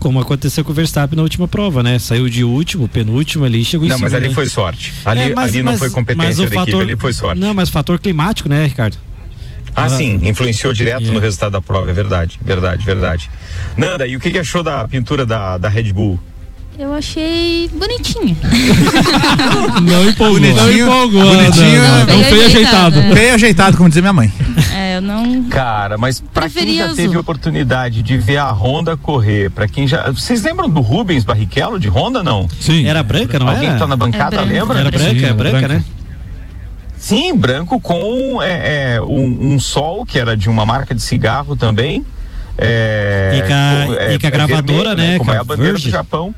Como 0.00 0.18
aconteceu 0.18 0.64
com 0.64 0.72
o 0.72 0.74
Verstappen 0.74 1.16
na 1.16 1.22
última 1.22 1.46
prova, 1.46 1.84
né? 1.84 2.00
Saiu 2.00 2.28
de 2.28 2.42
último, 2.42 2.88
penúltimo 2.88 3.44
ali, 3.44 3.64
chegou 3.64 3.86
em 3.86 3.90
Não, 3.90 3.98
mas 4.00 4.12
ali 4.12 4.26
né? 4.26 4.34
foi 4.34 4.46
sorte. 4.48 4.92
Ali, 5.04 5.20
É, 5.20 5.32
mas- 5.32 5.50
ali 5.50 5.62
não 5.62 5.70
mas- 5.70 5.78
foi 5.78 5.90
competência 5.90 6.34
da 6.38 6.42
equipe, 6.42 6.54
fator- 6.72 6.82
ali 6.82 6.96
foi 6.96 7.12
sorte. 7.12 7.40
Não, 7.40 7.54
mas 7.54 7.68
fator 7.68 7.96
climático, 8.00 8.48
né, 8.48 8.66
Ricardo? 8.66 8.96
Ah, 9.72 9.88
sim, 9.88 10.18
influenciou 10.26 10.72
direto 10.72 11.12
no 11.12 11.20
resultado 11.20 11.52
da 11.52 11.62
prova, 11.62 11.88
é 11.90 11.94
verdade, 11.94 12.40
verdade, 12.42 12.84
verdade. 12.84 13.30
Nanda, 13.76 14.04
e 14.04 14.16
o 14.16 14.20
que, 14.20 14.32
que 14.32 14.38
achou 14.40 14.64
da 14.64 14.86
pintura 14.88 15.24
da, 15.24 15.56
da 15.58 15.68
Red 15.68 15.92
Bull? 15.92 16.18
Eu 16.78 16.92
achei 16.92 17.68
bonitinho. 17.72 18.36
Não 19.82 20.08
empolgou. 20.08 20.40
Não 20.40 20.54
Bonitinho, 20.54 20.86
empolgou. 20.86 21.22
bonitinho, 21.36 21.82
Não 22.06 22.24
feio 22.24 22.44
ajeitado. 22.46 22.98
ajeitado. 22.98 23.14
Bem 23.14 23.30
ajeitado, 23.30 23.76
como 23.76 23.88
dizia 23.88 24.02
minha 24.02 24.12
mãe. 24.12 24.32
É, 24.74 24.96
eu 24.98 25.00
não. 25.00 25.44
Cara, 25.44 25.96
mas 25.96 26.20
pra 26.20 26.50
quem 26.50 26.76
já 26.76 26.84
azul. 26.84 26.96
teve 26.96 27.16
oportunidade 27.16 28.02
de 28.02 28.18
ver 28.18 28.36
a 28.38 28.50
Honda 28.50 28.96
correr, 28.96 29.50
pra 29.50 29.66
quem 29.66 29.88
já. 29.88 30.10
Vocês 30.10 30.42
lembram 30.42 30.68
do 30.68 30.80
Rubens 30.80 31.24
Barrichello 31.24 31.78
de 31.80 31.88
Honda, 31.88 32.22
não? 32.22 32.46
Sim. 32.60 32.86
Era 32.86 33.02
branca, 33.02 33.38
não 33.38 33.48
Alguém 33.48 33.64
era? 33.66 33.74
que 33.74 33.80
tá 33.80 33.86
na 33.86 33.96
bancada 33.96 34.36
É 34.36 34.40
lembra? 34.44 34.78
Era 34.80 34.90
branca, 34.90 35.10
Sim, 35.10 35.20
é 35.22 35.24
era 35.24 35.34
branca, 35.34 35.58
branca. 35.60 35.74
né? 35.74 35.84
Sim, 36.98 37.34
branco 37.36 37.80
com 37.80 38.42
é, 38.42 38.96
é, 38.96 39.00
um, 39.02 39.54
um 39.54 39.60
sol, 39.60 40.04
que 40.04 40.18
era 40.18 40.36
de 40.36 40.48
uma 40.50 40.66
marca 40.66 40.94
de 40.94 41.00
cigarro 41.02 41.56
também. 41.56 42.04
É, 42.58 43.32
E 43.38 43.42
com 43.46 43.52
a- 43.52 43.86
com- 43.86 44.12
e 44.14 44.18
com 44.18 44.26
a 44.26 44.30
gravadora, 44.30 44.88
vermelho, 44.96 45.12
né, 45.12 45.18
Como 45.18 45.30
com 45.30 45.36
é 45.36 45.38
a 45.38 45.44
bandeira 45.44 45.72
Virgin. 45.72 45.88
do 45.88 45.92
Japão. 45.92 46.34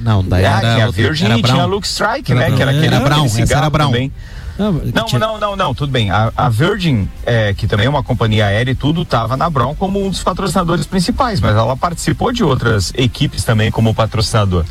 Não, 0.00 0.24
daí 0.24 0.44
era, 0.44 0.60
tinha 0.60 0.84
a 0.84 0.86
outra- 0.86 1.02
Virgin 1.02 1.24
era 1.26 1.34
tinha 1.34 1.46
a 1.46 1.56
Brown. 1.56 1.66
Luke 1.66 1.86
Strike, 1.86 2.32
Era 2.32 2.40
né? 2.40 2.46
Que 2.56 2.62
era 2.62 2.70
Brown. 2.72 2.78
aquele, 2.80 2.94
Era 2.94 3.04
Brown, 3.04 3.24
essa 3.26 3.54
era 3.54 3.70
Brown. 3.70 3.86
também. 3.92 4.12
Não, 4.60 5.18
Não, 5.18 5.38
não, 5.38 5.56
não, 5.56 5.74
tudo 5.74 5.90
bem. 5.90 6.10
A, 6.10 6.30
a 6.36 6.48
Virgin, 6.50 7.08
é, 7.24 7.54
que 7.54 7.66
também 7.66 7.86
é 7.86 7.88
uma 7.88 8.02
companhia 8.02 8.46
aérea 8.46 8.72
e 8.72 8.74
tudo, 8.74 9.02
estava 9.02 9.36
na 9.36 9.48
Brown 9.48 9.74
como 9.74 10.04
um 10.04 10.10
dos 10.10 10.22
patrocinadores 10.22 10.86
principais, 10.86 11.40
mas 11.40 11.56
ela 11.56 11.76
participou 11.76 12.30
de 12.32 12.44
outras 12.44 12.92
equipes 12.94 13.42
também 13.42 13.70
como 13.70 13.94
patrocinador. 13.94 14.64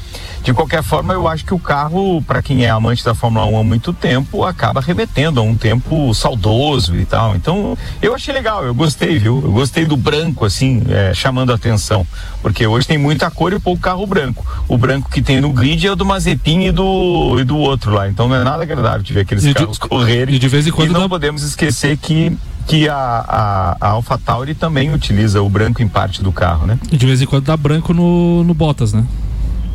De 0.43 0.53
qualquer 0.53 0.81
forma, 0.83 1.13
eu 1.13 1.27
acho 1.27 1.43
que 1.43 1.53
o 1.53 1.59
carro, 1.59 2.21
para 2.21 2.41
quem 2.41 2.63
é 2.63 2.69
amante 2.69 3.03
da 3.03 3.13
Fórmula 3.13 3.45
1 3.45 3.59
há 3.59 3.63
muito 3.63 3.91
tempo, 3.91 4.45
acaba 4.45 4.79
remetendo 4.79 5.39
a 5.39 5.43
um 5.43 5.55
tempo 5.55 6.13
saudoso 6.13 6.95
e 6.95 7.05
tal. 7.05 7.35
Então, 7.35 7.77
eu 8.01 8.15
achei 8.15 8.33
legal, 8.33 8.63
eu 8.63 8.73
gostei, 8.73 9.19
viu? 9.19 9.41
Eu 9.43 9.51
gostei 9.51 9.85
do 9.85 9.97
branco, 9.97 10.45
assim, 10.45 10.83
é, 10.89 11.13
chamando 11.13 11.51
a 11.51 11.55
atenção. 11.55 12.07
Porque 12.41 12.65
hoje 12.65 12.87
tem 12.87 12.97
muita 12.97 13.29
cor 13.29 13.51
e 13.51 13.59
pouco 13.59 13.81
carro 13.81 14.05
branco. 14.07 14.45
O 14.67 14.77
branco 14.77 15.09
que 15.09 15.21
tem 15.21 15.41
no 15.41 15.51
grid 15.51 15.85
é 15.85 15.91
o 15.91 15.95
do 15.95 16.05
Mazepin 16.05 16.67
e 16.67 16.71
do, 16.71 17.37
e 17.39 17.43
do 17.43 17.57
outro 17.57 17.91
lá. 17.91 18.07
Então 18.07 18.27
não 18.27 18.35
é 18.35 18.43
nada 18.43 18.63
agradável 18.63 19.01
de 19.01 19.13
ver 19.13 19.21
aqueles 19.21 19.43
E 19.43 19.53
carros 19.53 19.78
correrem. 19.79 20.35
e 20.35 20.39
de 20.39 20.47
vez 20.47 20.67
em 20.67 20.71
quando 20.71 20.89
E 20.89 20.93
não 20.93 21.01
dá- 21.01 21.09
podemos 21.09 21.41
esquecer 21.43 21.97
que, 21.97 22.35
que 22.67 22.87
a, 22.89 22.95
a, 22.95 23.77
a 23.79 23.87
AlphaTauri 23.91 24.53
também 24.53 24.93
utiliza 24.93 25.41
o 25.41 25.49
branco 25.49 25.81
em 25.81 25.87
parte 25.87 26.21
do 26.21 26.31
carro, 26.31 26.67
né? 26.67 26.77
E 26.91 26.97
de 26.97 27.05
vez 27.05 27.21
em 27.21 27.25
quando 27.25 27.45
dá 27.45 27.57
branco 27.57 27.93
no, 27.93 28.43
no 28.43 28.53
Bottas, 28.53 28.93
né? 28.93 29.03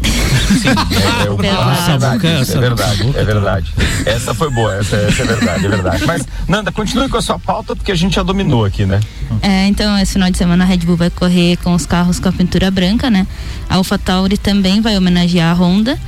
É, 0.05 1.27
é, 1.27 1.31
o- 1.31 1.35
é 1.35 1.99
verdade, 1.99 2.27
é 2.27 2.37
boca, 2.45 2.61
verdade, 2.61 3.13
é 3.17 3.25
verdade. 3.25 3.73
Essa 4.05 4.35
foi 4.35 4.51
boa, 4.51 4.75
essa, 4.77 4.97
essa 4.97 5.23
é 5.23 5.27
verdade, 5.27 5.67
é 5.67 5.69
verdade. 5.69 6.05
Mas, 6.07 6.27
Nanda, 6.47 6.71
continue 6.71 7.09
com 7.09 7.17
a 7.17 7.23
sua 7.23 7.39
pauta, 7.39 7.75
porque 7.75 7.91
a 7.91 7.95
gente 7.95 8.15
já 8.17 8.23
dominou 8.23 8.65
aqui, 8.65 8.85
né? 8.85 9.01
É, 9.41 9.67
então, 9.67 9.99
esse 9.99 10.13
final 10.13 10.31
de 10.31 10.37
semana 10.39 10.65
a 10.65 10.67
Red 10.67 10.79
Bull 10.79 10.97
vai 10.97 11.11
correr 11.11 11.57
com 11.59 11.75
os 11.75 11.87
carros 11.87 12.21
com 12.21 12.29
a 12.29 12.33
pintura 12.33 12.71
branca, 12.71 13.09
né? 13.11 13.27
A 13.69 13.77
AlphaTauri 13.77 14.37
também 14.37 14.81
vai 14.81 14.97
homenagear 14.97 15.51
a 15.51 15.55
Honda. 15.55 15.99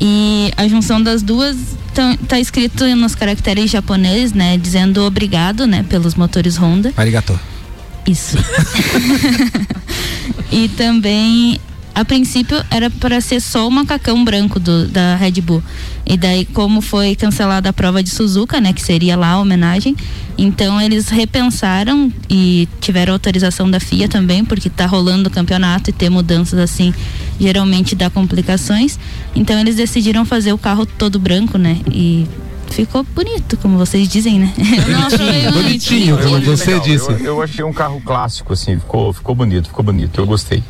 E 0.00 0.52
a 0.56 0.66
junção 0.68 1.02
das 1.02 1.22
duas 1.22 1.56
tá, 1.94 2.16
tá 2.28 2.40
escrito 2.40 2.84
nos 2.96 3.14
caracteres 3.14 3.70
japoneses, 3.70 4.32
né? 4.32 4.56
Dizendo 4.58 5.02
obrigado, 5.04 5.66
né? 5.66 5.84
Pelos 5.88 6.14
motores 6.14 6.56
Honda. 6.56 6.92
Arigato. 6.96 7.38
Isso. 8.06 8.36
e 10.50 10.68
também, 10.70 11.58
a 11.94 12.04
princípio, 12.04 12.62
era 12.70 12.90
para 12.90 13.20
ser 13.20 13.40
só 13.40 13.68
o 13.68 13.70
macacão 13.70 14.24
branco 14.24 14.58
do, 14.58 14.88
da 14.88 15.16
Red 15.16 15.40
Bull. 15.40 15.62
E 16.04 16.16
daí, 16.16 16.44
como 16.44 16.80
foi 16.80 17.14
cancelada 17.14 17.68
a 17.68 17.72
prova 17.72 18.02
de 18.02 18.10
Suzuka, 18.10 18.60
né, 18.60 18.72
que 18.72 18.82
seria 18.82 19.16
lá 19.16 19.30
a 19.30 19.40
homenagem, 19.40 19.96
então 20.36 20.80
eles 20.80 21.08
repensaram 21.08 22.12
e 22.28 22.68
tiveram 22.80 23.12
autorização 23.12 23.70
da 23.70 23.78
FIA 23.78 24.08
também, 24.08 24.44
porque 24.44 24.68
tá 24.68 24.86
rolando 24.86 25.28
o 25.28 25.32
campeonato 25.32 25.90
e 25.90 25.92
ter 25.92 26.10
mudanças 26.10 26.58
assim 26.58 26.92
geralmente 27.38 27.94
dá 27.94 28.10
complicações. 28.10 28.98
Então 29.34 29.58
eles 29.58 29.76
decidiram 29.76 30.24
fazer 30.24 30.52
o 30.52 30.58
carro 30.58 30.86
todo 30.86 31.18
branco, 31.18 31.58
né? 31.58 31.80
E 31.90 32.26
ficou 32.70 33.02
bonito, 33.02 33.56
como 33.58 33.78
vocês 33.78 34.08
dizem, 34.08 34.38
né? 34.38 34.52
Não 34.88 35.06
achei 35.06 35.42
muito. 35.42 35.62
Bonitinho, 35.62 36.18
como 36.18 36.40
você 36.40 36.66
Legal, 36.66 36.80
disse. 36.80 37.10
Eu, 37.10 37.18
eu 37.18 37.42
achei 37.42 37.64
um 37.64 37.72
carro 37.72 38.00
clássico, 38.00 38.52
assim, 38.52 38.78
ficou, 38.78 39.12
ficou 39.12 39.34
bonito, 39.34 39.68
ficou 39.68 39.84
bonito, 39.84 40.20
eu 40.20 40.26
gostei. 40.26 40.62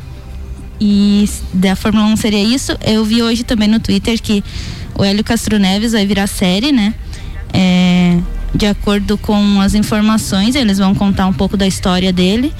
E 0.80 1.28
da 1.52 1.76
Fórmula 1.76 2.06
1 2.06 2.16
seria 2.16 2.42
isso. 2.42 2.76
Eu 2.84 3.04
vi 3.04 3.22
hoje 3.22 3.44
também 3.44 3.68
no 3.68 3.78
Twitter 3.78 4.20
que 4.20 4.42
o 4.94 5.04
Hélio 5.04 5.24
Castro 5.24 5.58
Neves 5.58 5.92
vai 5.92 6.06
virar 6.06 6.26
série, 6.26 6.72
né? 6.72 6.94
É, 7.52 8.18
de 8.54 8.66
acordo 8.66 9.16
com 9.18 9.60
as 9.60 9.74
informações, 9.74 10.54
eles 10.54 10.78
vão 10.78 10.94
contar 10.94 11.26
um 11.26 11.32
pouco 11.32 11.56
da 11.56 11.66
história 11.66 12.12
dele. 12.12 12.52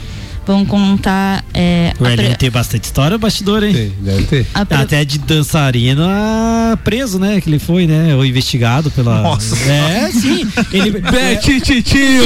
Vão 0.47 0.65
contar. 0.65 1.45
É, 1.55 1.93
O 1.99 2.05
Hélio 2.07 2.27
pre- 2.27 2.37
tem 2.37 2.51
bastante 2.51 2.85
história, 2.85 3.17
bastidor, 3.17 3.63
hein? 3.65 3.73
Tem, 3.73 3.93
deve 4.01 4.23
ter. 4.25 4.45
pre- 4.45 4.77
Até 4.77 5.05
de 5.05 5.19
dançarino 5.19 6.03
ah, 6.07 6.79
preso, 6.85 7.19
né? 7.19 7.41
Que 7.41 7.49
ele 7.49 7.59
foi, 7.59 7.87
né? 7.87 8.15
Ou 8.15 8.25
investigado 8.25 8.91
pela. 8.91 9.23
Nossa. 9.23 9.57
É, 9.71 10.11
sim. 10.11 10.47
Ele. 10.73 11.03
Titinho! 11.61 12.25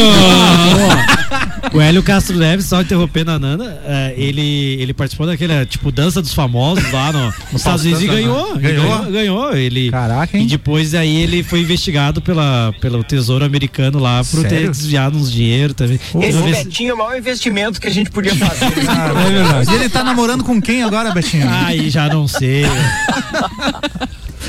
O 1.73 1.81
Hélio 1.81 2.03
Castro 2.03 2.37
Neves, 2.37 2.65
só 2.67 2.81
interrompendo 2.81 3.31
a 3.31 3.39
Nana, 3.39 3.79
é, 3.85 4.15
ele, 4.17 4.77
ele 4.81 4.95
participou 4.95 5.27
daquele, 5.27 5.67
tipo, 5.67 5.93
dança 5.93 6.23
dos 6.23 6.33
famosos 6.33 6.91
lá 6.91 7.13
no, 7.13 7.27
nos 7.53 7.57
Estados 7.61 7.85
Unidos 7.85 8.03
e 8.03 8.07
ganhou. 8.07 8.57
Ganhou? 8.57 9.05
Ganhou? 9.11 9.55
Ele, 9.55 9.91
Caraca, 9.91 10.37
e 10.37 10.41
hein? 10.41 10.47
depois 10.47 10.95
aí 10.95 11.17
ele 11.17 11.43
foi 11.43 11.61
investigado 11.61 12.23
pela, 12.23 12.73
pelo 12.81 13.05
Tesouro 13.05 13.45
Americano 13.45 13.99
lá 13.99 14.23
por 14.25 14.43
ter 14.43 14.49
Sério? 14.49 14.71
desviado 14.71 15.19
uns 15.19 15.31
dinheiro 15.31 15.75
também. 15.75 16.01
Esse 16.23 16.39
Betinho 16.43 16.91
é 16.91 16.95
o 16.95 16.99
maior 16.99 17.19
investimento 17.19 17.81
que 17.81 17.87
a 17.87 17.91
gente 17.91 18.08
podia 18.11 18.35
fazer. 18.37 18.67
É 18.79 19.31
verdade. 19.31 19.71
E 19.71 19.75
ele 19.75 19.89
tá 19.89 20.03
namorando 20.05 20.45
com 20.45 20.61
quem 20.61 20.83
agora, 20.83 21.11
Betinho? 21.13 21.49
Aí 21.49 21.89
já 21.91 22.09
não 22.09 22.27
sei. 22.29 22.65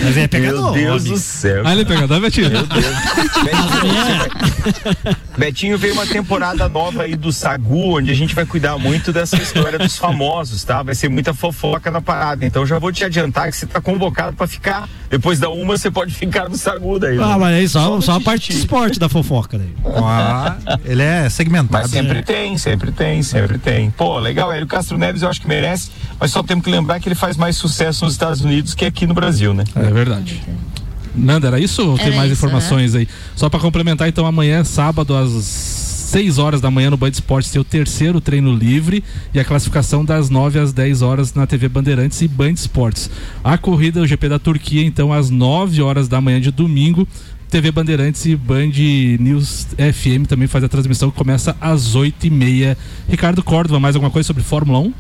Mas 0.02 0.16
é 0.16 0.20
Meu 0.22 0.30
pegador. 0.30 0.72
Deus 0.74 1.02
homem. 1.02 1.14
do 1.14 1.20
céu. 1.20 1.64
Ah, 1.66 1.74
ele 1.74 1.86
pegador, 1.86 2.20
Betinho? 2.22 2.50
Betinho, 2.50 2.66
Betinho 5.40 5.78
veio 5.78 5.94
uma 5.94 6.06
temporada 6.06 6.68
nova 6.68 7.04
aí 7.04 7.16
do 7.16 7.32
Sagu, 7.32 7.98
onde 7.98 8.12
a 8.12 8.14
gente 8.14 8.36
vai 8.36 8.46
cuidar 8.46 8.78
muito 8.78 9.14
dessa 9.14 9.38
história 9.38 9.80
dos 9.80 9.98
famosos, 9.98 10.66
tá? 10.66 10.84
Vai 10.84 10.94
ser 10.94 11.08
muita 11.08 11.34
fofoca 11.34 11.90
na 11.90 12.02
parada. 12.02 12.46
Então 12.46 12.66
já 12.66 12.78
vou 12.78 12.92
te 12.92 13.06
adiantar 13.06 13.50
que 13.50 13.56
você 13.56 13.66
tá 13.66 13.80
convocado 13.80 14.36
pra 14.36 14.46
ficar. 14.46 14.90
Depois 15.10 15.40
da 15.40 15.50
uma, 15.50 15.78
você 15.78 15.90
pode 15.90 16.14
ficar 16.14 16.50
no 16.50 16.58
Sagu 16.58 17.00
daí. 17.00 17.18
Ah, 17.18 17.30
né? 17.30 17.38
mas 17.38 17.56
aí 17.56 17.70
só, 17.70 17.96
no 17.96 18.02
só 18.02 18.18
a 18.18 18.20
parte 18.20 18.52
de 18.52 18.60
esporte 18.60 19.00
da 19.00 19.08
fofoca 19.08 19.58
daí. 19.58 19.74
Ah, 19.96 20.58
ele 20.84 21.04
é 21.04 21.30
segmentado. 21.30 21.84
Mas 21.84 21.92
sempre 21.92 22.22
tem, 22.22 22.58
sempre 22.58 22.92
tem, 22.92 23.24
sempre 23.24 23.58
tem. 23.58 23.92
Pô, 23.92 24.20
legal, 24.20 24.52
Hélio 24.52 24.68
Castro 24.68 24.98
Neves 24.98 25.22
eu 25.22 25.30
acho 25.30 25.40
que 25.40 25.48
merece, 25.48 25.90
mas 26.20 26.32
só 26.32 26.44
temos 26.44 26.66
que 26.66 26.70
lembrar 26.70 27.00
que 27.00 27.08
ele 27.08 27.16
faz 27.16 27.38
mais 27.38 27.56
sucesso 27.56 28.04
nos 28.04 28.14
Estados 28.14 28.42
Unidos 28.42 28.76
que 28.76 28.84
aqui 28.84 29.08
no 29.08 29.14
Brasil, 29.14 29.54
né? 29.54 29.64
É 29.74 29.90
verdade. 29.90 30.42
Nanda, 31.20 31.48
era 31.48 31.60
isso 31.60 31.88
ou 31.88 31.98
tem 31.98 32.08
Era 32.08 32.16
mais 32.16 32.32
isso, 32.32 32.40
informações 32.40 32.96
aí? 32.96 33.08
Só 33.36 33.50
pra 33.50 33.60
complementar, 33.60 34.08
então, 34.08 34.26
amanhã, 34.26 34.64
sábado, 34.64 35.16
às 35.16 35.32
6 36.10 36.40
horas 36.40 36.60
da 36.60 36.72
manhã 36.72 36.90
no 36.90 36.98
Band 36.98 37.10
Esportes, 37.10 37.52
tem 37.52 37.62
o 37.62 37.64
terceiro 37.64 38.20
treino 38.20 38.54
livre 38.56 39.04
e 39.34 39.40
a 39.40 39.46
classificação 39.46 40.04
das 40.04 40.30
9 40.30 40.58
às 40.58 40.74
10 40.74 41.02
horas 41.04 41.34
na 41.34 41.46
TV 41.46 41.70
Bandeirantes 41.70 42.22
e 42.22 42.28
Band 42.28 42.54
Esportes. 42.54 43.10
A 43.44 43.58
corrida, 43.58 44.02
o 44.02 44.08
GP 44.08 44.30
da 44.30 44.40
Turquia, 44.40 44.84
então, 44.84 45.14
às 45.14 45.30
9 45.30 45.82
horas 45.82 46.08
da 46.08 46.20
manhã 46.20 46.42
de 46.42 46.52
domingo. 46.52 47.08
TV 47.50 47.72
Bandeirantes 47.72 48.26
e 48.26 48.36
Band 48.36 48.72
News 49.20 49.68
FM 49.76 50.28
também 50.28 50.48
faz 50.48 50.64
a 50.64 50.70
transmissão 50.70 51.10
que 51.10 51.18
começa 51.18 51.56
às 51.60 51.96
8 51.96 52.28
e 52.28 52.30
meia. 52.30 52.78
Ricardo 53.08 53.42
Córdova, 53.42 53.80
mais 53.80 53.96
alguma 53.96 54.12
coisa 54.12 54.28
sobre 54.28 54.44
Fórmula 54.44 54.80
1? 54.80 54.94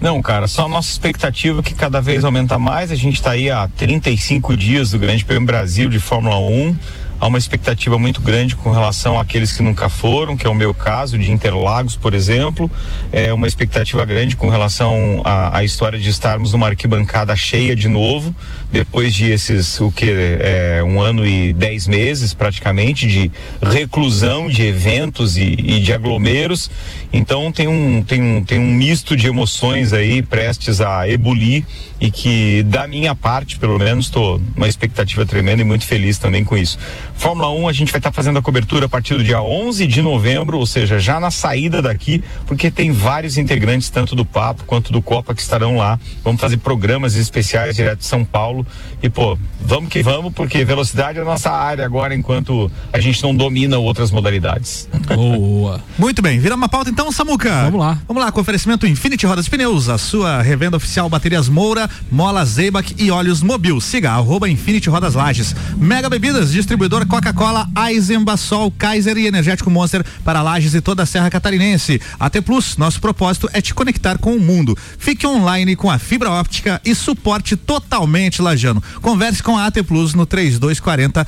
Não, 0.00 0.20
cara, 0.20 0.46
só 0.46 0.66
a 0.66 0.68
nossa 0.68 0.90
expectativa 0.90 1.62
que 1.62 1.74
cada 1.74 2.00
vez 2.00 2.24
aumenta 2.24 2.58
mais. 2.58 2.92
A 2.92 2.94
gente 2.94 3.14
está 3.14 3.30
aí 3.32 3.50
há 3.50 3.68
35 3.76 4.56
dias 4.56 4.90
do 4.90 4.98
Grande 4.98 5.24
Prêmio 5.24 5.46
Brasil 5.46 5.88
de 5.88 5.98
Fórmula 5.98 6.38
1. 6.38 6.76
Há 7.18 7.26
uma 7.26 7.38
expectativa 7.38 7.98
muito 7.98 8.20
grande 8.20 8.54
com 8.54 8.70
relação 8.70 9.18
àqueles 9.18 9.50
que 9.50 9.62
nunca 9.62 9.88
foram, 9.88 10.36
que 10.36 10.46
é 10.46 10.50
o 10.50 10.54
meu 10.54 10.74
caso, 10.74 11.18
de 11.18 11.32
Interlagos, 11.32 11.96
por 11.96 12.12
exemplo. 12.12 12.70
É 13.10 13.32
uma 13.32 13.46
expectativa 13.46 14.04
grande 14.04 14.36
com 14.36 14.50
relação 14.50 15.22
à, 15.24 15.58
à 15.58 15.64
história 15.64 15.98
de 15.98 16.10
estarmos 16.10 16.52
numa 16.52 16.66
arquibancada 16.66 17.34
cheia 17.34 17.74
de 17.74 17.88
novo, 17.88 18.34
depois 18.70 19.14
de 19.14 19.30
esses, 19.30 19.80
o 19.80 19.90
que, 19.90 20.10
é, 20.10 20.82
um 20.84 21.00
ano 21.00 21.26
e 21.26 21.54
dez 21.54 21.86
meses 21.86 22.34
praticamente 22.34 23.06
de 23.06 23.30
reclusão 23.62 24.48
de 24.48 24.62
eventos 24.62 25.38
e, 25.38 25.56
e 25.58 25.80
de 25.80 25.94
aglomeros. 25.94 26.70
Então 27.12 27.50
tem 27.50 27.66
um, 27.66 28.02
tem, 28.02 28.22
um, 28.22 28.44
tem 28.44 28.58
um 28.58 28.70
misto 28.70 29.16
de 29.16 29.26
emoções 29.26 29.94
aí 29.94 30.20
prestes 30.20 30.82
a 30.82 31.08
ebulir 31.08 31.64
e 32.00 32.10
que 32.10 32.62
da 32.64 32.86
minha 32.86 33.14
parte, 33.14 33.58
pelo 33.58 33.78
menos, 33.78 34.06
estou 34.06 34.40
uma 34.56 34.68
expectativa 34.68 35.24
tremenda 35.24 35.62
e 35.62 35.64
muito 35.64 35.84
feliz 35.84 36.18
também 36.18 36.44
com 36.44 36.56
isso. 36.56 36.78
Fórmula 37.14 37.50
1 37.50 37.68
a 37.68 37.72
gente 37.72 37.90
vai 37.90 37.98
estar 37.98 38.12
fazendo 38.12 38.38
a 38.38 38.42
cobertura 38.42 38.86
a 38.86 38.88
partir 38.88 39.14
do 39.14 39.24
dia 39.24 39.40
11 39.40 39.86
de 39.86 40.02
novembro, 40.02 40.58
ou 40.58 40.66
seja, 40.66 40.98
já 40.98 41.18
na 41.18 41.30
saída 41.30 41.80
daqui, 41.80 42.22
porque 42.46 42.70
tem 42.70 42.92
vários 42.92 43.38
integrantes 43.38 43.88
tanto 43.88 44.14
do 44.14 44.24
Papo 44.24 44.64
quanto 44.64 44.92
do 44.92 45.00
Copa 45.00 45.34
que 45.34 45.40
estarão 45.40 45.76
lá. 45.76 45.98
Vamos 46.22 46.40
fazer 46.40 46.58
programas 46.58 47.14
especiais 47.14 47.76
direto 47.76 48.00
de 48.00 48.04
São 48.04 48.24
Paulo 48.24 48.66
e 49.02 49.08
pô, 49.08 49.38
vamos 49.60 49.88
que 49.88 50.02
vamos, 50.02 50.32
porque 50.32 50.64
velocidade 50.64 51.18
é 51.18 51.22
a 51.22 51.24
nossa 51.24 51.50
área 51.50 51.84
agora 51.84 52.14
enquanto 52.14 52.70
a 52.92 53.00
gente 53.00 53.22
não 53.22 53.34
domina 53.34 53.78
outras 53.78 54.10
modalidades. 54.10 54.88
Boa. 55.14 55.82
Muito 55.98 56.20
bem, 56.20 56.38
vira 56.38 56.54
uma 56.54 56.68
pauta 56.68 56.90
então, 56.90 57.10
Samuca. 57.10 57.64
Vamos 57.64 57.80
lá. 57.80 57.98
Vamos 58.06 58.22
lá, 58.22 58.30
com 58.30 58.40
oferecimento 58.40 58.86
Infinity 58.86 59.26
Rodas 59.26 59.48
Pneus, 59.48 59.88
a 59.88 59.96
sua 59.96 60.42
revenda 60.42 60.76
oficial 60.76 61.08
Baterias 61.08 61.48
Moura, 61.86 61.90
Mola 62.10 62.44
Zeibach 62.44 62.94
e 62.98 63.10
Óleos 63.10 63.42
Mobil. 63.42 63.80
Siga 63.80 64.12
arroba 64.12 64.48
Infinity 64.48 64.88
Rodas 64.88 65.14
Lages. 65.14 65.54
Mega 65.76 66.08
Bebidas, 66.08 66.50
distribuidor 66.50 67.06
Coca-Cola, 67.06 67.68
Eisenbasol, 67.88 68.70
Kaiser 68.72 69.16
e 69.16 69.26
Energético 69.26 69.70
Monster 69.70 70.04
para 70.24 70.42
Lages 70.42 70.74
e 70.74 70.80
toda 70.80 71.02
a 71.02 71.06
Serra 71.06 71.30
Catarinense. 71.30 72.00
AT 72.18 72.40
Plus, 72.42 72.76
nosso 72.76 73.00
propósito 73.00 73.48
é 73.52 73.60
te 73.60 73.74
conectar 73.74 74.18
com 74.18 74.34
o 74.34 74.40
mundo. 74.40 74.76
Fique 74.98 75.26
online 75.26 75.76
com 75.76 75.90
a 75.90 75.98
fibra 75.98 76.30
óptica 76.30 76.80
e 76.84 76.94
suporte 76.94 77.56
totalmente 77.56 78.42
lajano. 78.42 78.82
Converse 79.00 79.42
com 79.42 79.56
a 79.56 79.66
AT 79.66 79.82
Plus 79.84 80.14
no 80.14 80.26
3240 80.26 81.26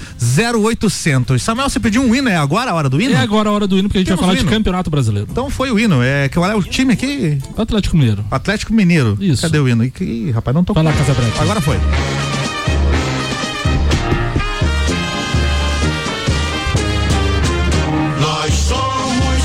0800. 0.52 1.42
Samuel, 1.42 1.70
você 1.70 1.80
pediu 1.80 2.02
um 2.02 2.14
hino, 2.14 2.28
é 2.28 2.36
agora 2.36 2.70
a 2.70 2.74
hora 2.74 2.88
do 2.88 3.00
hino? 3.00 3.14
É 3.14 3.18
agora 3.18 3.48
a 3.48 3.52
hora 3.52 3.66
do 3.66 3.78
hino, 3.78 3.88
porque 3.88 3.98
a 3.98 4.00
gente 4.00 4.08
Temos 4.08 4.20
vai 4.24 4.36
falar 4.36 4.44
de. 4.44 4.48
Campeonato 4.48 4.90
Brasileiro. 4.90 5.28
Então 5.30 5.50
foi 5.50 5.70
o 5.70 5.78
hino, 5.78 6.02
é 6.02 6.28
que 6.28 6.38
olha 6.38 6.56
o 6.56 6.62
time 6.62 6.92
aqui. 6.92 7.38
Atlético 7.56 7.96
Mineiro. 7.96 8.24
Atlético 8.30 8.72
Mineiro. 8.72 9.16
Isso. 9.20 9.42
Cadê 9.42 9.58
o 9.58 9.68
hino? 9.68 9.84
Ih, 9.84 9.92
Ih, 10.00 10.32
rapaz, 10.48 10.54
não 10.54 10.64
tô 10.64 10.72
Vai 10.72 10.82
lá, 10.82 10.92
Casa 10.92 11.14
Branca. 11.14 11.42
Agora 11.42 11.60
foi. 11.60 11.76
Nós 18.20 18.54
somos 18.54 19.42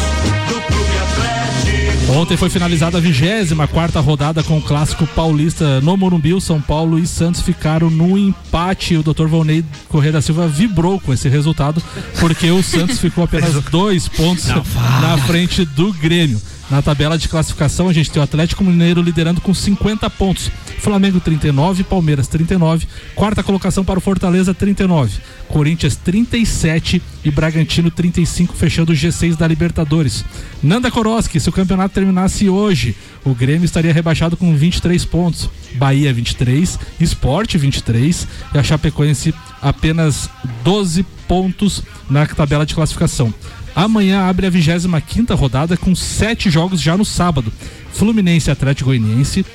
do 0.48 0.62
Clube 0.62 0.98
Atlético. 1.02 2.14
Ontem 2.14 2.38
foi 2.38 2.50
finalizada 2.50 2.98
a 2.98 3.02
24 3.02 3.68
quarta 3.74 4.00
rodada 4.00 4.44
com 4.44 4.58
o 4.58 4.62
clássico 4.62 5.06
paulista 5.08 5.82
no 5.82 5.98
Morumbi. 5.98 6.34
O 6.34 6.42
São 6.42 6.62
Paulo 6.62 6.98
e 7.00 7.08
Santos 7.08 7.42
ficaram 7.42 7.90
no 7.90 8.18
empate. 8.18 8.96
O 8.96 9.04
Dr. 9.04 9.28
Volney 9.28 9.66
Correia 9.90 10.14
da 10.14 10.22
Silva 10.22 10.48
vibrou 10.48 11.00
com 11.00 11.14
esse 11.14 11.28
resultado, 11.28 11.82
porque 12.20 12.50
o 12.52 12.64
Santos 12.64 13.00
ficou 13.00 13.24
apenas 13.26 13.54
dois 13.66 14.08
pontos 14.08 14.48
na 14.48 15.18
frente 15.26 15.66
do 15.66 15.92
Grêmio. 15.94 16.42
Na 16.70 16.82
tabela 16.82 17.18
de 17.18 17.28
classificação, 17.28 17.90
a 17.90 17.94
gente 17.94 18.10
tem 18.10 18.20
o 18.20 18.24
Atlético 18.24 18.64
Mineiro 18.64 19.02
liderando 19.02 19.42
com 19.42 19.54
50 19.54 20.10
pontos. 20.10 20.50
Flamengo 20.80 21.20
39, 21.20 21.84
Palmeiras 21.84 22.28
39, 22.28 22.88
quarta 23.16 23.44
colocação 23.44 23.84
para 23.84 24.00
o 24.00 24.02
Fortaleza 24.02 24.54
39, 24.54 25.20
Corinthians 25.48 25.96
37 25.96 27.02
e 27.24 27.32
Bragantino 27.32 27.90
35, 27.90 28.56
fechando 28.56 28.92
o 28.92 28.96
G6 28.96 29.36
da 29.36 29.48
Libertadores. 29.48 30.26
Nanda 30.62 30.92
Koroski, 30.92 31.40
se 31.40 31.50
o 31.50 31.54
campeonato 31.54 31.96
terminasse 31.96 32.50
hoje, 32.50 32.96
o 33.24 33.34
Grêmio 33.34 33.66
estaria 33.66 33.94
rebaixado 33.94 34.36
com 34.36 34.56
23 34.56 35.06
pontos, 35.06 35.50
Bahia 35.76 36.14
23, 36.14 36.78
Esporte 37.00 37.58
23 37.58 38.28
e 38.54 38.58
a 38.58 38.64
Chapecoense 38.64 39.34
apenas 39.62 40.30
12 40.64 41.04
pontos 41.28 41.82
na 42.10 42.26
tabela 42.26 42.66
de 42.66 42.76
classificação. 42.76 43.34
Amanhã 43.76 44.28
abre 44.28 44.46
a 44.46 44.50
25 44.50 45.34
rodada 45.34 45.76
com 45.76 45.96
sete 45.96 46.50
jogos 46.50 46.80
já 46.80 46.96
no 46.96 47.04
sábado. 47.04 47.52
Fluminense 47.92 48.52
Atlético 48.52 48.90
Goianiense, 48.90 49.46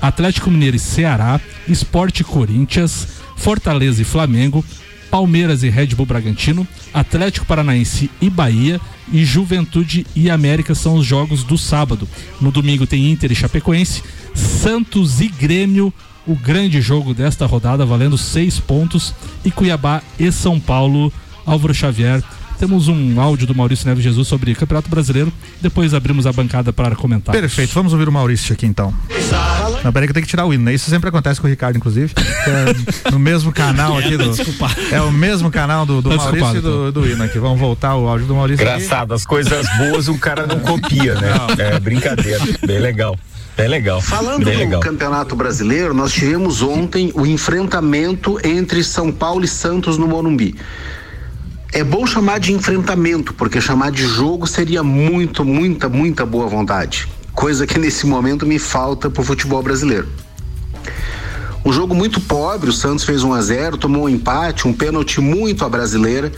Atlético 0.00 0.50
Mineiro 0.50 0.76
e 0.76 0.80
Ceará, 0.80 1.40
Esporte 1.68 2.22
Corinthians, 2.24 3.08
Fortaleza 3.36 4.02
e 4.02 4.04
Flamengo, 4.04 4.64
Palmeiras 5.10 5.62
e 5.62 5.68
Red 5.68 5.88
Bull 5.88 6.06
Bragantino, 6.06 6.66
Atlético 6.92 7.46
Paranaense 7.46 8.10
e 8.20 8.28
Bahia 8.28 8.80
e 9.12 9.24
Juventude 9.24 10.06
e 10.14 10.30
América 10.30 10.74
são 10.74 10.96
os 10.96 11.06
jogos 11.06 11.42
do 11.42 11.56
sábado. 11.56 12.08
No 12.40 12.50
domingo 12.50 12.86
tem 12.86 13.10
Inter 13.10 13.32
e 13.32 13.34
Chapecoense, 13.34 14.02
Santos 14.34 15.20
e 15.20 15.28
Grêmio, 15.28 15.92
o 16.26 16.34
grande 16.34 16.80
jogo 16.80 17.14
desta 17.14 17.46
rodada 17.46 17.86
valendo 17.86 18.18
seis 18.18 18.60
pontos 18.60 19.14
e 19.44 19.50
Cuiabá 19.50 20.02
e 20.18 20.30
São 20.30 20.60
Paulo, 20.60 21.12
Álvaro 21.46 21.74
Xavier. 21.74 22.22
Temos 22.58 22.88
um 22.88 23.20
áudio 23.20 23.46
do 23.46 23.54
Maurício 23.54 23.86
Neves 23.86 24.02
Jesus 24.02 24.26
sobre 24.26 24.54
Campeonato 24.54 24.90
Brasileiro. 24.90 25.32
Depois 25.60 25.94
abrimos 25.94 26.26
a 26.26 26.32
bancada 26.32 26.72
para 26.72 26.96
comentar. 26.96 27.32
Perfeito, 27.32 27.72
vamos 27.72 27.92
ouvir 27.92 28.08
o 28.08 28.12
Maurício 28.12 28.52
aqui 28.52 28.66
então. 28.66 28.92
Não, 29.84 29.92
peraí 29.92 30.08
que 30.08 30.10
eu 30.10 30.14
tenho 30.14 30.26
que 30.26 30.30
tirar 30.30 30.44
o 30.44 30.52
hino, 30.52 30.64
né? 30.64 30.74
Isso 30.74 30.90
sempre 30.90 31.08
acontece 31.08 31.40
com 31.40 31.46
o 31.46 31.50
Ricardo, 31.50 31.76
inclusive. 31.76 32.12
É 32.16 33.10
no 33.12 33.18
mesmo 33.18 33.52
canal 33.52 33.96
aqui 33.96 34.16
do. 34.16 34.32
É 34.90 35.00
o 35.00 35.12
mesmo 35.12 35.50
canal 35.50 35.86
do, 35.86 36.02
do 36.02 36.10
Tá 36.10 36.16
Maurício 36.16 36.56
e 36.56 36.60
do, 36.60 36.90
do 36.90 37.06
hino 37.06 37.22
aqui. 37.22 37.38
Vamos 37.38 37.60
voltar 37.60 37.94
o 37.94 38.08
áudio 38.08 38.26
do 38.26 38.34
Maurício. 38.34 38.66
aqui. 38.66 38.74
Engraçado, 38.76 39.14
as 39.14 39.24
coisas 39.24 39.66
boas 39.78 40.08
o 40.08 40.18
cara 40.18 40.46
não 40.46 40.58
copia, 40.58 41.14
né? 41.14 41.28
É 41.58 41.78
brincadeira. 41.78 42.40
Bem 42.66 42.80
legal. 42.80 43.16
Bem 43.56 43.68
legal. 43.68 44.00
Falando 44.00 44.44
Bem 44.44 44.54
do 44.54 44.60
legal. 44.60 44.80
Campeonato 44.80 45.34
Brasileiro, 45.34 45.92
nós 45.92 46.12
tivemos 46.12 46.62
ontem 46.62 47.12
o 47.14 47.26
enfrentamento 47.26 48.38
entre 48.44 48.82
São 48.84 49.10
Paulo 49.10 49.44
e 49.44 49.48
Santos 49.48 49.98
no 49.98 50.06
Morumbi. 50.06 50.54
É 51.72 51.84
bom 51.84 52.06
chamar 52.06 52.40
de 52.40 52.52
enfrentamento, 52.52 53.34
porque 53.34 53.60
chamar 53.60 53.92
de 53.92 54.02
jogo 54.02 54.46
seria 54.46 54.82
muito, 54.82 55.44
muita, 55.44 55.88
muita 55.88 56.24
boa 56.24 56.46
vontade. 56.46 57.06
Coisa 57.34 57.66
que 57.66 57.78
nesse 57.78 58.06
momento 58.06 58.46
me 58.46 58.58
falta 58.58 59.10
pro 59.10 59.22
futebol 59.22 59.62
brasileiro. 59.62 60.08
Um 61.64 61.72
jogo 61.72 61.94
muito 61.94 62.20
pobre, 62.22 62.70
o 62.70 62.72
Santos 62.72 63.04
fez 63.04 63.22
1 63.22 63.34
a 63.34 63.42
0 63.42 63.76
tomou 63.76 64.04
um 64.04 64.08
empate, 64.08 64.66
um 64.66 64.72
pênalti 64.72 65.20
muito 65.20 65.64
à 65.64 65.68
brasileira. 65.68 66.32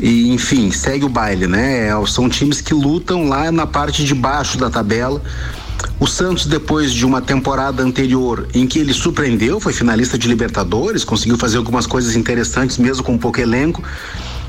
E, 0.00 0.32
enfim, 0.32 0.70
segue 0.70 1.04
o 1.04 1.08
baile, 1.08 1.46
né? 1.46 1.88
É, 1.88 2.06
São 2.06 2.28
times 2.28 2.62
que 2.62 2.72
lutam 2.72 3.28
lá 3.28 3.52
na 3.52 3.66
parte 3.66 4.04
de 4.04 4.14
baixo 4.14 4.56
da 4.56 4.70
tabela. 4.70 5.22
O 6.02 6.06
Santos, 6.08 6.46
depois 6.46 6.92
de 6.92 7.06
uma 7.06 7.22
temporada 7.22 7.80
anterior 7.80 8.48
em 8.52 8.66
que 8.66 8.80
ele 8.80 8.92
surpreendeu, 8.92 9.60
foi 9.60 9.72
finalista 9.72 10.18
de 10.18 10.26
Libertadores, 10.26 11.04
conseguiu 11.04 11.38
fazer 11.38 11.58
algumas 11.58 11.86
coisas 11.86 12.16
interessantes 12.16 12.76
mesmo 12.76 13.04
com 13.04 13.16
pouco 13.16 13.40
elenco. 13.40 13.84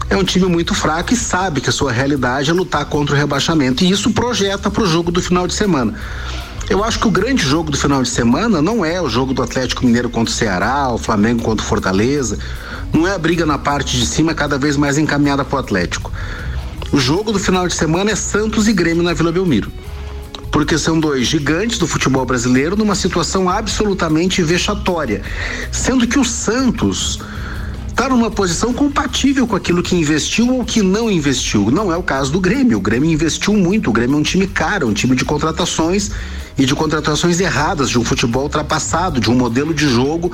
É 0.09 0.17
um 0.17 0.23
time 0.23 0.47
muito 0.47 0.73
fraco 0.73 1.13
e 1.13 1.15
sabe 1.15 1.61
que 1.61 1.69
a 1.69 1.71
sua 1.71 1.91
realidade 1.91 2.49
é 2.49 2.53
lutar 2.53 2.85
contra 2.85 3.13
o 3.13 3.17
rebaixamento. 3.19 3.83
E 3.83 3.91
isso 3.91 4.09
projeta 4.13 4.71
para 4.71 4.81
o 4.81 4.87
jogo 4.87 5.11
do 5.11 5.21
final 5.21 5.45
de 5.45 5.53
semana. 5.53 5.93
Eu 6.67 6.83
acho 6.83 6.97
que 6.97 7.07
o 7.07 7.11
grande 7.11 7.43
jogo 7.43 7.69
do 7.69 7.77
final 7.77 8.01
de 8.01 8.09
semana 8.09 8.59
não 8.59 8.83
é 8.83 8.99
o 8.99 9.07
jogo 9.07 9.31
do 9.31 9.43
Atlético 9.43 9.85
Mineiro 9.85 10.09
contra 10.09 10.33
o 10.33 10.35
Ceará, 10.35 10.89
o 10.89 10.97
Flamengo 10.97 11.43
contra 11.43 11.63
o 11.63 11.69
Fortaleza. 11.69 12.39
Não 12.91 13.07
é 13.07 13.13
a 13.13 13.19
briga 13.19 13.45
na 13.45 13.59
parte 13.59 13.95
de 13.95 14.07
cima 14.07 14.33
cada 14.33 14.57
vez 14.57 14.75
mais 14.75 14.97
encaminhada 14.97 15.45
para 15.45 15.57
o 15.57 15.59
Atlético. 15.59 16.11
O 16.91 16.99
jogo 16.99 17.31
do 17.31 17.37
final 17.37 17.67
de 17.67 17.75
semana 17.75 18.09
é 18.09 18.15
Santos 18.15 18.67
e 18.67 18.73
Grêmio 18.73 19.03
na 19.03 19.13
Vila 19.13 19.31
Belmiro. 19.31 19.71
Porque 20.53 20.77
são 20.77 20.99
dois 20.99 21.27
gigantes 21.27 21.79
do 21.79 21.87
futebol 21.87 22.25
brasileiro 22.25 22.77
numa 22.77 22.95
situação 22.95 23.49
absolutamente 23.49 24.41
vexatória. 24.43 25.23
Sendo 25.71 26.07
que 26.07 26.19
o 26.19 26.23
Santos 26.23 27.19
está 27.87 28.07
numa 28.07 28.29
posição 28.29 28.71
compatível 28.71 29.47
com 29.47 29.55
aquilo 29.55 29.81
que 29.81 29.95
investiu 29.95 30.55
ou 30.55 30.63
que 30.63 30.83
não 30.83 31.09
investiu. 31.09 31.71
Não 31.71 31.91
é 31.91 31.97
o 31.97 32.03
caso 32.03 32.31
do 32.31 32.39
Grêmio. 32.39 32.77
O 32.77 32.81
Grêmio 32.81 33.09
investiu 33.09 33.53
muito. 33.53 33.89
O 33.89 33.93
Grêmio 33.93 34.15
é 34.15 34.19
um 34.19 34.23
time 34.23 34.45
caro, 34.45 34.87
um 34.87 34.93
time 34.93 35.15
de 35.15 35.25
contratações 35.25 36.11
e 36.55 36.65
de 36.65 36.75
contratações 36.75 37.39
erradas, 37.39 37.89
de 37.89 37.97
um 37.97 38.03
futebol 38.03 38.43
ultrapassado, 38.43 39.19
de 39.19 39.31
um 39.31 39.35
modelo 39.35 39.73
de 39.73 39.87
jogo 39.89 40.31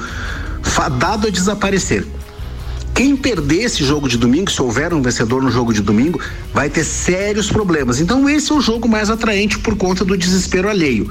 fadado 0.62 1.28
a 1.28 1.30
desaparecer. 1.30 2.06
Quem 3.00 3.16
perder 3.16 3.64
esse 3.64 3.82
jogo 3.82 4.10
de 4.10 4.18
domingo, 4.18 4.52
se 4.52 4.62
houver 4.62 4.94
um 4.94 5.02
vencedor 5.02 5.42
no 5.42 5.50
jogo 5.50 5.72
de 5.72 5.82
domingo, 5.82 6.20
vai 6.54 6.70
ter 6.70 6.84
sérios 6.84 7.50
problemas. 7.50 8.02
Então, 8.02 8.28
esse 8.28 8.52
é 8.52 8.56
o 8.56 8.60
jogo 8.60 8.90
mais 8.90 9.10
atraente 9.10 9.58
por 9.58 9.78
conta 9.78 10.04
do 10.04 10.18
desespero 10.18 10.68
alheio 10.68 11.10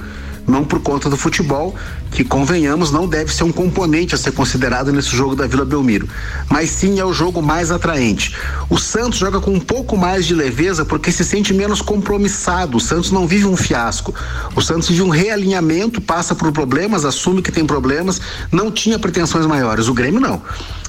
não 0.49 0.65
por 0.65 0.81
conta 0.81 1.11
do 1.11 1.17
futebol, 1.17 1.77
que 2.11 2.25
convenhamos 2.25 2.91
não 2.91 3.07
deve 3.07 3.33
ser 3.33 3.45
um 3.45 3.53
componente 3.53 4.15
a 4.15 4.19
ser 4.19 4.33
considerado 4.33 4.91
nesse 4.93 5.11
jogo 5.15 5.37
da 5.37 5.47
Vila 5.47 5.65
Belmiro, 5.65 6.09
mas 6.49 6.71
sim 6.71 6.99
é 6.99 7.05
o 7.05 7.13
jogo 7.13 7.43
mais 7.43 7.71
atraente. 7.71 8.35
O 8.71 8.79
Santos 8.79 9.19
joga 9.19 9.41
com 9.41 9.53
um 9.53 9.61
pouco 9.61 9.97
mais 9.97 10.27
de 10.27 10.35
leveza 10.35 10.85
porque 10.85 11.13
se 11.13 11.25
sente 11.25 11.53
menos 11.53 11.83
compromissado. 11.83 12.79
O 12.79 12.81
Santos 12.81 13.11
não 13.11 13.27
vive 13.27 13.47
um 13.47 13.57
fiasco. 13.57 14.15
O 14.57 14.63
Santos 14.63 14.89
vive 14.89 15.03
um 15.03 15.11
realinhamento, 15.11 16.01
passa 16.01 16.35
por 16.35 16.51
problemas, 16.51 17.05
assume 17.05 17.43
que 17.43 17.53
tem 17.53 17.67
problemas, 17.67 18.21
não 18.51 18.71
tinha 18.71 18.99
pretensões 18.99 19.47
maiores. 19.47 19.89
O 19.89 19.95
Grêmio 19.95 20.21
não. 20.21 20.43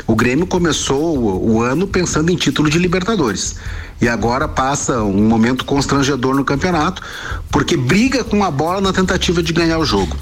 O 0.07 0.16
Grêmio 0.16 0.47
começou 0.47 1.18
o, 1.18 1.55
o 1.55 1.62
ano 1.62 1.86
pensando 1.86 2.32
em 2.32 2.36
título 2.36 2.70
de 2.70 2.80
Libertadores 2.80 3.55
e 4.02 4.08
agora 4.08 4.47
passa 4.47 5.04
um 5.04 5.28
momento 5.28 5.66
constrangedor 5.66 6.36
no 6.36 6.45
campeonato, 6.45 7.02
porque 7.52 7.76
briga 7.76 8.24
com 8.24 8.43
a 8.43 8.52
bola 8.52 8.82
na 8.82 8.93
tentativa 8.93 9.43
de 9.43 9.54
ganhar 9.54 9.78
o 9.78 9.86
jogo. 9.86 10.16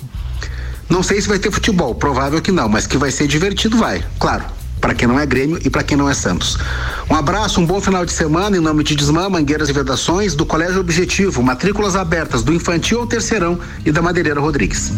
Não 0.90 1.04
sei 1.04 1.22
se 1.22 1.28
vai 1.28 1.38
ter 1.38 1.52
futebol, 1.52 1.94
provável 1.94 2.42
que 2.42 2.52
não, 2.52 2.70
mas 2.70 2.88
que 2.88 2.98
vai 2.98 3.12
ser 3.12 3.28
divertido, 3.28 3.78
vai, 3.78 4.04
claro. 4.20 4.46
Para 4.80 4.94
quem 4.94 5.08
não 5.08 5.20
é 5.20 5.26
Grêmio 5.26 5.60
e 5.66 5.70
para 5.70 5.84
quem 5.84 5.98
não 5.98 6.10
é 6.10 6.14
Santos. 6.14 6.58
Um 7.10 7.16
abraço, 7.16 7.60
um 7.60 7.66
bom 7.66 7.82
final 7.82 8.06
de 8.06 8.12
semana 8.12 8.56
em 8.56 8.60
nome 8.60 8.84
de 8.84 8.96
Desmã, 8.96 9.28
Mangueiras 9.28 9.70
e 9.70 9.74
Vedações, 9.74 10.36
do 10.36 10.46
Colégio 10.46 10.80
Objetivo, 10.80 11.42
matrículas 11.42 11.96
abertas 11.96 12.44
do 12.44 12.54
infantil 12.54 13.00
ao 13.00 13.08
terceirão 13.08 13.60
e 13.84 13.92
da 13.92 14.02
Madeireira 14.02 14.40
Rodrigues. 14.40 14.92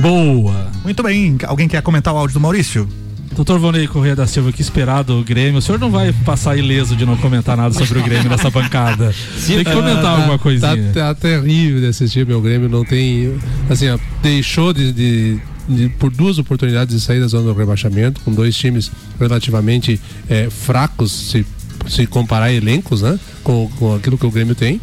Boa. 0.00 0.70
Muito 0.84 1.02
bem. 1.02 1.36
Alguém 1.44 1.66
quer 1.66 1.82
comentar 1.82 2.14
o 2.14 2.16
áudio 2.16 2.34
do 2.34 2.40
Maurício? 2.40 2.88
Doutor 3.36 3.58
Vonei 3.58 3.86
Corrêa 3.86 4.16
da 4.16 4.26
Silva, 4.26 4.50
que 4.50 4.62
esperado 4.62 5.20
o 5.20 5.22
Grêmio. 5.22 5.58
O 5.58 5.62
senhor 5.62 5.78
não 5.78 5.90
vai 5.90 6.10
passar 6.24 6.56
ileso 6.56 6.96
de 6.96 7.04
não 7.04 7.18
comentar 7.18 7.54
nada 7.54 7.74
sobre 7.74 7.98
o 7.98 8.02
Grêmio 8.02 8.30
nessa 8.30 8.48
bancada. 8.48 9.14
tem 9.46 9.58
que 9.62 9.70
comentar 9.70 10.02
tá, 10.02 10.10
alguma 10.10 10.38
coisinha. 10.38 10.90
Tá, 10.94 11.14
tá 11.14 11.14
terrível 11.14 11.80
de 11.80 11.86
assistir 11.86 12.26
meu 12.26 12.40
Grêmio. 12.40 12.66
Não 12.66 12.82
tem. 12.82 13.38
Assim, 13.68 13.90
ó, 13.90 13.98
deixou 14.22 14.72
de, 14.72 14.90
de, 14.90 15.38
de, 15.68 15.88
por 15.90 16.10
duas 16.10 16.38
oportunidades 16.38 16.94
de 16.94 17.00
sair 17.00 17.20
da 17.20 17.26
zona 17.26 17.52
do 17.52 17.58
rebaixamento, 17.58 18.22
com 18.22 18.32
dois 18.32 18.56
times 18.56 18.90
relativamente 19.20 20.00
é, 20.30 20.48
fracos, 20.48 21.12
se, 21.12 21.46
se 21.86 22.06
comparar 22.06 22.50
elencos, 22.50 23.02
né? 23.02 23.20
Com, 23.46 23.70
com 23.78 23.94
aquilo 23.94 24.18
que 24.18 24.26
o 24.26 24.30
Grêmio 24.30 24.56
tem. 24.56 24.80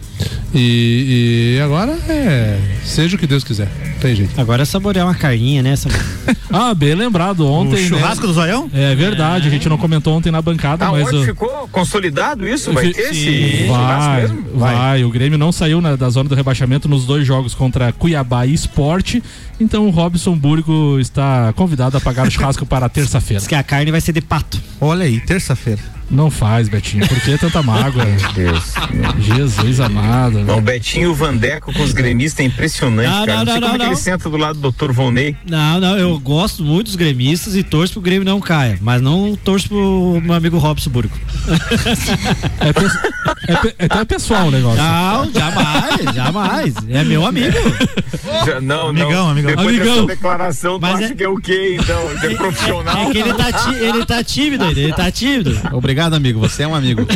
E, 0.54 1.58
e 1.58 1.62
agora 1.62 1.92
é. 2.08 2.58
Seja 2.86 3.18
o 3.18 3.20
que 3.20 3.28
Deus 3.28 3.44
quiser. 3.44 3.68
Tem 4.00 4.16
jeito. 4.16 4.40
Agora 4.40 4.62
é 4.62 4.66
saborear 4.66 5.06
uma 5.06 5.14
carninha, 5.14 5.62
né? 5.62 5.76
ah, 6.50 6.74
bem 6.74 6.96
lembrado. 6.96 7.46
Ontem. 7.46 7.84
O 7.84 7.88
churrasco 7.90 8.22
né? 8.22 8.28
do 8.28 8.34
zoião? 8.34 8.72
É 8.74 8.96
verdade, 8.96 9.50
a 9.50 9.52
gente 9.52 9.68
não 9.68 9.78
comentou 9.78 10.16
ontem 10.16 10.32
na 10.32 10.42
bancada, 10.42 10.86
ah, 10.86 10.92
mas. 10.94 11.12
Onde 11.12 11.26
ficou 11.26 11.68
consolidado 11.74 12.48
isso? 12.48 12.72
Vai 12.72 12.94
ter 12.94 13.02
esse 13.02 13.68
vai, 13.68 14.22
mesmo? 14.22 14.46
Vai. 14.56 14.76
vai. 14.76 15.04
O 15.04 15.10
Grêmio 15.10 15.38
não 15.38 15.52
saiu 15.52 15.82
na, 15.82 15.98
da 15.98 16.10
zona 16.10 16.30
do 16.30 16.36
rebaixamento 16.36 16.88
nos 16.88 17.06
dois 17.06 17.28
jogos 17.28 17.54
contra 17.54 17.92
Cuiabá 17.92 18.46
e 18.46 18.54
Esporte. 18.54 19.22
Então 19.60 19.88
o 19.88 19.90
Robson 19.90 20.38
Burgo 20.38 21.00
está 21.02 21.52
convidado 21.52 21.98
a 21.98 22.00
pagar 22.00 22.26
o 22.26 22.32
churrasco 22.32 22.66
para 22.66 22.88
terça-feira. 22.88 23.40
Diz 23.40 23.48
que 23.48 23.56
a 23.56 23.64
carne 23.64 23.92
vai 23.92 24.00
ser 24.00 24.14
de 24.14 24.22
pato. 24.22 24.58
Olha 24.80 25.04
aí, 25.04 25.20
terça-feira. 25.20 25.82
Não 26.10 26.30
faz, 26.30 26.70
Betinho. 26.70 27.08
Por 27.08 27.20
que 27.22 27.38
tanta 27.38 27.64
mágoa? 27.64 28.06
Deus. 28.54 29.26
Jesus 29.26 29.80
amado. 29.80 30.40
O 30.52 30.62
Betinho 30.62 31.14
Vandeco 31.14 31.74
com 31.74 31.84
os 31.84 31.92
gremistas 31.94 32.40
é 32.42 32.48
impressionante, 32.48 33.10
Não, 33.10 33.26
cara. 33.26 33.46
não, 33.46 33.52
sei 33.52 33.62
não, 33.62 33.62
como 33.62 33.66
é 33.76 33.78
que 33.80 33.84
não. 33.86 33.92
ele 33.92 33.96
senta 33.96 34.30
do 34.30 34.38
lado 34.38 34.60
do 34.60 34.72
Dr. 34.72 34.92
Volney. 34.92 35.36
Não, 35.50 35.80
não, 35.80 35.98
eu 35.98 36.20
gosto 36.20 36.64
muito 36.64 36.88
dos 36.88 36.96
gremistas 36.96 37.56
e 37.56 37.64
torço 37.64 37.94
pro 37.94 38.02
Grêmio 38.02 38.26
não 38.26 38.40
caia, 38.40 38.78
mas 38.82 39.02
não 39.02 39.36
torço 39.36 39.68
pro 39.70 40.22
meu 40.24 40.34
amigo 40.34 40.58
Robson 40.58 40.90
Burgo. 40.90 41.14
É, 42.60 42.74
pe- 42.74 42.86
é 43.48 43.56
pe- 43.56 43.76
é 43.80 43.86
até 43.86 44.06
pessoal 44.06 44.48
o 44.48 44.52
negócio. 44.52 44.82
Não, 44.82 45.32
jamais, 45.32 46.16
jamais. 46.16 46.74
É 46.90 47.04
meu 47.04 47.26
amigo. 47.26 47.58
Já- 48.46 48.62
não, 48.62 48.90
Amigão, 48.90 49.10
não. 49.12 49.30
amigão. 49.30 49.50
Depois 49.52 49.68
Amigão. 49.70 49.96
dessa 49.96 50.08
declaração, 50.08 50.80
tu 50.80 50.82
Mas 50.82 50.96
acha 50.96 51.14
é- 51.14 51.16
que 51.16 51.24
é 51.24 51.30
o 51.30 51.38
quê, 51.38 51.78
então? 51.80 52.02
É 52.24 52.36
profissional? 52.36 52.98
É 52.98 53.12
que 53.12 53.18
ele 53.18 53.34
tá, 53.34 53.52
ti- 53.52 53.76
ele 53.76 54.06
tá 54.06 54.24
tímido 54.24 54.64
ainda, 54.64 54.80
ele 54.80 54.94
tá 54.94 55.12
tímido. 55.12 55.60
Obrigado, 55.72 56.14
amigo. 56.14 56.40
Você 56.40 56.64
é 56.64 56.68
um 56.68 56.76
amigo. 56.76 57.06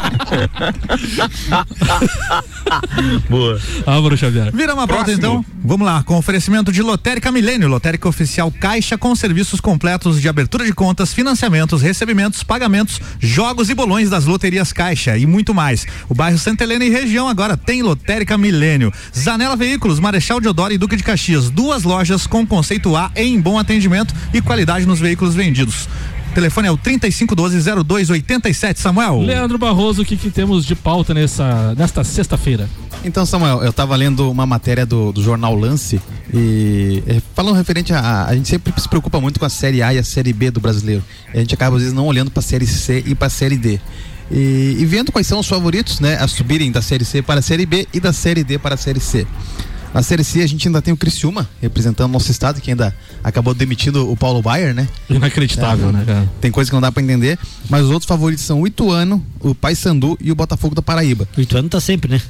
Boa. 3.28 3.60
Álvaro 3.86 4.16
Xavier. 4.16 4.50
Vira 4.52 4.74
uma 4.74 4.86
pauta 4.86 5.12
então. 5.12 5.44
Vamos 5.62 5.86
lá, 5.86 6.02
com 6.02 6.16
oferecimento 6.16 6.72
de 6.72 6.82
Lotérica 6.82 7.30
Milênio, 7.30 7.68
Lotérica 7.68 8.08
Oficial 8.08 8.50
Caixa 8.50 8.96
com 8.96 9.14
serviços 9.14 9.60
completos 9.60 10.20
de 10.20 10.28
abertura 10.28 10.64
de 10.64 10.72
contas, 10.72 11.12
financiamentos, 11.12 11.82
recebimentos, 11.82 12.42
pagamentos, 12.42 13.00
jogos 13.18 13.68
e 13.68 13.74
bolões 13.74 14.08
das 14.08 14.24
loterias 14.24 14.72
Caixa 14.72 15.18
e 15.18 15.26
muito 15.26 15.54
mais. 15.54 15.86
O 16.08 16.14
bairro 16.14 16.38
Santa 16.38 16.64
Helena 16.64 16.84
e 16.84 16.90
região 16.90 17.28
agora 17.28 17.56
tem 17.56 17.82
Lotérica 17.82 18.38
Milênio. 18.38 18.92
Zanela 19.16 19.56
Veículos, 19.56 20.00
Marechal 20.00 20.40
Deodoro 20.40 20.72
e 20.72 20.78
Duque 20.78 20.96
de 20.96 21.02
Caxias, 21.02 21.50
duas 21.50 21.82
lojas 21.82 22.26
com 22.26 22.46
conceito 22.46 22.96
A 22.96 23.10
em 23.14 23.40
bom 23.40 23.58
atendimento 23.58 24.14
e 24.32 24.40
qualidade 24.40 24.86
nos 24.86 25.00
veículos 25.00 25.34
vendidos. 25.34 25.88
O 26.30 26.32
telefone 26.32 26.68
é 26.68 26.70
o 26.70 26.78
3512-0287, 26.78 28.76
Samuel. 28.76 29.20
Leandro 29.20 29.58
Barroso, 29.58 30.02
o 30.02 30.04
que, 30.04 30.16
que 30.16 30.30
temos 30.30 30.64
de 30.64 30.76
pauta 30.76 31.12
nessa, 31.12 31.74
nesta 31.74 32.04
sexta-feira? 32.04 32.70
Então, 33.04 33.26
Samuel, 33.26 33.64
eu 33.64 33.72
tava 33.72 33.96
lendo 33.96 34.30
uma 34.30 34.46
matéria 34.46 34.86
do, 34.86 35.10
do 35.10 35.20
jornal 35.20 35.56
Lance 35.56 36.00
e 36.32 37.02
é, 37.08 37.20
falando 37.34 37.56
referente 37.56 37.92
a. 37.92 38.26
A 38.26 38.34
gente 38.36 38.48
sempre 38.48 38.72
se 38.76 38.88
preocupa 38.88 39.20
muito 39.20 39.40
com 39.40 39.46
a 39.46 39.48
série 39.48 39.82
A 39.82 39.92
e 39.92 39.98
a 39.98 40.04
série 40.04 40.32
B 40.32 40.52
do 40.52 40.60
brasileiro. 40.60 41.02
E 41.34 41.38
a 41.38 41.40
gente 41.40 41.52
acaba, 41.52 41.74
às 41.74 41.82
vezes, 41.82 41.96
não 41.96 42.06
olhando 42.06 42.30
pra 42.30 42.40
série 42.42 42.66
C 42.66 43.02
e 43.04 43.14
pra 43.14 43.28
série 43.28 43.56
D. 43.56 43.80
E, 44.30 44.76
e 44.78 44.86
vendo 44.86 45.10
quais 45.10 45.26
são 45.26 45.40
os 45.40 45.48
favoritos, 45.48 45.98
né, 45.98 46.16
a 46.20 46.28
subirem 46.28 46.70
da 46.70 46.80
série 46.80 47.04
C 47.04 47.20
para 47.22 47.40
a 47.40 47.42
série 47.42 47.66
B 47.66 47.88
e 47.92 47.98
da 47.98 48.12
série 48.12 48.44
D 48.44 48.56
para 48.56 48.76
a 48.76 48.78
série 48.78 49.00
C. 49.00 49.26
Na 49.92 50.02
série 50.02 50.22
C 50.22 50.40
a 50.42 50.46
gente 50.46 50.68
ainda 50.68 50.80
tem 50.80 50.94
o 50.94 50.96
Criciúma 50.96 51.48
representando 51.60 52.12
nosso 52.12 52.30
estado, 52.30 52.60
que 52.60 52.70
ainda 52.70 52.94
acabou 53.24 53.52
demitindo 53.54 54.10
o 54.10 54.16
Paulo 54.16 54.40
Baier, 54.40 54.72
né? 54.74 54.88
Inacreditável, 55.08 55.88
É, 55.88 55.92
né, 55.92 56.04
cara? 56.06 56.30
Tem 56.40 56.50
coisa 56.50 56.70
que 56.70 56.74
não 56.74 56.80
dá 56.80 56.92
pra 56.92 57.02
entender, 57.02 57.38
mas 57.68 57.84
os 57.84 57.90
outros 57.90 58.06
favoritos 58.06 58.44
são 58.44 58.60
o 58.60 58.66
Ituano, 58.66 59.24
o 59.40 59.54
Paysandu 59.54 60.16
e 60.20 60.30
o 60.30 60.34
Botafogo 60.34 60.74
da 60.74 60.82
Paraíba. 60.82 61.28
O 61.36 61.40
Ituano 61.40 61.68
tá 61.68 61.80
sempre, 61.80 62.10
né? 62.10 62.20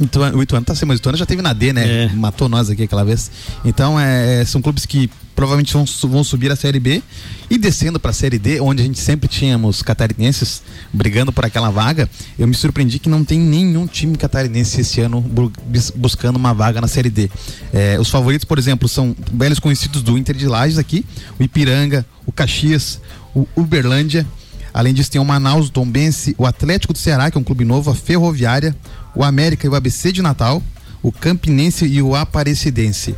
Ituano, 0.00 0.38
o 0.38 0.42
Ituano 0.42 0.64
tá 0.64 0.72
assim, 0.72 0.84
mas 0.86 0.98
o 0.98 1.00
Ituano 1.00 1.18
já 1.18 1.26
teve 1.26 1.42
na 1.42 1.52
D, 1.52 1.72
né? 1.72 2.04
É. 2.04 2.08
Matou 2.14 2.48
nós 2.48 2.70
aqui 2.70 2.82
aquela 2.84 3.04
vez. 3.04 3.30
Então, 3.64 3.98
é, 3.98 4.44
são 4.44 4.60
clubes 4.62 4.86
que 4.86 5.10
provavelmente 5.34 5.72
vão, 5.72 5.84
vão 6.10 6.22
subir 6.24 6.50
a 6.52 6.56
Série 6.56 6.78
B 6.78 7.02
e 7.48 7.56
descendo 7.56 7.98
pra 7.98 8.12
Série 8.12 8.38
D, 8.38 8.60
onde 8.60 8.82
a 8.82 8.84
gente 8.84 8.98
sempre 8.98 9.26
tínhamos 9.28 9.80
catarinenses 9.82 10.62
brigando 10.92 11.32
por 11.32 11.44
aquela 11.46 11.70
vaga. 11.70 12.08
Eu 12.38 12.46
me 12.46 12.54
surpreendi 12.54 12.98
que 12.98 13.08
não 13.08 13.24
tem 13.24 13.38
nenhum 13.38 13.86
time 13.86 14.16
catarinense 14.18 14.80
esse 14.82 15.00
ano 15.00 15.20
bu- 15.20 15.52
bus- 15.66 15.90
buscando 15.96 16.36
uma 16.36 16.52
vaga 16.52 16.80
na 16.80 16.88
Série 16.88 17.08
D. 17.08 17.30
É, 17.72 17.98
os 17.98 18.10
favoritos, 18.10 18.44
por 18.44 18.58
exemplo, 18.58 18.88
são 18.88 19.16
velhos 19.32 19.58
conhecidos 19.58 20.02
do 20.02 20.18
Inter 20.18 20.36
de 20.36 20.46
Lages 20.46 20.78
aqui, 20.78 21.06
o 21.38 21.42
Ipiranga, 21.42 22.04
o 22.26 22.32
Caxias, 22.32 23.00
o 23.34 23.46
Uberlândia. 23.56 24.26
Além 24.72 24.94
disso, 24.94 25.10
tem 25.10 25.20
o 25.20 25.24
Manaus, 25.24 25.66
o 25.66 25.70
Tombense, 25.72 26.32
o 26.38 26.46
Atlético 26.46 26.92
do 26.92 26.98
Ceará, 26.98 27.28
que 27.30 27.36
é 27.36 27.40
um 27.40 27.44
clube 27.44 27.64
novo, 27.64 27.90
a 27.90 27.94
Ferroviária, 27.94 28.76
o 29.14 29.24
América 29.24 29.66
e 29.66 29.70
o 29.70 29.74
ABC 29.74 30.12
de 30.12 30.22
Natal, 30.22 30.62
o 31.02 31.10
Campinense 31.10 31.86
e 31.86 32.02
o 32.02 32.14
Aparecidense. 32.14 33.14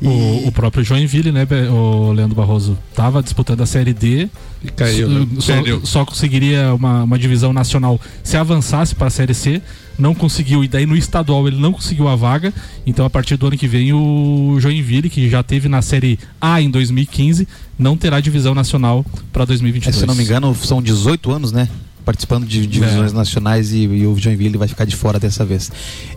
O, 0.00 0.46
o 0.46 0.52
próprio 0.52 0.84
Joinville, 0.84 1.32
né, 1.32 1.44
o 1.72 2.12
Leandro 2.12 2.36
Barroso, 2.36 2.78
tava 2.94 3.20
disputando 3.20 3.62
a 3.62 3.66
Série 3.66 3.92
D. 3.92 4.28
E 4.62 4.70
caiu, 4.70 5.08
né? 5.08 5.26
Só, 5.40 5.52
Perdeu. 5.54 5.80
só 5.84 6.04
conseguiria 6.04 6.72
uma, 6.72 7.02
uma 7.02 7.18
divisão 7.18 7.52
nacional 7.52 8.00
se 8.22 8.36
avançasse 8.36 8.94
para 8.94 9.08
a 9.08 9.10
Série 9.10 9.34
C. 9.34 9.60
Não 9.98 10.14
conseguiu, 10.14 10.62
e 10.62 10.68
daí 10.68 10.86
no 10.86 10.96
estadual 10.96 11.48
ele 11.48 11.56
não 11.60 11.72
conseguiu 11.72 12.06
a 12.06 12.14
vaga. 12.14 12.54
Então, 12.86 13.04
a 13.04 13.10
partir 13.10 13.36
do 13.36 13.48
ano 13.48 13.56
que 13.56 13.66
vem, 13.66 13.92
o 13.92 14.56
Joinville, 14.60 15.10
que 15.10 15.28
já 15.28 15.42
teve 15.42 15.68
na 15.68 15.82
Série 15.82 16.16
A 16.40 16.62
em 16.62 16.70
2015, 16.70 17.48
não 17.76 17.96
terá 17.96 18.20
divisão 18.20 18.54
nacional 18.54 19.04
para 19.32 19.42
É, 19.42 19.46
2022. 19.46 19.96
se 19.96 20.02
eu 20.02 20.06
não 20.06 20.14
me 20.14 20.22
engano, 20.22 20.54
são 20.54 20.80
18 20.80 21.32
anos, 21.32 21.50
né? 21.50 21.68
Participando 22.08 22.46
de 22.46 22.66
divisões 22.66 23.12
nacionais 23.12 23.70
e, 23.70 23.80
e 23.80 24.06
o 24.06 24.16
Joinville 24.16 24.56
vai 24.56 24.66
ficar 24.66 24.86
de 24.86 24.96
fora 24.96 25.20
dessa 25.20 25.44
vez. 25.44 25.70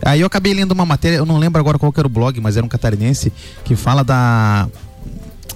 Aí 0.05 0.21
eu 0.21 0.27
acabei 0.27 0.53
lendo 0.53 0.71
uma 0.71 0.85
matéria, 0.85 1.17
eu 1.17 1.25
não 1.25 1.37
lembro 1.37 1.59
agora 1.59 1.77
qual 1.77 1.93
era 1.97 2.07
o 2.07 2.09
blog, 2.09 2.39
mas 2.39 2.55
era 2.55 2.65
um 2.65 2.69
catarinense, 2.69 3.29
que 3.65 3.75
fala 3.75 4.01
da 4.01 4.69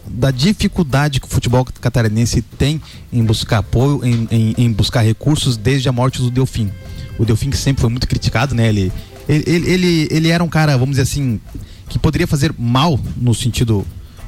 da 0.06 0.32
dificuldade 0.32 1.22
que 1.22 1.26
o 1.26 1.30
futebol 1.30 1.64
catarinense 1.64 2.42
tem 2.42 2.82
em 3.14 3.24
buscar 3.24 3.60
apoio, 3.60 4.04
em, 4.04 4.28
em, 4.30 4.56
em 4.58 4.72
buscar 4.74 5.04
recursos 5.04 5.56
desde 5.56 5.88
a 5.88 5.94
morte 5.94 6.20
do 6.20 6.30
Delfim. 6.30 6.70
O 7.18 7.24
Delfim 7.24 7.50
que 7.50 7.56
sempre 7.56 7.80
foi 7.80 7.90
muito 7.90 8.06
criticado, 8.06 8.54
né? 8.54 8.68
Ele, 8.68 8.92
ele, 9.30 9.70
ele, 9.72 10.08
ele 10.12 10.28
era 10.28 10.44
um 10.44 10.50
cara, 10.50 10.74
vamos 10.78 10.98
dizer 10.98 11.04
assim, 11.04 11.40
que 11.88 11.98
poderia 11.98 12.28
fazer 12.28 12.54
mal 12.60 13.00
no 13.16 13.34
sentido 13.34 13.86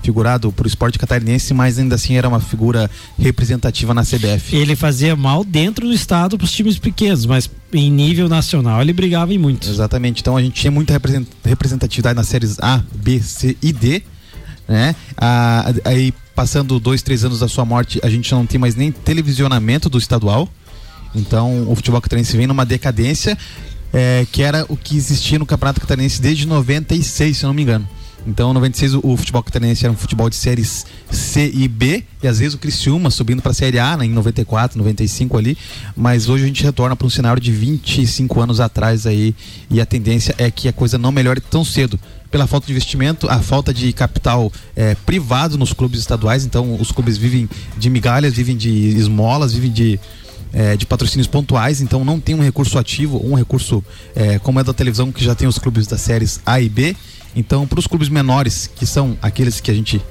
figurado 0.08 0.54
pro 0.54 0.66
esporte 0.66 0.98
catarinense, 0.98 1.54
mas 1.54 1.78
ainda 1.78 1.96
assim 1.96 2.16
era 2.16 2.30
uma 2.30 2.40
figura 2.40 2.90
representativa 3.20 3.94
na 3.94 4.04
CBF. 4.04 4.56
Ele 4.56 4.74
fazia 4.74 5.18
mal 5.18 5.44
dentro 5.44 5.86
do 5.86 5.94
estado 5.94 6.38
pros 6.38 6.54
times 6.54 6.80
pequenos, 6.80 7.26
mas 7.26 7.50
em 7.74 7.92
nível 7.92 8.30
nacional 8.30 8.82
ele 8.82 8.94
brigava 8.94 9.34
em 9.34 9.38
muito. 9.38 9.70
Exatamente. 9.70 10.22
Então 10.22 10.38
a 10.38 10.42
gente 10.42 10.54
tinha 10.54 10.72
muita 10.72 10.94
represent- 10.94 11.28
representatividade 11.44 12.16
nas 12.16 12.30
séries 12.30 12.58
A, 12.60 12.82
B, 12.96 13.20
C 13.20 13.58
e 13.62 13.74
D, 13.74 14.02
né? 14.66 14.96
Aí 15.84 16.14
passando 16.34 16.80
dois, 16.80 17.02
três 17.02 17.26
anos 17.26 17.40
da 17.42 17.50
sua 17.50 17.66
morte, 17.66 18.00
a 18.02 18.10
gente 18.10 18.32
não 18.32 18.46
tem 18.46 18.58
mais 18.58 18.76
nem 18.76 18.90
televisionamento 18.94 19.90
do 19.90 19.98
estadual. 19.98 20.48
Então 21.14 21.70
o 21.70 21.76
futebol 21.76 22.00
catarinense 22.00 22.38
vem 22.38 22.48
numa 22.48 22.66
decadência 22.66 23.38
é, 23.92 24.26
que 24.32 24.42
era 24.42 24.66
o 24.70 24.78
que 24.78 24.96
existia 24.96 25.38
no 25.38 25.46
Campeonato 25.46 25.82
Catarinense 25.82 26.22
desde 26.22 26.48
96, 26.48 27.36
se 27.36 27.44
eu 27.44 27.48
não 27.48 27.54
me 27.54 27.64
engano. 27.64 27.88
Então, 28.28 28.52
em 28.52 28.54
96 28.54 28.96
o, 28.96 29.02
o 29.04 29.16
futebol 29.16 29.42
catarinense 29.42 29.86
era 29.86 29.94
um 29.94 29.96
futebol 29.96 30.30
de 30.30 30.36
séries 30.36 30.86
C 31.10 31.50
e 31.54 31.66
B, 31.66 32.04
e 32.22 32.28
às 32.28 32.40
vezes 32.40 32.54
o 32.54 32.58
Criciúma 32.58 33.10
subindo 33.10 33.42
para 33.42 33.52
a 33.52 33.56
Série 33.56 33.80
A, 33.80 33.96
né, 33.96 34.06
em 34.06 34.10
94, 34.10 34.78
95 34.78 35.38
ali, 35.38 35.58
mas 35.96 36.28
hoje 36.28 36.44
a 36.44 36.48
gente 36.48 36.62
retorna 36.62 36.94
para 36.94 37.08
um 37.08 37.10
cenário 37.10 37.42
de 37.42 37.54
25 37.54 38.42
anos 38.42 38.60
atrás 38.60 39.08
aí, 39.08 39.34
e 39.72 39.80
a 39.80 39.86
tendência 39.86 40.36
é 40.38 40.52
que 40.52 40.68
a 40.68 40.74
coisa 40.74 40.98
não 40.98 41.10
melhore 41.12 41.40
tão 41.40 41.64
cedo. 41.64 41.98
Pela 42.30 42.46
falta 42.46 42.66
de 42.68 42.74
investimento, 42.74 43.30
a 43.30 43.40
falta 43.40 43.74
de 43.74 43.94
capital 43.94 44.52
é, 44.76 44.94
privado 44.94 45.58
nos 45.58 45.72
clubes 45.72 46.02
estaduais, 46.02 46.44
então 46.44 46.76
os 46.78 46.92
clubes 46.92 47.18
vivem 47.18 47.50
de 47.78 47.90
migalhas, 47.90 48.34
vivem 48.34 48.58
de 48.58 48.70
esmolas, 48.70 49.54
vivem 49.54 49.72
de, 49.72 49.98
é, 50.52 50.76
de 50.76 50.86
patrocínios 50.86 51.28
pontuais, 51.28 51.80
então 51.80 52.04
não 52.04 52.20
tem 52.20 52.36
um 52.36 52.44
recurso 52.44 52.78
ativo, 52.78 53.26
um 53.26 53.36
recurso 53.36 53.82
é, 54.14 54.38
como 54.40 54.60
é 54.60 54.64
da 54.66 54.74
televisão, 54.74 55.10
que 55.14 55.24
já 55.24 55.34
tem 55.34 55.48
os 55.48 55.58
clubes 55.58 55.88
das 55.88 56.02
séries 56.02 56.42
A 56.46 56.60
e 56.60 56.68
B. 56.68 56.94
Então, 57.36 57.68
para 57.68 57.80
os 57.80 57.88
clubes 57.88 58.10
menores, 58.10 58.70
que 58.76 58.86
são 58.86 59.18
aqueles 59.22 59.60
que 59.62 59.70
a 59.70 59.74
gente 59.74 60.02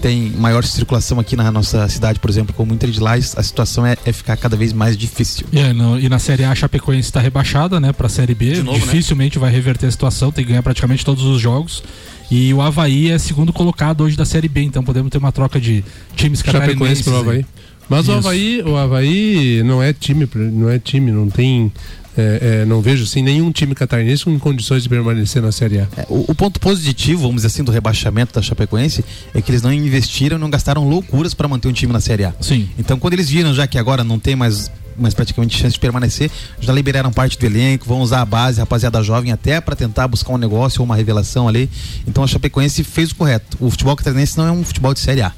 tem 0.00 0.30
maior 0.30 0.64
circulação 0.64 1.20
aqui 1.20 1.36
na 1.36 1.48
nossa 1.52 1.88
cidade, 1.88 2.18
por 2.18 2.28
exemplo, 2.28 2.52
como 2.52 2.72
o 2.72 2.74
Inter 2.74 2.90
de 2.90 2.98
Lages, 2.98 3.38
a 3.38 3.42
situação 3.42 3.86
é, 3.86 3.96
é 4.04 4.12
ficar 4.12 4.36
cada 4.36 4.56
vez 4.56 4.72
mais 4.72 4.96
difícil. 4.96 5.46
É, 5.52 5.72
no- 5.72 5.96
e 5.98 6.08
na 6.08 6.18
Série 6.18 6.42
A 6.42 6.50
a 6.50 6.54
Chapecoense 6.56 7.06
está 7.08 7.20
rebaixada, 7.20 7.78
né, 7.78 7.92
pra 7.92 8.08
Série 8.08 8.34
B. 8.34 8.56
Novo, 8.62 8.72
né? 8.72 8.78
Dificilmente 8.84 9.38
vai 9.38 9.52
reverter 9.52 9.86
a 9.86 9.90
situação, 9.92 10.32
tem 10.32 10.44
que 10.44 10.48
ganhar 10.50 10.62
praticamente 10.62 11.04
todos 11.04 11.22
os 11.22 11.40
jogos. 11.40 11.84
E 12.28 12.52
o 12.52 12.60
Havaí 12.60 13.10
é 13.12 13.18
segundo 13.18 13.52
colocado 13.52 14.02
hoje 14.02 14.16
da 14.16 14.24
Série 14.24 14.48
B, 14.48 14.62
então 14.62 14.82
podemos 14.82 15.08
ter 15.10 15.18
uma 15.18 15.30
troca 15.30 15.60
de 15.60 15.84
times 16.16 16.40
Chapecoense 16.40 16.72
catarinenses. 16.74 17.04
pro 17.04 17.14
aí. 17.14 17.20
Havaí. 17.20 17.46
Mas 17.88 18.08
o. 18.08 18.12
Havaí, 18.12 18.62
o 18.62 18.76
Havaí 18.76 19.62
não 19.64 19.80
é 19.82 19.92
time, 19.92 20.28
não 20.34 20.68
é 20.68 20.78
time, 20.80 21.12
não 21.12 21.28
tem. 21.28 21.70
É, 22.16 22.62
é, 22.62 22.64
não 22.64 22.80
vejo 22.80 23.04
assim 23.04 23.22
nenhum 23.22 23.50
time 23.50 23.74
catarinense 23.74 24.24
com 24.24 24.38
condições 24.38 24.82
de 24.82 24.88
permanecer 24.88 25.40
na 25.40 25.52
Série 25.52 25.80
A. 25.80 25.88
É, 25.96 26.06
o, 26.08 26.24
o 26.28 26.34
ponto 26.34 26.60
positivo, 26.60 27.22
vamos 27.22 27.36
dizer 27.36 27.48
assim, 27.48 27.64
do 27.64 27.72
rebaixamento 27.72 28.34
da 28.34 28.42
Chapecoense 28.42 29.04
é 29.34 29.40
que 29.40 29.50
eles 29.50 29.62
não 29.62 29.72
investiram, 29.72 30.38
não 30.38 30.50
gastaram 30.50 30.88
loucuras 30.88 31.34
para 31.34 31.48
manter 31.48 31.68
um 31.68 31.72
time 31.72 31.92
na 31.92 32.00
Série 32.00 32.24
A. 32.24 32.34
Sim. 32.40 32.68
Então, 32.78 32.98
quando 32.98 33.14
eles 33.14 33.28
viram 33.30 33.54
já 33.54 33.66
que 33.66 33.78
agora 33.78 34.04
não 34.04 34.18
tem 34.18 34.36
mais, 34.36 34.70
mais 34.96 35.14
praticamente 35.14 35.56
chance 35.56 35.74
de 35.74 35.80
permanecer, 35.80 36.30
já 36.60 36.72
liberaram 36.72 37.10
parte 37.10 37.38
do 37.38 37.46
elenco, 37.46 37.86
vão 37.86 38.00
usar 38.00 38.20
a 38.20 38.26
base, 38.26 38.60
rapaziada 38.60 39.02
jovem, 39.02 39.32
até 39.32 39.60
para 39.60 39.74
tentar 39.74 40.06
buscar 40.08 40.32
um 40.32 40.38
negócio 40.38 40.80
ou 40.80 40.84
uma 40.84 40.96
revelação 40.96 41.48
ali. 41.48 41.70
Então, 42.06 42.22
a 42.22 42.26
Chapecoense 42.26 42.84
fez 42.84 43.10
o 43.10 43.14
correto. 43.16 43.56
O 43.60 43.70
futebol 43.70 43.96
catarinense 43.96 44.36
não 44.36 44.46
é 44.46 44.52
um 44.52 44.64
futebol 44.64 44.92
de 44.92 45.00
Série 45.00 45.22
A. 45.22 45.32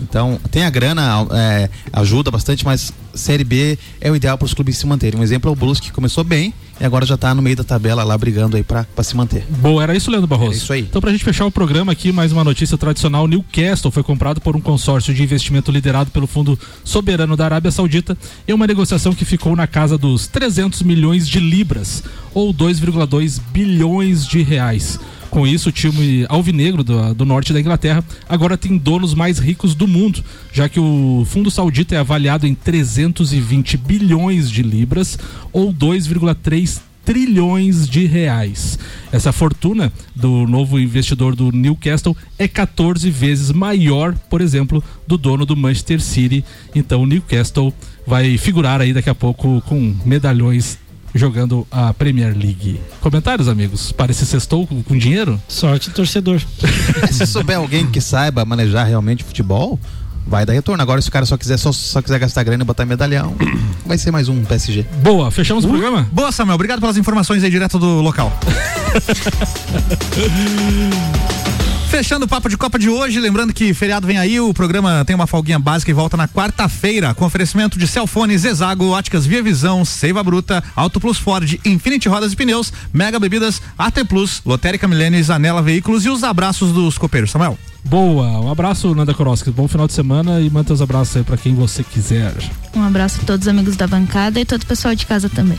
Então, 0.00 0.38
tem 0.50 0.64
a 0.64 0.70
grana, 0.70 1.26
é, 1.32 1.70
ajuda 1.92 2.30
bastante, 2.30 2.64
mas 2.64 2.92
Série 3.14 3.44
B 3.44 3.78
é 4.00 4.10
o 4.10 4.16
ideal 4.16 4.36
para 4.36 4.46
os 4.46 4.54
clubes 4.54 4.76
se 4.78 4.86
manterem. 4.86 5.20
Um 5.20 5.22
exemplo 5.22 5.50
é 5.50 5.52
o 5.52 5.56
Brusque, 5.56 5.88
que 5.88 5.92
começou 5.92 6.24
bem 6.24 6.52
e 6.80 6.84
agora 6.84 7.06
já 7.06 7.14
está 7.14 7.32
no 7.34 7.40
meio 7.40 7.54
da 7.54 7.62
tabela 7.62 8.02
lá 8.02 8.18
brigando 8.18 8.56
aí 8.56 8.64
para 8.64 8.86
se 9.02 9.16
manter. 9.16 9.44
Boa, 9.48 9.82
era 9.82 9.96
isso, 9.96 10.10
Leandro 10.10 10.26
Barroso? 10.26 10.54
É 10.54 10.56
isso 10.56 10.72
aí. 10.72 10.80
Então, 10.80 11.00
pra 11.00 11.12
gente 11.12 11.24
fechar 11.24 11.46
o 11.46 11.50
programa 11.50 11.92
aqui, 11.92 12.10
mais 12.10 12.32
uma 12.32 12.42
notícia 12.42 12.76
tradicional: 12.76 13.28
Newcastle 13.28 13.92
foi 13.92 14.02
comprado 14.02 14.40
por 14.40 14.56
um 14.56 14.60
consórcio 14.60 15.14
de 15.14 15.22
investimento 15.22 15.70
liderado 15.70 16.10
pelo 16.10 16.26
Fundo 16.26 16.58
Soberano 16.82 17.36
da 17.36 17.44
Arábia 17.44 17.70
Saudita 17.70 18.18
em 18.48 18.52
uma 18.52 18.66
negociação 18.66 19.14
que 19.14 19.24
ficou 19.24 19.54
na 19.54 19.66
casa 19.66 19.96
dos 19.96 20.26
300 20.26 20.82
milhões 20.82 21.28
de 21.28 21.38
libras, 21.38 22.02
ou 22.34 22.52
2,2 22.52 23.40
bilhões 23.52 24.26
de 24.26 24.42
reais. 24.42 24.98
Com 25.32 25.46
isso, 25.46 25.70
o 25.70 25.72
time 25.72 26.26
alvinegro 26.28 26.84
do, 26.84 27.14
do 27.14 27.24
norte 27.24 27.54
da 27.54 27.58
Inglaterra 27.58 28.04
agora 28.28 28.58
tem 28.58 28.76
donos 28.76 29.14
mais 29.14 29.38
ricos 29.38 29.74
do 29.74 29.88
mundo, 29.88 30.22
já 30.52 30.68
que 30.68 30.78
o 30.78 31.24
fundo 31.26 31.50
saudita 31.50 31.94
é 31.94 31.98
avaliado 31.98 32.46
em 32.46 32.54
320 32.54 33.78
bilhões 33.78 34.50
de 34.50 34.62
libras, 34.62 35.18
ou 35.50 35.72
2,3 35.72 36.82
trilhões 37.02 37.88
de 37.88 38.04
reais. 38.04 38.78
Essa 39.10 39.32
fortuna 39.32 39.90
do 40.14 40.46
novo 40.46 40.78
investidor 40.78 41.34
do 41.34 41.50
Newcastle 41.50 42.14
é 42.38 42.46
14 42.46 43.10
vezes 43.10 43.50
maior, 43.50 44.14
por 44.28 44.42
exemplo, 44.42 44.84
do 45.06 45.16
dono 45.16 45.46
do 45.46 45.56
Manchester 45.56 46.02
City. 46.02 46.44
Então 46.74 47.04
o 47.04 47.06
Newcastle 47.06 47.72
vai 48.06 48.36
figurar 48.36 48.82
aí 48.82 48.92
daqui 48.92 49.08
a 49.08 49.14
pouco 49.14 49.62
com 49.62 49.96
medalhões 50.04 50.78
jogando 51.14 51.66
a 51.70 51.92
Premier 51.92 52.36
League. 52.36 52.80
Comentários, 53.00 53.48
amigos? 53.48 53.92
Para 53.92 54.12
esse 54.12 54.26
sextou 54.26 54.66
com, 54.66 54.82
com 54.82 54.96
dinheiro? 54.96 55.40
Sorte 55.48 55.90
do 55.90 55.94
torcedor. 55.94 56.40
Se 57.12 57.26
souber 57.26 57.56
alguém 57.56 57.86
que 57.86 58.00
saiba 58.00 58.44
manejar 58.44 58.86
realmente 58.86 59.24
futebol, 59.24 59.78
vai 60.26 60.46
dar 60.46 60.52
retorno. 60.52 60.82
Agora, 60.82 61.00
se 61.00 61.08
o 61.08 61.12
cara 61.12 61.26
só 61.26 61.36
quiser, 61.36 61.58
só, 61.58 61.72
só 61.72 62.00
quiser 62.00 62.18
gastar 62.18 62.42
grana 62.42 62.62
e 62.62 62.66
botar 62.66 62.86
medalhão, 62.86 63.34
vai 63.84 63.98
ser 63.98 64.10
mais 64.10 64.28
um 64.28 64.44
PSG. 64.44 64.86
Boa, 65.02 65.30
fechamos 65.30 65.64
o 65.64 65.68
programa? 65.68 66.08
Boa, 66.12 66.32
Samuel. 66.32 66.54
Obrigado 66.54 66.80
pelas 66.80 66.96
informações 66.96 67.44
aí 67.44 67.50
direto 67.50 67.78
do 67.78 68.00
local. 68.00 68.32
Fechando 71.92 72.24
o 72.24 72.28
papo 72.28 72.48
de 72.48 72.56
Copa 72.56 72.78
de 72.78 72.88
hoje, 72.88 73.20
lembrando 73.20 73.52
que 73.52 73.74
feriado 73.74 74.06
vem 74.06 74.16
aí, 74.16 74.40
o 74.40 74.54
programa 74.54 75.04
tem 75.04 75.14
uma 75.14 75.26
folguinha 75.26 75.58
básica 75.58 75.90
e 75.90 75.94
volta 75.94 76.16
na 76.16 76.26
quarta-feira, 76.26 77.12
com 77.12 77.22
oferecimento 77.26 77.78
de 77.78 77.86
Celfone, 77.86 78.36
Zezago, 78.38 78.88
Óticas 78.88 79.26
Via 79.26 79.42
Visão, 79.42 79.84
Seiva 79.84 80.22
Bruta, 80.24 80.64
Auto 80.74 80.98
Plus 80.98 81.18
Ford, 81.18 81.60
Infinity 81.66 82.08
Rodas 82.08 82.32
e 82.32 82.36
Pneus, 82.36 82.72
Mega 82.94 83.20
Bebidas, 83.20 83.60
AT 83.76 84.06
Plus, 84.08 84.40
Lotérica 84.46 84.88
Milênios, 84.88 85.28
Anela 85.28 85.60
Veículos 85.60 86.06
e 86.06 86.08
os 86.08 86.24
abraços 86.24 86.72
dos 86.72 86.96
copeiros, 86.96 87.30
Samuel. 87.30 87.58
Boa, 87.84 88.40
um 88.40 88.50
abraço, 88.50 88.94
Nanda 88.94 89.12
Koroski. 89.12 89.50
Bom 89.50 89.68
final 89.68 89.86
de 89.86 89.92
semana 89.92 90.40
e 90.40 90.48
manda 90.48 90.72
os 90.72 90.80
abraços 90.80 91.18
aí 91.18 91.24
pra 91.24 91.36
quem 91.36 91.54
você 91.54 91.84
quiser. 91.84 92.32
Um 92.74 92.82
abraço 92.82 93.20
a 93.20 93.24
todos 93.26 93.46
os 93.46 93.48
amigos 93.48 93.76
da 93.76 93.86
bancada 93.86 94.40
e 94.40 94.46
todo 94.46 94.62
o 94.62 94.66
pessoal 94.66 94.94
de 94.94 95.04
casa 95.04 95.28
também. 95.28 95.58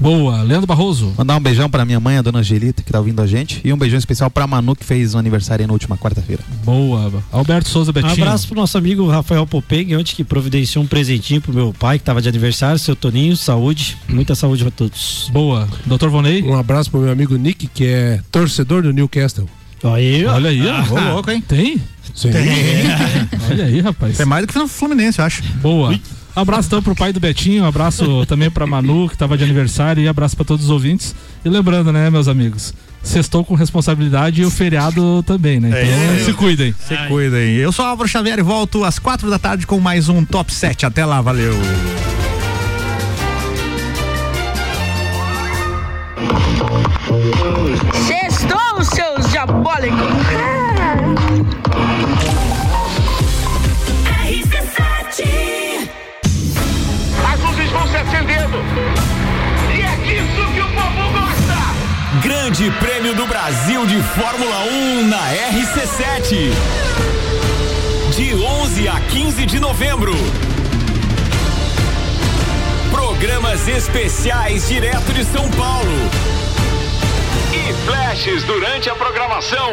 Boa, 0.00 0.42
Leandro 0.42 0.66
Barroso. 0.66 1.12
Mandar 1.18 1.36
um 1.36 1.40
beijão 1.40 1.68
pra 1.68 1.84
minha 1.84 2.00
mãe, 2.00 2.16
a 2.16 2.22
dona 2.22 2.38
Angelita, 2.38 2.82
que 2.82 2.90
tá 2.90 2.98
ouvindo 2.98 3.20
a 3.20 3.26
gente. 3.26 3.60
E 3.62 3.70
um 3.72 3.76
beijão 3.76 3.98
especial 3.98 4.30
pra 4.30 4.46
Manu, 4.46 4.74
que 4.74 4.84
fez 4.84 5.14
um 5.14 5.18
aniversário 5.18 5.62
aí 5.62 5.66
na 5.66 5.72
última 5.74 5.96
quarta-feira. 5.98 6.42
Boa. 6.64 7.12
Alberto 7.30 7.68
Souza 7.68 7.90
Um 7.90 7.94
Betinho. 7.94 8.12
abraço 8.14 8.46
pro 8.48 8.56
nosso 8.56 8.78
amigo 8.78 9.06
Rafael 9.08 9.46
Popeng, 9.46 9.94
ontem 9.96 10.14
que 10.16 10.24
providenciou 10.24 10.82
um 10.82 10.86
presentinho 10.86 11.40
pro 11.42 11.52
meu 11.52 11.74
pai, 11.78 11.98
que 11.98 12.04
tava 12.04 12.22
de 12.22 12.28
aniversário, 12.30 12.78
seu 12.78 12.96
Toninho, 12.96 13.36
saúde, 13.36 13.98
muita 14.08 14.34
saúde 14.34 14.62
pra 14.62 14.70
todos. 14.70 15.28
Boa. 15.32 15.68
Doutor 15.84 16.08
Vonei. 16.08 16.42
Um 16.42 16.56
abraço 16.56 16.90
pro 16.90 17.00
meu 17.00 17.12
amigo 17.12 17.36
Nick, 17.36 17.66
que 17.66 17.84
é 17.84 18.20
torcedor 18.32 18.82
do 18.82 18.92
Newcastle. 18.92 19.46
Aí, 19.84 20.24
ó. 20.26 20.34
Olha 20.34 20.50
aí, 20.50 20.62
ó. 20.66 20.94
Ô, 20.94 21.14
louco, 21.14 21.30
hein? 21.30 21.42
Tem? 21.46 21.76
Sim. 22.14 22.30
Olha 23.50 23.64
aí, 23.64 23.80
rapaz. 23.80 24.18
É 24.20 24.24
mais 24.24 24.46
do 24.46 24.52
que 24.52 24.58
no 24.58 24.66
Fluminense, 24.68 25.18
eu 25.18 25.24
acho. 25.24 25.42
Boa. 25.62 25.98
Abraço 26.34 26.68
então 26.68 26.82
pro 26.82 26.94
pai 26.94 27.12
do 27.12 27.20
Betinho, 27.20 27.64
um 27.64 27.66
abraço 27.66 28.24
também 28.26 28.50
pra 28.50 28.66
Manu, 28.66 29.08
que 29.08 29.16
tava 29.16 29.36
de 29.36 29.44
aniversário, 29.44 30.02
e 30.02 30.08
abraço 30.08 30.36
pra 30.36 30.44
todos 30.44 30.66
os 30.66 30.70
ouvintes. 30.70 31.14
E 31.44 31.48
lembrando, 31.48 31.92
né, 31.92 32.08
meus 32.08 32.28
amigos, 32.28 32.72
sextou 33.02 33.44
com 33.44 33.54
responsabilidade 33.54 34.42
e 34.42 34.44
o 34.44 34.50
feriado 34.50 35.22
também, 35.24 35.58
né? 35.58 35.68
Então 35.68 36.14
É, 36.14 36.24
se 36.24 36.32
cuidem. 36.32 36.74
Se 36.86 36.96
cuidem. 37.08 37.56
Eu 37.56 37.72
sou 37.72 37.84
Álvaro 37.84 38.08
Xavier 38.08 38.38
e 38.38 38.42
volto 38.42 38.84
às 38.84 38.98
quatro 38.98 39.28
da 39.28 39.38
tarde 39.38 39.66
com 39.66 39.80
mais 39.80 40.08
um 40.08 40.24
Top 40.24 40.52
7. 40.52 40.86
Até 40.86 41.04
lá, 41.04 41.20
valeu. 41.20 41.54
Sextou, 48.06 48.84
seus 48.84 49.30
diabólicos! 49.30 50.29
Grande 62.60 62.78
Prêmio 62.78 63.14
do 63.14 63.26
Brasil 63.26 63.86
de 63.86 64.02
Fórmula 64.02 64.64
1 64.64 65.06
na 65.06 65.16
RC7. 65.50 66.50
De 68.14 68.34
11 68.34 68.86
a 68.86 69.00
15 69.00 69.46
de 69.46 69.58
novembro. 69.58 70.12
Programas 72.90 73.66
especiais 73.66 74.68
direto 74.68 75.10
de 75.14 75.24
São 75.24 75.50
Paulo. 75.52 76.10
E 77.50 77.72
flashes 77.86 78.42
durante 78.44 78.90
a 78.90 78.94
programação. 78.94 79.72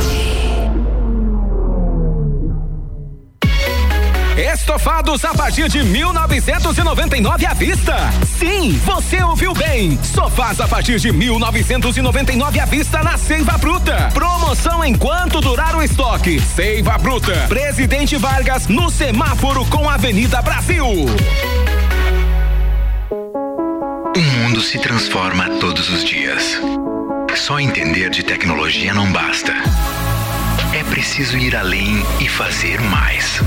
Estofados 4.37 5.25
a 5.25 5.33
partir 5.33 5.67
de 5.67 5.83
1999 5.83 7.45
à 7.45 7.53
vista. 7.53 7.95
Sim, 8.39 8.79
você 8.85 9.21
ouviu 9.21 9.53
bem. 9.53 9.99
Sofás 10.01 10.61
a 10.61 10.67
partir 10.67 10.99
de 10.99 11.11
1999 11.11 12.59
à 12.59 12.65
vista 12.65 13.03
na 13.03 13.17
Seiva 13.17 13.57
Bruta. 13.57 14.09
Promoção 14.13 14.85
enquanto 14.85 15.41
durar 15.41 15.75
o 15.75 15.83
estoque. 15.83 16.39
Seiva 16.39 16.97
Bruta. 16.97 17.33
Presidente 17.49 18.15
Vargas 18.15 18.67
no 18.67 18.89
semáforo 18.89 19.65
com 19.65 19.89
Avenida 19.89 20.41
Brasil. 20.41 20.85
O 24.15 24.19
mundo 24.19 24.61
se 24.61 24.79
transforma 24.79 25.49
todos 25.59 25.89
os 25.89 26.03
dias. 26.03 26.59
Só 27.35 27.59
entender 27.59 28.09
de 28.09 28.23
tecnologia 28.23 28.93
não 28.93 29.11
basta. 29.11 29.53
É 30.73 30.83
preciso 30.85 31.37
ir 31.37 31.55
além 31.55 32.01
e 32.19 32.29
fazer 32.29 32.79
mais. 32.79 33.41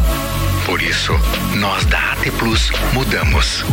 Por 0.65 0.83
isso, 0.83 1.13
nós 1.57 1.85
da 1.85 2.13
AT 2.13 2.31
Plus 2.39 2.71
mudamos. 2.93 3.65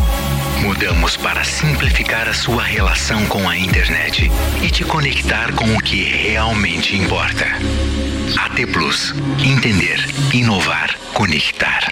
Mudamos 0.62 1.16
para 1.18 1.44
simplificar 1.44 2.28
a 2.28 2.34
sua 2.34 2.64
relação 2.64 3.26
com 3.28 3.48
a 3.48 3.58
internet 3.58 4.30
e 4.62 4.70
te 4.70 4.84
conectar 4.84 5.54
com 5.54 5.76
o 5.76 5.82
que 5.82 6.04
realmente 6.04 6.96
importa. 6.96 7.46
AT 8.38 8.66
Plus. 8.72 9.14
Entender, 9.40 10.06
inovar, 10.34 10.96
conectar. 11.14 11.92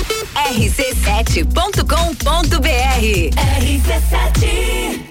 rc7.com.br 0.49 3.01
RC7 3.61 5.10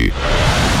Energy. 0.09 0.80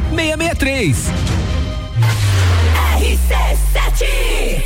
663. 0.00 0.96
RC7 2.96 4.62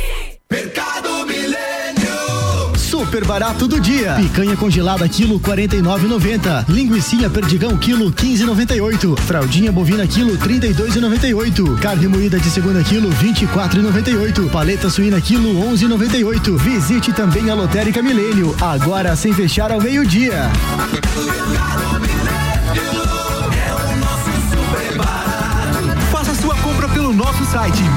Mercado 0.49 1.25
Milênio. 1.25 2.77
Super 2.77 3.25
barato 3.25 3.67
do 3.67 3.79
dia. 3.79 4.13
Picanha 4.13 4.55
congelada 4.55 5.07
quilo 5.09 5.39
49,90. 5.39 6.69
Linguiça 6.69 7.29
perdigão 7.29 7.77
quilo 7.77 8.09
15,98. 8.11 9.19
Fraldinha 9.19 9.71
bovina 9.71 10.07
quilo 10.07 10.37
32,98. 10.37 11.79
Carne 11.79 12.07
moída 12.07 12.39
de 12.39 12.49
segunda 12.49 12.81
quilo 12.83 13.09
24,98. 13.09 14.49
Paleta 14.49 14.89
suína 14.89 15.19
quilo 15.19 15.53
11,98. 15.71 16.57
Visite 16.57 17.11
também 17.11 17.49
a 17.49 17.53
Lotérica 17.53 18.01
Milênio, 18.01 18.55
agora 18.61 19.15
sem 19.15 19.33
fechar 19.33 19.73
ao 19.73 19.81
meio-dia. 19.81 20.49
Faça 20.77 22.06
site 27.57 27.96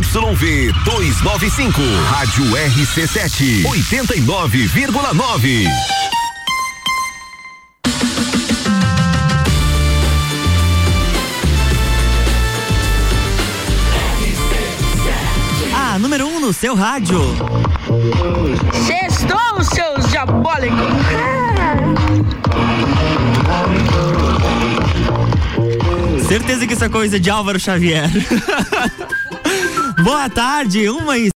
ZYV 0.00 0.72
295, 0.86 1.82
Rádio 2.08 2.44
RC7, 2.56 3.62
89,9. 3.66 5.66
A 15.74 15.98
número 15.98 16.26
1 16.26 16.36
um 16.36 16.40
no 16.40 16.54
seu 16.54 16.74
rádio. 16.74 17.20
Sextou, 18.86 19.62
seus 19.62 20.10
diabólicos. 20.10 20.78
Certeza 26.26 26.66
que 26.66 26.72
isso 26.72 26.84
é 26.84 26.88
coisa 26.88 27.20
de 27.20 27.28
Álvaro 27.28 27.60
Xavier. 27.60 28.10
Boa 30.02 30.28
tarde, 30.28 30.88
uma 30.90 31.16
e 31.16 31.30